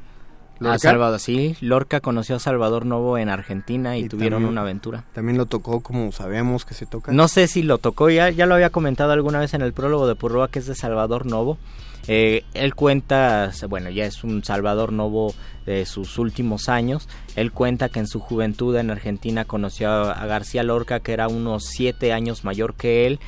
[0.59, 0.79] ¿Lorca?
[0.79, 5.03] Salvador, sí, Lorca conoció a Salvador Novo en Argentina y, tuvieron una aventura.
[5.13, 7.11] También lo tocó como sabemos que se toca.
[7.11, 10.07] No sé si lo tocó, ya, ya lo había comentado alguna vez en el prólogo
[10.07, 11.57] de Purroa que es de Salvador Novo.
[12.07, 15.34] Eh, él cuenta, bueno, ya es un Salvador Novo
[15.65, 17.09] de sus últimos años.
[17.35, 21.65] Él cuenta que en su juventud en Argentina conoció a García Lorca, que era unos
[21.65, 23.19] siete años mayor que él,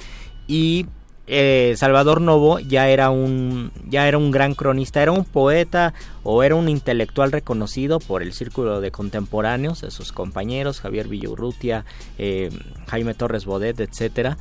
[0.47, 0.85] y
[1.31, 5.93] eh, Salvador Novo ya era un ya era un gran cronista, era un poeta
[6.23, 11.85] o era un intelectual reconocido por el círculo de contemporáneos de sus compañeros Javier Villurrutia,
[12.17, 12.49] eh,
[12.87, 14.39] Jaime Torres Bodet, etcétera.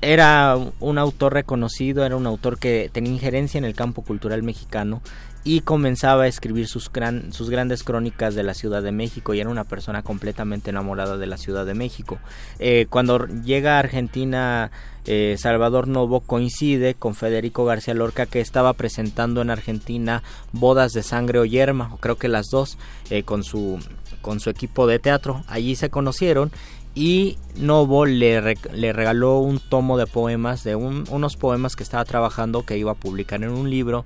[0.00, 5.02] Era un autor reconocido, era un autor que tenía injerencia en el campo cultural mexicano
[5.44, 9.40] y comenzaba a escribir sus, gran, sus grandes crónicas de la Ciudad de México y
[9.40, 12.18] era una persona completamente enamorada de la Ciudad de México.
[12.58, 14.70] Eh, cuando llega a Argentina,
[15.04, 20.22] eh, Salvador Novo coincide con Federico García Lorca que estaba presentando en Argentina
[20.52, 22.78] Bodas de Sangre o Yerma, creo que las dos,
[23.10, 23.78] eh, con, su,
[24.22, 25.44] con su equipo de teatro.
[25.46, 26.52] Allí se conocieron
[26.94, 32.64] y Novo le, le, regaló un tomo de poemas, de unos poemas que estaba trabajando
[32.64, 34.04] que iba a publicar en un libro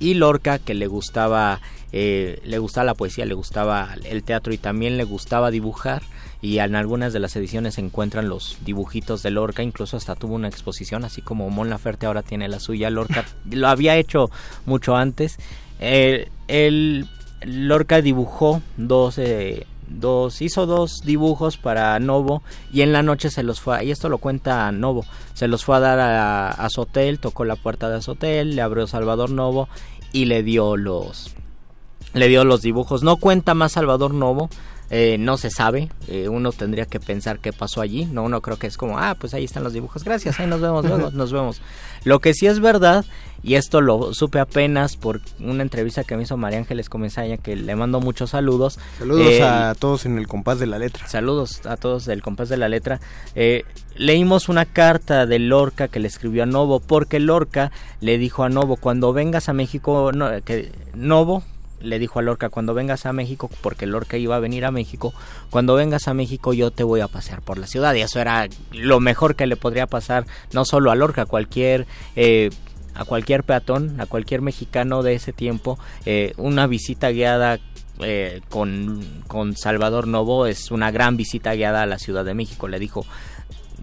[0.00, 1.60] y Lorca que le gustaba
[1.92, 6.02] eh, le gustaba la poesía, le gustaba el teatro y también le gustaba dibujar
[6.42, 10.34] y en algunas de las ediciones se encuentran los dibujitos de Lorca, incluso hasta tuvo
[10.34, 14.30] una exposición, así como Mon Laferte ahora tiene la suya, Lorca lo había hecho
[14.66, 15.38] mucho antes.
[15.80, 17.08] Eh, el
[17.42, 22.42] Lorca dibujó dos eh, dos, hizo dos dibujos para Novo
[22.72, 25.04] y en la noche se los fue, y esto lo cuenta Novo,
[25.34, 28.62] se los fue a dar a, su hotel, tocó la puerta de su hotel, le
[28.62, 29.68] abrió Salvador Novo
[30.12, 31.34] y le dio los,
[32.14, 33.02] le dio los dibujos.
[33.02, 34.48] No cuenta más Salvador Novo,
[34.90, 38.58] eh, no se sabe, eh, uno tendría que pensar qué pasó allí, no, uno creo
[38.58, 41.32] que es como, ah, pues ahí están los dibujos, gracias, ahí nos vemos luego, nos
[41.32, 41.60] vemos.
[42.04, 43.04] Lo que sí es verdad,
[43.42, 47.56] y esto lo supe apenas por una entrevista que me hizo María Ángeles Comesaña, que
[47.56, 48.78] le mando muchos saludos.
[48.98, 51.06] Saludos eh, a todos en el compás de la letra.
[51.08, 53.00] Saludos a todos del compás de la letra.
[53.94, 58.48] leímos una carta de Lorca que le escribió a Novo, porque Lorca le dijo a
[58.48, 61.44] Novo, cuando vengas a México, no, que Novo
[61.80, 65.12] le dijo a Lorca, cuando vengas a México, porque Lorca iba a venir a México,
[65.50, 67.94] cuando vengas a México yo te voy a pasear por la ciudad.
[67.94, 71.86] Y eso era lo mejor que le podría pasar, no solo a Lorca, a cualquier...
[72.16, 72.50] Eh,
[72.92, 77.60] a cualquier peatón, a cualquier mexicano de ese tiempo, eh, una visita guiada
[78.02, 82.66] eh, con, con, Salvador Novo es una gran visita guiada a la Ciudad de México.
[82.66, 83.06] Le dijo,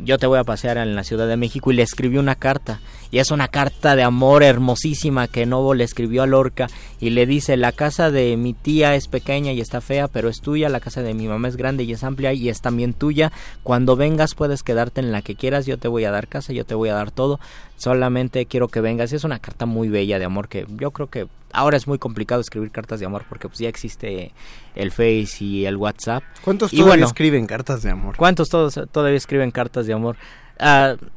[0.04, 2.80] yo te voy a pasear en la Ciudad de México y le escribió una carta.
[3.10, 6.68] Y es una carta de amor hermosísima que Novo le escribió a Lorca
[7.00, 10.42] y le dice, la casa de mi tía es pequeña y está fea, pero es
[10.42, 13.32] tuya, la casa de mi mamá es grande y es amplia y es también tuya.
[13.64, 16.66] Cuando vengas puedes quedarte en la que quieras, yo te voy a dar casa, yo
[16.66, 17.40] te voy a dar todo,
[17.78, 19.14] solamente quiero que vengas.
[19.14, 22.42] Es una carta muy bella de amor que yo creo que ahora es muy complicado
[22.42, 24.34] escribir cartas de amor porque pues ya existe
[24.76, 26.24] el Face y el WhatsApp.
[26.44, 28.18] ¿Cuántos todavía escriben cartas de amor?
[28.18, 30.18] ¿Cuántos todos todavía escriben cartas de amor?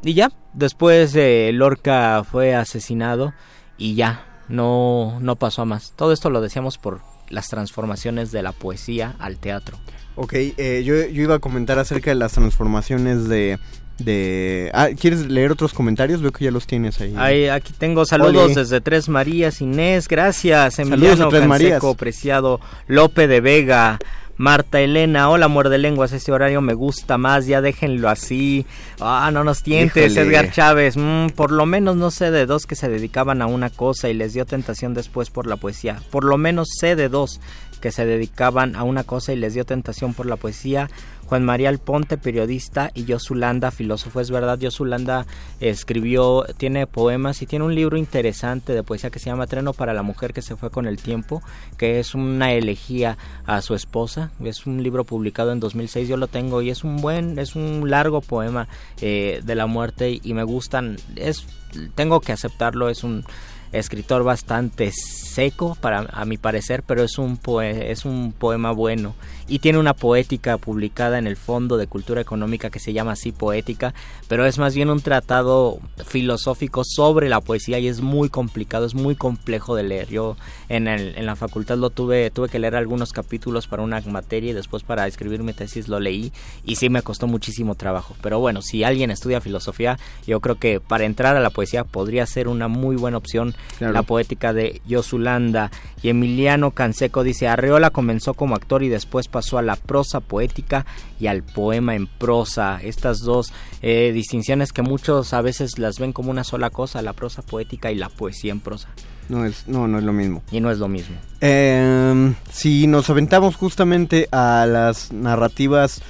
[0.02, 3.32] Y ya, después de Lorca fue asesinado
[3.78, 5.92] y ya, no, no pasó a más.
[5.96, 7.00] Todo esto lo decíamos por
[7.30, 9.78] las transformaciones de la poesía al teatro.
[10.16, 13.58] Ok, eh, yo, yo, iba a comentar acerca de las transformaciones de
[14.04, 14.70] de...
[14.74, 16.20] Ah, ¿quieres leer otros comentarios?
[16.22, 17.14] Veo que ya los tienes ahí.
[17.16, 20.78] ahí aquí tengo saludos desde Tres Marías, Inés, gracias.
[20.78, 21.82] Emiliano Tres Marías.
[21.96, 23.98] Preciado, Lope de Vega,
[24.40, 28.64] Marta Elena, hola muerde lenguas, este horario me gusta más, ya déjenlo así.
[28.98, 30.96] Ah, no nos tientes, Edgar Chávez.
[30.96, 34.14] Mm, por lo menos no sé de dos que se dedicaban a una cosa y
[34.14, 36.00] les dio tentación después por la poesía.
[36.10, 37.38] Por lo menos sé de dos
[37.80, 40.88] que se dedicaban a una cosa y les dio tentación por la poesía.
[41.30, 44.20] Juan María Alponte, periodista, y Yosulanda, filósofo.
[44.20, 45.26] Es verdad, Yosulanda
[45.60, 49.94] escribió, tiene poemas y tiene un libro interesante de poesía que se llama Treno para
[49.94, 51.40] la mujer que se fue con el tiempo,
[51.78, 53.16] que es una elegía
[53.46, 54.32] a su esposa.
[54.42, 57.88] Es un libro publicado en 2006, yo lo tengo y es un buen, es un
[57.88, 58.66] largo poema
[59.00, 60.96] eh, de la muerte y, me gustan.
[61.14, 61.46] Es,
[61.94, 63.24] tengo que aceptarlo, es un
[63.72, 69.14] escritor bastante seco para a mi parecer, pero es un es un poema bueno
[69.50, 73.32] y tiene una poética publicada en el Fondo de Cultura Económica que se llama así
[73.32, 73.94] Poética,
[74.28, 78.94] pero es más bien un tratado filosófico sobre la poesía y es muy complicado, es
[78.94, 80.08] muy complejo de leer.
[80.08, 80.36] Yo
[80.68, 84.50] en, el, en la facultad lo tuve, tuve que leer algunos capítulos para una materia
[84.50, 86.32] y después para escribir mi tesis lo leí
[86.64, 88.14] y sí me costó muchísimo trabajo.
[88.22, 89.98] Pero bueno, si alguien estudia filosofía,
[90.28, 94.04] yo creo que para entrar a la poesía podría ser una muy buena opción la
[94.04, 95.72] poética de Yosulanda.
[96.02, 100.20] Y Emiliano Canseco dice, Arreola comenzó como actor y después pasó pasó a la prosa
[100.20, 100.84] poética
[101.18, 102.78] y al poema en prosa.
[102.82, 107.14] Estas dos eh, distinciones que muchos a veces las ven como una sola cosa, la
[107.14, 108.90] prosa poética y la poesía en prosa.
[109.30, 110.42] No es, no, no es lo mismo.
[110.52, 111.16] Y no es lo mismo.
[111.40, 116.02] Em, si nos aventamos justamente a las narrativas,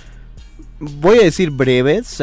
[0.81, 2.21] voy a decir breves,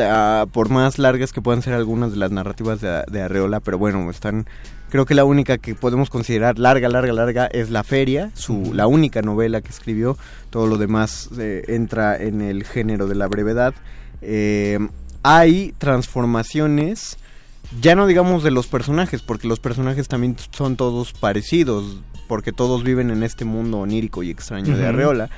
[0.52, 4.12] por más largas que puedan ser algunas de las narrativas de, de Arreola, pero bueno,
[4.12, 4.46] están
[4.90, 8.88] Creo que la única que podemos considerar larga, larga, larga es La Feria, su, la
[8.88, 10.18] única novela que escribió.
[10.50, 13.74] Todo lo demás eh, entra en el género de la brevedad.
[14.22, 14.80] Eh,
[15.24, 17.18] hay transformaciones,
[17.82, 21.98] ya no digamos de los personajes, porque los personajes también son todos parecidos,
[22.30, 25.30] porque todos viven en este mundo onírico y extraño de Arreola.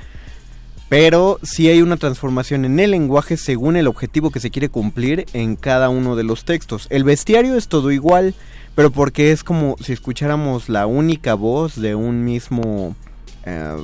[0.88, 5.26] Pero sí hay una transformación en el lenguaje según el objetivo que se quiere cumplir
[5.32, 6.86] en cada uno de los textos.
[6.90, 8.34] El bestiario es todo igual,
[8.74, 12.96] pero porque es como si escucháramos la única voz de un mismo
[13.44, 13.76] eh,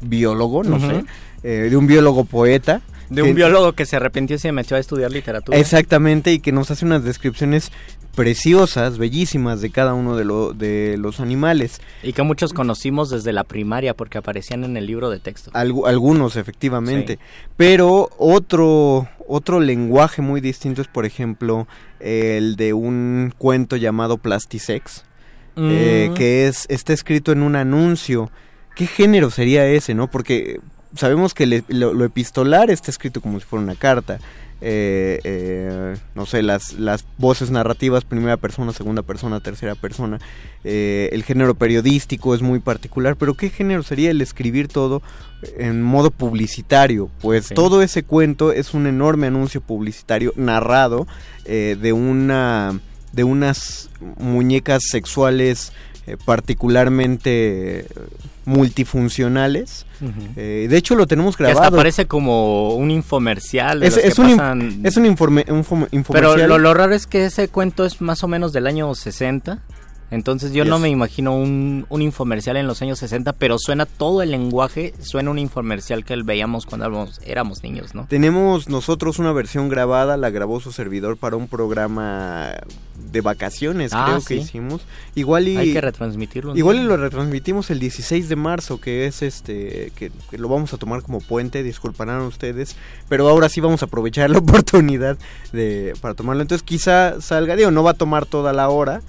[0.00, 1.04] biólogo, no sé,
[1.42, 2.82] eh, de un biólogo poeta.
[3.08, 5.56] De un biólogo que se arrepintió y se metió a estudiar literatura.
[5.56, 7.70] Exactamente, y que nos hace unas descripciones
[8.16, 11.80] preciosas, bellísimas de cada uno de, lo, de los animales.
[12.02, 15.52] Y que muchos conocimos desde la primaria porque aparecían en el libro de texto.
[15.52, 17.20] algunos, efectivamente.
[17.56, 21.68] Pero otro, otro lenguaje muy distinto es, por ejemplo,
[22.00, 25.04] el de un cuento llamado Plastisex,
[25.56, 26.14] eh, mm.
[26.14, 28.30] que es, está escrito en un anuncio.
[28.74, 30.10] ¿Qué género sería ese, no?
[30.10, 30.60] Porque
[30.94, 34.18] sabemos que lo, epistolar está escrito como si fuera una carta.
[34.62, 40.18] Eh, eh, no sé, las, las voces narrativas, primera persona, segunda persona, tercera persona.
[40.64, 45.02] Eh, el género periodístico es muy particular, pero ¿qué género sería el escribir todo
[45.58, 47.10] en modo publicitario?
[47.20, 51.06] Pues todo ese cuento es un enorme anuncio publicitario narrado
[51.44, 52.80] de una
[53.12, 53.88] de unas
[54.18, 55.72] muñecas sexuales
[56.24, 57.86] particularmente
[58.46, 59.86] multifuncionales.
[60.36, 61.62] Eh, de hecho, lo tenemos grabado.
[61.62, 63.82] hasta parece como un infomercial.
[63.82, 64.04] es, un,
[64.84, 68.28] es un, informe, un Pero lo, lo, raro es que ese cuento es más o
[68.28, 69.58] menos del año 60.
[70.10, 74.22] Entonces yo no me imagino un, un, infomercial en los años 60, pero suena todo
[74.22, 78.06] el lenguaje, suena un infomercial que veíamos cuando éramos, niños, ¿no?
[78.06, 82.54] Tenemos nosotros una versión grabada, la grabó su servidor para un programa
[83.10, 84.82] de vacaciones, ah, creo que hicimos.
[85.16, 86.56] Igual y hay que retransmitirlo.
[86.56, 90.76] Igual y lo retransmitimos el 16 de marzo, que es este que, lo vamos a
[90.76, 92.76] tomar como puente, disculparán ustedes,
[93.08, 95.18] pero ahora sí vamos a aprovechar la oportunidad
[95.52, 96.42] de para tomarlo.
[96.42, 99.02] Entonces quizá salga, digo, no va a tomar toda la hora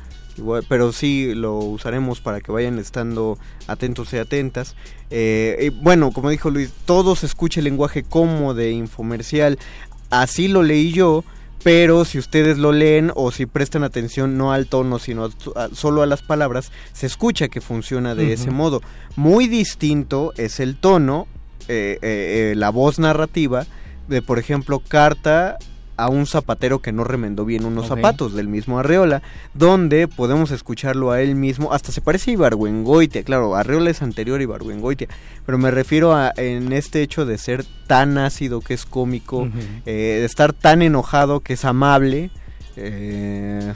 [0.67, 3.37] pero sí lo usaremos para que vayan estando
[3.67, 4.75] atentos y atentas.
[5.09, 9.57] Eh, bueno, como dijo Luis, todo se escucha el lenguaje como de infomercial.
[10.09, 11.23] Así lo leí yo,
[11.63, 15.29] pero si ustedes lo leen o si prestan atención no al tono, sino
[15.73, 18.81] solo a las palabras, se escucha que funciona de ese modo.
[19.15, 21.27] Muy distinto es el tono,
[21.67, 23.65] eh, eh, la voz narrativa
[24.07, 25.57] de, por ejemplo, Carta
[25.97, 29.21] a un zapatero que no remendó bien unos zapatos del mismo Arreola,
[29.53, 34.39] donde podemos escucharlo a él mismo, hasta se parece a Ibargüengoitia, claro, Arreola es anterior
[34.39, 35.07] a Ibargüengoitia,
[35.45, 39.49] pero me refiero a en este hecho de ser tan ácido que es cómico,
[39.85, 42.29] eh, de estar tan enojado que es amable,
[42.75, 43.73] eh,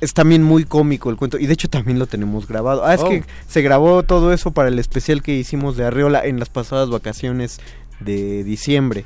[0.00, 2.84] es también muy cómico el cuento y de hecho también lo tenemos grabado.
[2.84, 3.30] Ah, es que oh.
[3.46, 7.60] se grabó todo eso para el especial que hicimos de Arreola en las pasadas vacaciones
[8.00, 9.04] de diciembre.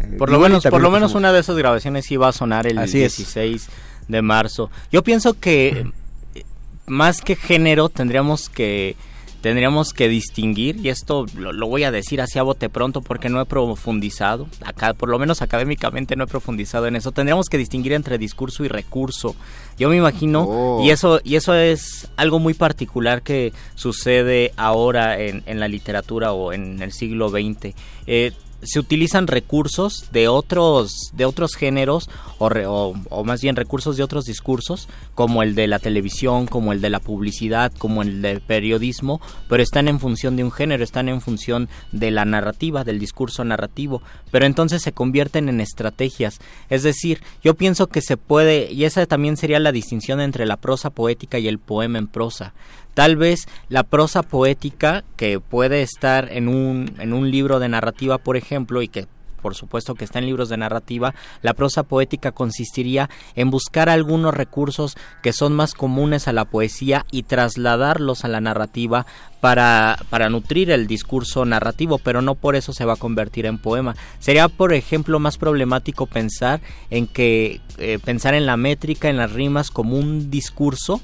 [0.00, 2.76] Eh, por lo menos, por lo menos una de esas grabaciones iba a sonar el
[2.76, 3.68] 16
[4.08, 4.70] de marzo.
[4.90, 5.86] Yo pienso que
[6.34, 6.44] eh,
[6.86, 8.96] más que género tendríamos que
[9.44, 13.42] tendríamos que distinguir, y esto lo, voy a decir así a bote pronto porque no
[13.42, 17.92] he profundizado, acá por lo menos académicamente no he profundizado en eso, tendríamos que distinguir
[17.92, 19.36] entre discurso y recurso.
[19.78, 20.82] Yo me imagino, oh.
[20.82, 26.32] y eso y eso es algo muy particular que sucede ahora en, en la literatura
[26.32, 27.74] o en el siglo XX.
[28.06, 28.32] Eh,
[28.64, 32.08] se utilizan recursos de otros de otros géneros
[32.38, 36.80] o, o, más bien recursos de otros discursos como el de la televisión como el
[36.80, 41.08] de la publicidad como el del periodismo pero están en función de un género están
[41.08, 44.02] en función de la narrativa del discurso narrativo.
[44.30, 46.38] Pero entonces se convierten en estrategias.
[46.70, 50.56] Es decir yo pienso que se puede y esa también sería la distinción entre la
[50.56, 52.54] prosa poética y el poema en prosa
[52.94, 58.18] Tal vez la prosa poética que puede estar en un, en un libro de narrativa,
[58.18, 59.06] por ejemplo, y que
[59.44, 64.32] por supuesto que está en libros de narrativa, la prosa poética consistiría en buscar algunos
[64.32, 69.04] recursos que son más comunes a la poesía y trasladarlos a la narrativa
[69.42, 73.58] para, para nutrir el discurso narrativo, pero no por eso se va a convertir en
[73.58, 73.96] poema.
[74.18, 79.32] Sería, por ejemplo, más problemático pensar en que eh, pensar en la métrica, en las
[79.32, 81.02] rimas como un discurso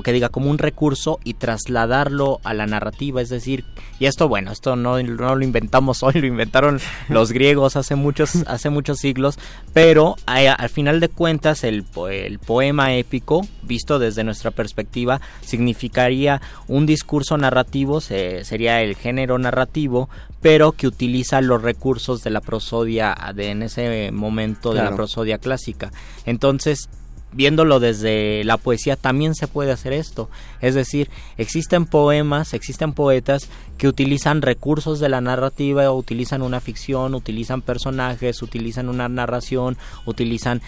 [0.00, 3.64] que diga como un recurso y trasladarlo a la narrativa, es decir,
[3.98, 8.36] y esto bueno, esto no, no lo inventamos hoy, lo inventaron los griegos hace muchos,
[8.46, 9.38] hace muchos siglos,
[9.74, 16.86] pero al final de cuentas el, el poema épico, visto desde nuestra perspectiva, significaría un
[16.86, 20.08] discurso narrativo, sería el género narrativo,
[20.40, 25.38] pero que utiliza los recursos de la prosodia de en ese momento de la prosodia
[25.38, 25.92] clásica.
[26.26, 26.88] Entonces,
[27.32, 30.28] viéndolo desde la poesía también se puede hacer esto.
[30.60, 33.48] Es decir, existen poemas, existen poetas
[33.78, 39.76] que utilizan recursos de la narrativa, utilizan una ficción, utilizan personajes, utilizan una narración,
[40.06, 40.62] utilizan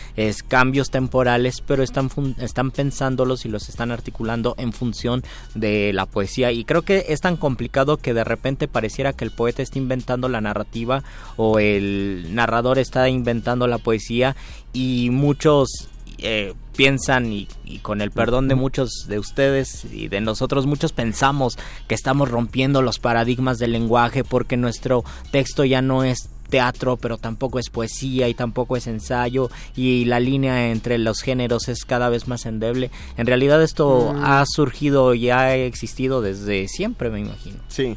[0.49, 5.23] cambios temporales, pero están, están pensándolos y los están articulando en función
[5.55, 6.51] de la poesía.
[6.51, 10.29] Y creo que es tan complicado que de repente pareciera que el poeta está inventando
[10.29, 11.05] la narrativa
[11.37, 14.35] o el narrador está inventando la poesía
[14.73, 15.89] y muchos
[16.25, 17.47] eh, piensan y,
[17.83, 22.83] con el perdón de muchos de ustedes y de nosotros muchos pensamos que estamos rompiendo
[22.83, 28.29] los paradigmas del lenguaje porque nuestro texto ya no es teatro pero tampoco es poesía
[28.29, 32.91] y tampoco es ensayo y la línea entre los géneros es cada vez más endeble.
[33.19, 34.25] En realidad esto mm.
[34.25, 37.59] ha surgido y ha existido desde siempre me imagino.
[37.69, 37.97] Sí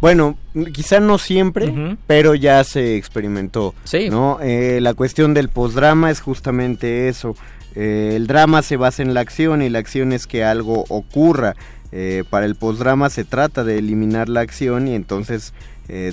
[0.00, 0.38] bueno,
[0.72, 3.74] quizá no siempre, pero ya se experimentó.
[3.84, 4.08] Sí.
[4.08, 4.38] ¿no?
[4.40, 7.36] Eh, la cuestión del postdrama es justamente eso.
[7.74, 11.54] Eh, el drama se basa en la acción y la acción es que algo ocurra.
[11.92, 15.52] Eh, para el postdrama se trata de eliminar la acción y entonces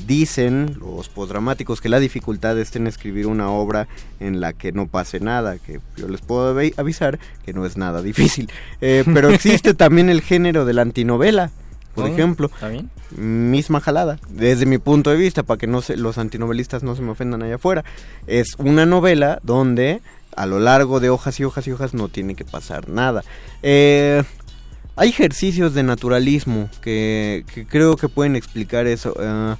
[0.07, 3.87] dicen los postdramáticos que la dificultad está en escribir una obra
[4.19, 8.01] en la que no pase nada, que yo les puedo avisar que no es nada
[8.01, 8.49] difícil.
[8.79, 11.51] pero existe también el género de la antinovela
[11.97, 12.51] por oh, ejemplo.
[13.15, 17.01] Misma jalada, desde mi punto de vista, para que no se, los antinovelistas no se
[17.01, 17.83] me ofendan allá afuera.
[18.27, 20.01] Es una novela donde
[20.35, 23.23] a lo largo de hojas y hojas y hojas no tiene que pasar nada.
[23.63, 24.23] Eh,
[24.95, 29.15] hay ejercicios de naturalismo que, creo que pueden explicar eso.
[29.19, 29.55] Eh,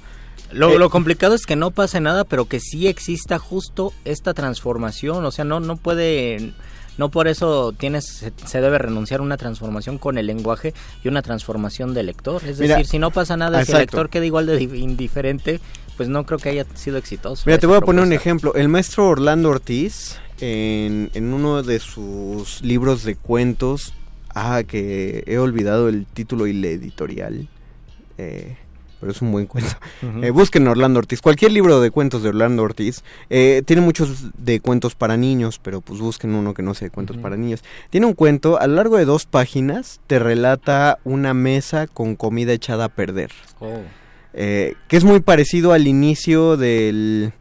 [0.52, 4.32] lo, eh, lo, complicado es que no pase nada, pero que sí exista justo esta
[4.32, 5.24] transformación.
[5.24, 6.54] O sea, no, no puede
[6.98, 8.04] no por eso tienes
[8.44, 12.42] se, debe renunciar a una transformación con el lenguaje y una transformación del lector.
[12.44, 15.60] Es decir, si no pasa nada, si el lector queda igual de indiferente,
[15.96, 17.44] pues no creo que haya sido exitoso.
[17.46, 18.54] Mira, te voy a poner un ejemplo.
[18.54, 23.94] El maestro Orlando Ortiz, en, en uno de sus libros de cuentos,
[24.34, 27.48] ah, que he olvidado el título y la editorial.
[28.18, 28.56] Eh,
[29.00, 29.72] pero es un buen cuento.
[30.22, 31.20] Eh, busquen Orlando Ortiz.
[31.20, 33.02] Cualquier libro de cuentos de Orlando Ortiz.
[33.30, 36.90] Eh, tiene muchos de cuentos para niños, pero pues busquen uno que no sea de
[36.90, 37.62] cuentos para niños.
[37.90, 42.52] Tiene un cuento, a lo largo de dos páginas, te relata una mesa con comida
[42.52, 43.30] echada a perder.
[43.60, 43.80] Oh.
[44.34, 47.32] Eh, que es muy parecido al inicio del...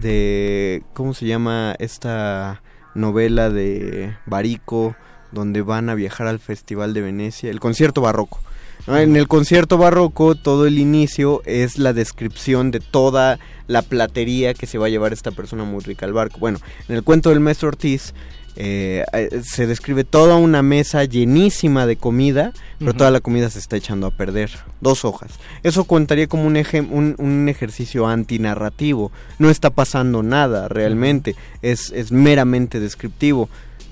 [0.00, 0.82] de...
[0.92, 2.62] ¿Cómo se llama esta
[2.94, 4.96] novela de Barico?
[5.32, 7.50] Donde van a viajar al Festival de Venecia.
[7.50, 8.40] El concierto barroco.
[8.86, 14.66] En el concierto barroco todo el inicio es la descripción de toda la platería que
[14.66, 16.38] se va a llevar esta persona muy rica al barco.
[16.38, 18.14] Bueno, en el cuento del maestro Ortiz
[18.54, 23.58] eh, eh, se describe toda una mesa llenísima de comida, pero toda la comida se
[23.58, 24.50] está echando a perder.
[24.80, 25.32] Dos hojas.
[25.64, 26.56] Eso contaría como un,
[26.90, 29.10] un, un ejercicio antinarrativo.
[29.38, 31.34] No está pasando nada realmente.
[31.60, 33.48] es, es meramente descriptivo.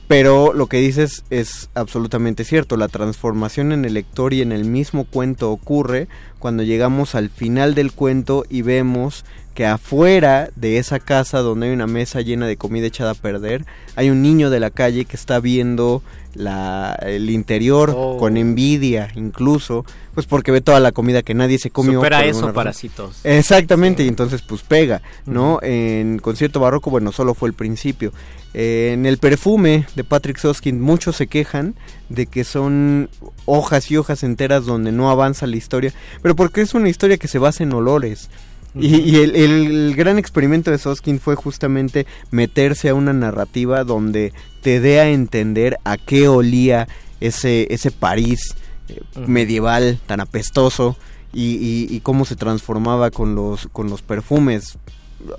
[0.07, 2.77] Pero lo que dices es absolutamente cierto.
[2.77, 6.09] La transformación en el lector y en el mismo cuento ocurre
[6.39, 9.25] cuando llegamos al final del cuento y vemos
[9.55, 13.65] que afuera de esa casa donde hay una mesa llena de comida echada a perder,
[13.97, 16.03] hay un niño de la calle que está viendo
[16.35, 18.17] la, el interior Oh.
[18.19, 22.01] con envidia incluso, pues porque ve toda la comida que nadie se comió.
[22.01, 23.21] Supera eso, parásitos.
[23.25, 25.61] Exactamente, y entonces pues pega, ¿no?
[25.63, 28.13] En concierto barroco, bueno, solo fue el principio.
[28.53, 31.75] Eh, en el perfume de Patrick Soskin muchos se quejan
[32.09, 33.11] de que son
[33.47, 37.29] hojas y hojas enteras donde no avanza la historia, pero porque es una historia que
[37.29, 38.31] se basa en olores.
[38.77, 44.33] Y, y el, el gran experimento de Soskin fue justamente meterse a una narrativa donde
[44.63, 46.89] te dé a entender a qué olía
[47.21, 48.57] ese, ese París
[48.89, 50.97] eh, medieval tan apestoso
[51.33, 54.77] y, y- y cómo se transformaba con los, con los perfumes.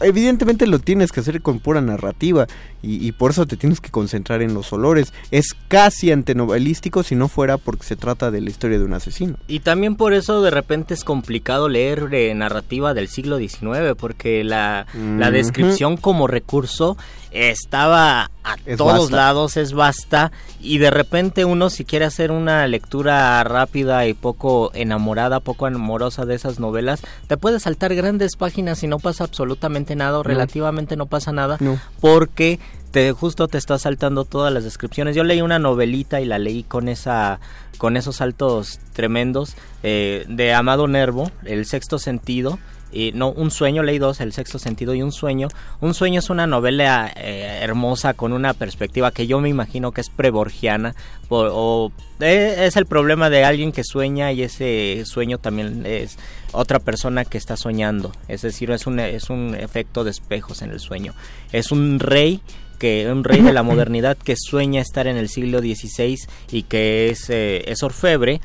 [0.02, 2.48] Evidentemente lo tienes que hacer con pura narrativa
[2.86, 5.14] y, y por eso te tienes que concentrar en los olores.
[5.32, 9.38] Es casi antenovelístico si no fuera porque se trata de la historia de un asesino.
[9.48, 14.44] Y también por eso de repente es complicado leer eh, narrativa del siglo XIX, porque
[14.44, 14.86] la,
[15.18, 16.98] la descripción como recurso
[17.32, 20.32] estaba a Es todos lados, es basta,
[20.62, 26.26] y de repente uno si quiere hacer una lectura rápida y poco enamorada, poco amorosa
[26.26, 30.30] de esas novelas, te puede saltar grandes páginas y no pasa absolutamente nada, o No.
[30.30, 31.80] relativamente no pasa nada, No.
[32.00, 32.60] porque
[32.92, 35.16] te justo te está saltando todas las descripciones.
[35.16, 37.40] Yo leí una novelita y la leí con esa
[37.78, 42.58] con esos saltos tremendos eh, de Amado Nervo, El sexto sentido.
[42.92, 45.50] Y no, un sueño, leí dos, El sexto sentido y un sueño.
[45.82, 50.00] Un sueño es una novela eh, hermosa con una perspectiva que yo me imagino que
[50.00, 50.96] es preborgiana.
[51.28, 51.92] o,
[52.22, 56.18] eh, es el problema de alguien que sueña y ese sueño también es
[56.54, 58.14] otra persona que está soñando.
[58.30, 61.14] Es decir, es un, es un efecto de espejos en el sueño.
[61.52, 62.40] Es un rey
[62.76, 66.18] que un rey de la modernidad que sueña estar en el siglo XVI
[66.52, 68.42] y que es, eh, es orfebre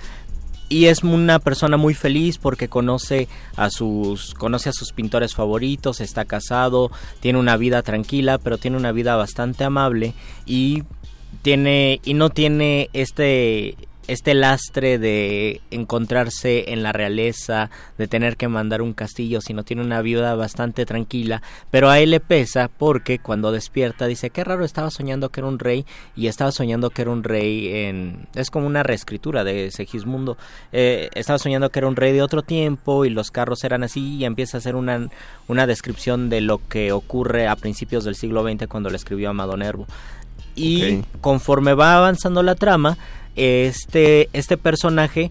[0.70, 6.01] y es una persona muy feliz porque conoce a sus conoce a sus pintores favoritos,
[6.01, 10.15] está casado, tiene una vida tranquila, pero tiene una vida bastante amable
[10.47, 10.85] y
[11.43, 13.77] tiene y no tiene este
[14.09, 19.82] este lastre de encontrarse en la realeza, de tener que mandar un castillo, sino tiene
[19.82, 24.64] una vida bastante tranquila, pero a él le pesa porque cuando despierta dice, qué raro,
[24.64, 25.86] estaba soñando que era un rey
[26.16, 28.27] y estaba soñando que era un rey en...
[28.35, 30.36] es como una reescritura de Segismundo,
[30.72, 34.16] eh, estaba soñando que era un rey de otro tiempo y los carros eran así
[34.16, 35.09] y empieza a hacer una,
[35.48, 39.56] una descripción de lo que ocurre a principios del siglo XX cuando le escribió Amado
[39.56, 39.86] Nervo.
[40.56, 42.98] Y conforme va avanzando la trama,
[43.40, 45.30] este, este personaje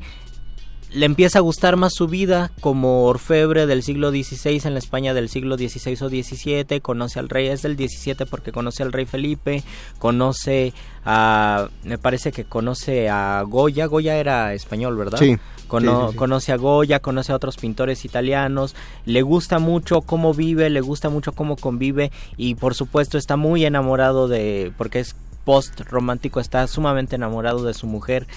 [0.91, 5.13] le empieza a gustar más su vida como orfebre del siglo XVI en la España
[5.13, 9.05] del siglo XVI o XVII, conoce al rey, es del XVII porque conoce al rey
[9.05, 9.61] Felipe,
[9.99, 10.73] conoce
[11.05, 15.19] a, me parece que conoce a Goya, Goya era español, ¿verdad?
[15.19, 15.37] Sí.
[15.67, 16.17] Cono- Sí, sí, sí.
[16.17, 18.75] Conoce a Goya, conoce a otros pintores italianos,
[19.05, 23.63] le gusta mucho cómo vive, le gusta mucho cómo convive y por supuesto está muy
[23.63, 25.15] enamorado de, porque es
[25.49, 28.27] post romántico, está sumamente enamorado de su mujer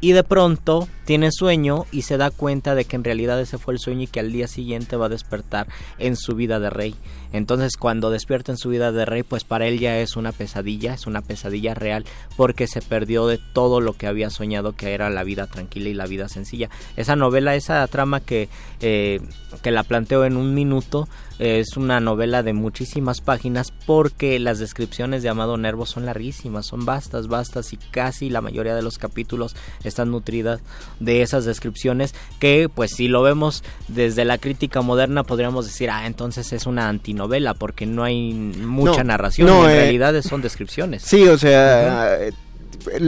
[0.00, 3.74] y de pronto tiene sueño y se da cuenta de que en realidad ese fue
[3.74, 5.68] el sueño y que al día siguiente va a despertar
[5.98, 6.94] en su vida de rey.
[7.32, 10.94] Entonces cuando despierta en su vida de rey, pues para él ya es una pesadilla,
[10.94, 12.06] es una pesadilla real
[12.38, 15.94] porque se perdió de todo lo que había soñado que era la vida tranquila y
[15.94, 16.70] la vida sencilla.
[16.96, 18.48] Esa novela, esa trama que,
[18.80, 19.20] eh,
[19.62, 21.06] que la planteo en un minuto,
[21.42, 26.84] es una novela de muchísimas páginas porque las descripciones de Amado Nervo son larguísimas, son
[26.84, 30.60] vastas, vastas y casi la mayoría de los capítulos están nutridas
[31.00, 36.06] de esas descripciones que pues si lo vemos desde la crítica moderna podríamos decir, ah,
[36.06, 40.42] entonces es una antinovela porque no hay mucha No, narración, no, en eh, realidad son
[40.42, 41.02] descripciones.
[41.02, 42.18] Sí, o sea,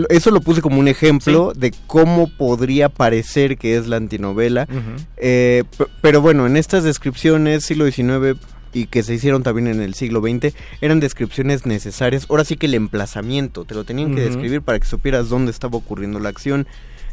[0.09, 4.66] eso lo puse como un ejemplo de cómo podría parecer que es la antinovela.
[5.16, 5.64] Eh,
[6.01, 8.38] pero bueno, en estas descripciones, siglo XIX
[8.72, 12.26] y que se hicieron también en el siglo XX, eran descripciones necesarias.
[12.28, 15.78] Ahora sí que el emplazamiento, te lo tenían que describir para que supieras dónde estaba
[15.78, 16.66] ocurriendo la acción.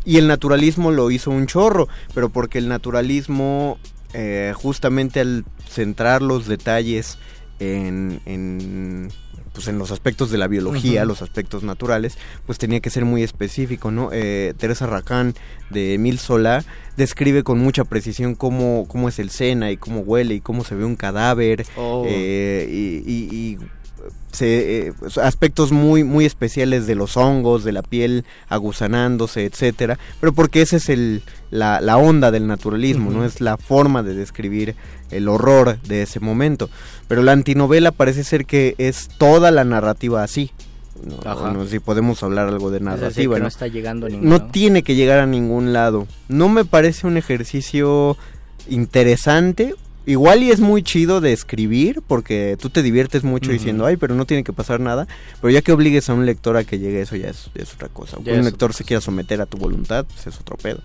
[0.04, 3.78] Y el naturalismo lo hizo un chorro, pero porque el naturalismo,
[4.14, 7.20] eh, justamente al centrar los detalles
[7.60, 9.10] en, en,
[9.54, 13.24] pues en los aspectos de la biología, los aspectos naturales, pues tenía que ser muy
[13.24, 14.10] específico, ¿no?
[14.12, 15.34] Eh, Teresa Racán
[15.70, 16.64] de Emil Solá
[16.98, 20.76] describe con mucha precisión cómo, cómo es el Sena y cómo huele y cómo se
[20.76, 22.04] ve un cadáver Oh.
[22.08, 22.91] eh, y
[24.42, 30.34] se, eh, aspectos muy muy especiales de los hongos, de la piel aguzanándose, etcétera, pero
[30.34, 34.76] porque esa es el la, la onda del naturalismo, no es la forma de describir
[35.12, 36.70] el horror de ese momento.
[37.08, 40.52] Pero la antinovela parece ser que es toda la narrativa así.
[41.04, 43.38] No, si podemos hablar algo de narrativa.
[43.38, 43.48] no ¿no?
[43.48, 44.50] está llegando a ningún no lado.
[44.52, 46.08] tiene que llegar a ningún lado.
[46.30, 48.18] No me parece un ejercicio
[48.70, 49.76] interesante
[50.06, 54.16] igual y es muy chido de escribir porque tú te diviertes mucho diciendo, ay, pero
[54.16, 55.08] no tiene que pasar nada.
[55.42, 58.18] Pero ya que obligues a un lector a que llegue eso ya es, otra cosa.
[58.18, 60.82] un lector se quiera someter a tu voluntad, pues es otro pedo.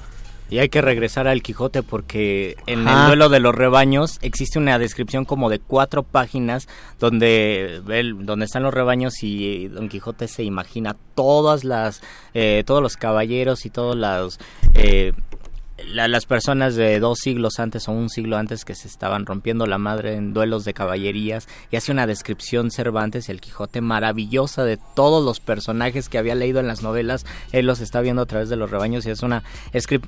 [0.48, 4.78] Y hay que regresar al Quijote porque en el duelo de los rebaños existe una
[4.78, 6.68] descripción como de cuatro páginas
[7.00, 12.00] donde donde están los rebaños y Don Quijote se imagina todas las
[12.32, 14.38] eh, todos los caballeros y todos los
[14.74, 15.14] eh,
[15.84, 19.78] las personas de dos siglos antes o un siglo antes que se estaban rompiendo la
[19.78, 25.24] madre en duelos de caballerías y hace una descripción Cervantes el Quijote maravillosa de todos
[25.24, 27.26] los personajes que había leído en las novelas.
[27.52, 29.42] Él los está viendo a través de los rebaños y es una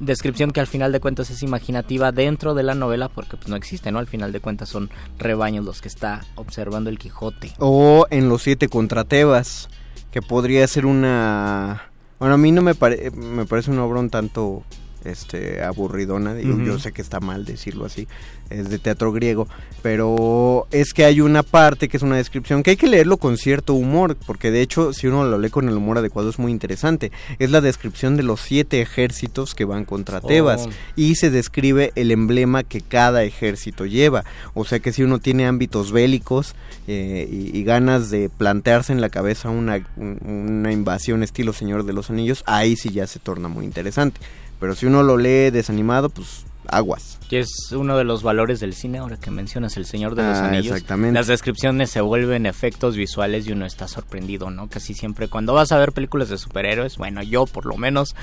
[0.01, 3.57] descripción que al final de cuentas es imaginativa dentro de la novela porque pues no
[3.57, 7.53] existe no al final de cuentas son rebaños los que está observando el Quijote.
[7.59, 9.69] O en los siete contratebas
[10.11, 12.73] que podría ser una bueno a mí no me,
[13.15, 14.65] me parece una obra un tanto
[15.09, 18.07] este aburridona digo yo sé que está mal decirlo así
[18.51, 19.49] es de teatro griego
[19.83, 23.37] pero es que hay una parte que es una descripción que hay que leerlo con
[23.37, 26.53] cierto humor porque de hecho si uno lo lee con el humor adecuado es muy
[26.53, 27.13] interesante.
[27.39, 30.71] Es la descripción de los siete ejércitos que van contra Tebas oh.
[30.97, 34.25] y se describe el emblema que cada ejército lleva.
[34.55, 36.55] O sea que si uno tiene ámbitos bélicos
[36.87, 42.09] eh, y, ganas de plantearse en la cabeza una, una invasión estilo Señor de los
[42.09, 44.21] Anillos ahí sí ya se torna muy interesante
[44.61, 47.19] pero si uno lo lee desanimado, pues aguas.
[47.31, 50.37] Y es uno de los valores del cine, ahora que mencionas El Señor de los
[50.37, 50.75] ah, Anillos.
[50.75, 51.15] Exactamente.
[51.15, 54.69] Las descripciones se vuelven efectos visuales y uno está sorprendido, ¿no?
[54.69, 58.15] Casi siempre cuando vas a ver películas de superhéroes, bueno, yo por lo menos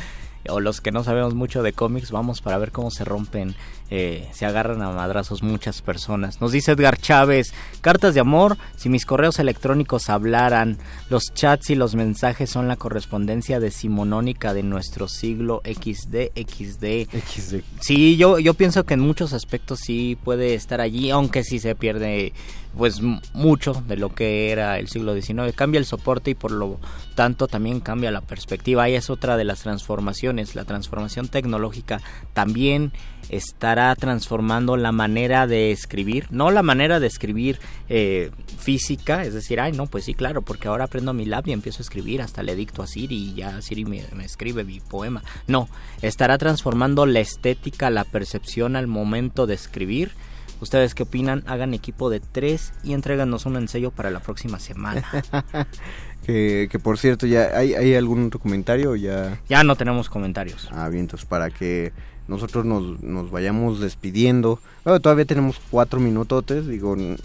[0.49, 3.55] o los que no sabemos mucho de cómics, vamos para ver cómo se rompen,
[3.89, 6.41] eh, se agarran a madrazos muchas personas.
[6.41, 10.77] Nos dice Edgar Chávez, cartas de amor, si mis correos electrónicos hablaran,
[11.09, 17.09] los chats y los mensajes son la correspondencia decimonónica de nuestro siglo XD, XD.
[17.11, 17.61] XD.
[17.79, 21.75] Sí, yo, yo pienso que en muchos aspectos sí puede estar allí, aunque sí se
[21.75, 22.33] pierde
[22.77, 23.01] pues
[23.33, 25.55] mucho de lo que era el siglo XIX.
[25.55, 26.79] Cambia el soporte y por lo
[27.15, 28.89] tanto también cambia la perspectiva.
[28.89, 30.55] Y es otra de las transformaciones.
[30.55, 32.01] La transformación tecnológica
[32.33, 32.91] también
[33.29, 39.59] estará transformando la manera de escribir, no la manera de escribir eh, física, es decir,
[39.59, 42.43] ay, no, pues sí, claro, porque ahora aprendo mi lab y empiezo a escribir, hasta
[42.43, 45.23] le dicto a Siri y ya Siri me, me escribe mi poema.
[45.47, 45.69] No,
[46.01, 50.11] estará transformando la estética, la percepción al momento de escribir
[50.61, 51.43] ¿Ustedes qué opinan?
[51.47, 55.03] Hagan equipo de tres y entréganos un ensayo para la próxima semana.
[56.25, 59.39] que, por cierto, ¿ya hay, hay algún otro comentario ya?
[59.49, 60.69] Ya no tenemos comentarios.
[60.71, 61.91] Ah, bien, entonces para que
[62.27, 64.59] nosotros nos, nos vayamos despidiendo.
[65.01, 67.15] todavía tenemos cuatro minutotes, digo, no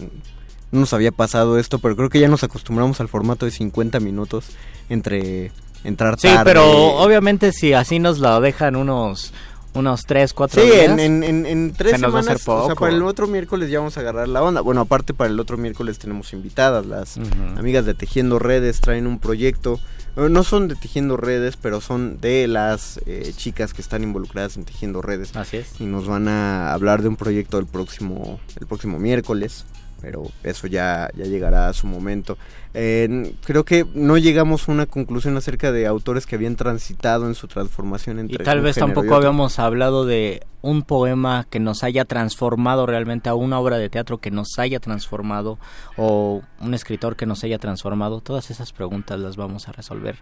[0.71, 4.49] nos había pasado esto, pero creo que ya nos acostumbramos al formato de 50 minutos
[4.89, 5.51] entre
[5.83, 6.37] entrar tarde.
[6.37, 9.33] Sí, pero obviamente si así nos lo dejan unos
[9.73, 10.75] unos 3, 4 días.
[10.75, 12.47] Sí, en, en, en, tres semanas.
[12.47, 14.61] O sea, para el otro miércoles ya vamos a agarrar la onda.
[14.61, 16.85] Bueno, aparte para el otro miércoles tenemos invitadas.
[16.85, 17.17] Las
[17.57, 19.79] amigas de Tejiendo Redes traen un proyecto.
[20.17, 24.57] Eh, no son de Tejiendo Redes, pero son de las eh, chicas que están involucradas
[24.57, 25.35] en Tejiendo Redes.
[25.35, 25.79] Así es.
[25.79, 29.65] Y nos van a hablar de un proyecto el próximo, el próximo miércoles
[30.01, 32.37] pero eso ya, ya llegará a su momento.
[32.73, 37.47] creo que no llegamos a una conclusión acerca de autores que habían transitado en su
[37.47, 42.85] transformación entre Y tal vez tampoco habíamos hablado de un poema que nos haya transformado
[42.85, 45.57] realmente a una obra de teatro que nos haya transformado
[45.97, 48.21] o un escritor que nos haya transformado.
[48.21, 50.17] Todas esas preguntas las vamos a resolver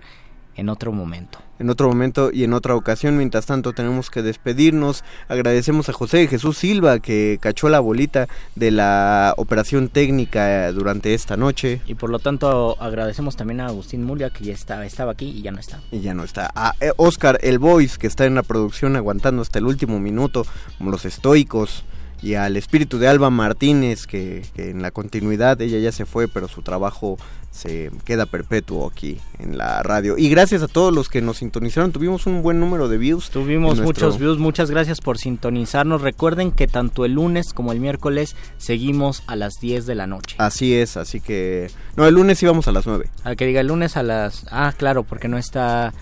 [0.60, 1.40] en otro momento.
[1.57, 3.18] En otro momento y en otra ocasión.
[3.18, 5.03] Mientras tanto tenemos que despedirnos.
[5.27, 11.38] Agradecemos a José Jesús Silva que cachó la bolita de la operación técnica durante esta
[11.38, 11.81] noche.
[11.86, 15.41] Y por lo tanto agradecemos también a Agustín Mulia que ya estaba, estaba aquí y
[15.41, 15.80] ya no está.
[15.91, 16.49] Y ya no está.
[16.56, 20.45] A eh, Oscar El Voice que está en la producción aguantando hasta el último minuto
[20.77, 21.84] como los estoicos
[22.22, 26.48] y al espíritu de Alba Martínez, que, en la continuidad ella ya se fue, pero
[26.48, 27.18] su trabajo
[27.51, 30.17] se queda perpetuo aquí en la radio.
[30.17, 33.30] Y gracias a todos los que nos sintonizaron, tuvimos un buen número de views.
[33.30, 36.01] Tuvimos muchos views, muchas gracias por sintonizarnos.
[36.01, 40.35] Recuerden que tanto el lunes como el miércoles seguimos a las 10 de la noche.
[40.39, 41.69] Así es, así que...
[41.95, 43.09] No, el lunes íbamos a las 9.
[43.23, 44.45] Al que diga el lunes a las...
[44.51, 45.93] Ah, claro, porque no está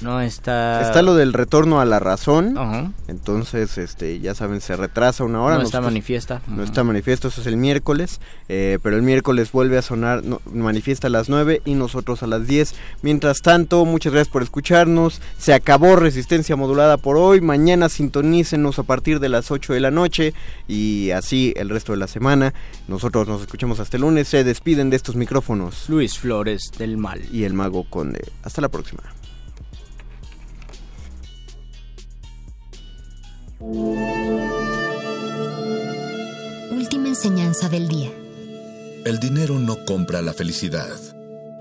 [0.00, 0.82] no está.
[0.82, 2.94] Está lo del retorno a la razón.
[3.08, 5.56] Entonces, este, ya saben, se retrasa una hora.
[5.56, 6.42] No está manifiesta.
[6.46, 8.20] No está manifiesto, eso es el miércoles.
[8.48, 10.22] Eh, pero el miércoles vuelve a sonar,
[10.52, 12.74] manifiesta a las 9 y nosotros a las 10.
[13.02, 15.20] Mientras tanto, muchas gracias por escucharnos.
[15.38, 17.40] Se acabó Resistencia Modulada por hoy.
[17.40, 20.34] Mañana sintonícenos a partir de las 8 de la noche
[20.66, 22.52] y así el resto de la semana.
[22.88, 24.28] Nosotros nos escuchamos hasta el lunes.
[24.28, 25.88] Se despiden de estos micrófonos.
[25.88, 27.22] Luis Flores del Mal.
[27.32, 28.24] Y el Mago Conde.
[28.42, 29.02] Hasta la próxima.
[37.14, 38.10] Enseñanza del día.
[39.06, 40.94] El dinero no compra la felicidad.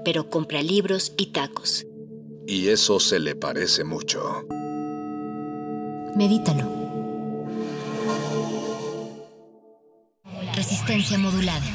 [0.03, 1.85] Pero compra libros y tacos.
[2.47, 4.45] Y eso se le parece mucho.
[6.17, 6.69] Medítalo.
[10.55, 11.65] Resistencia modulada.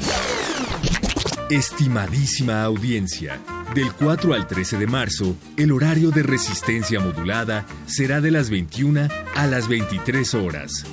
[1.49, 3.41] Estimadísima audiencia,
[3.75, 9.09] del 4 al 13 de marzo, el horario de resistencia modulada será de las 21
[9.35, 10.85] a las 23 horas.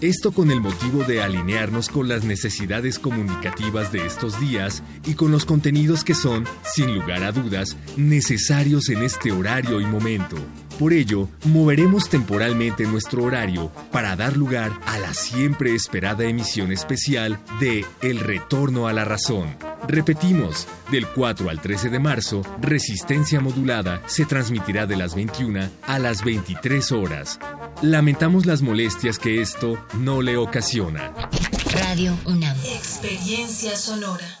[0.00, 5.30] Esto con el motivo de alinearnos con las necesidades comunicativas de estos días y con
[5.30, 6.44] los contenidos que son,
[6.74, 10.36] sin lugar a dudas, necesarios en este horario y momento.
[10.78, 17.38] Por ello, moveremos temporalmente nuestro horario para dar lugar a la siempre esperada emisión especial
[17.60, 19.56] de El Retorno a la Razón.
[19.86, 25.98] Repetimos, del 4 al 13 de marzo, Resistencia Modulada se transmitirá de las 21 a
[26.00, 27.38] las 23 horas.
[27.80, 31.12] Lamentamos las molestias que esto no le ocasiona.
[31.72, 32.56] Radio UNAM.
[32.64, 34.40] Experiencia sonora.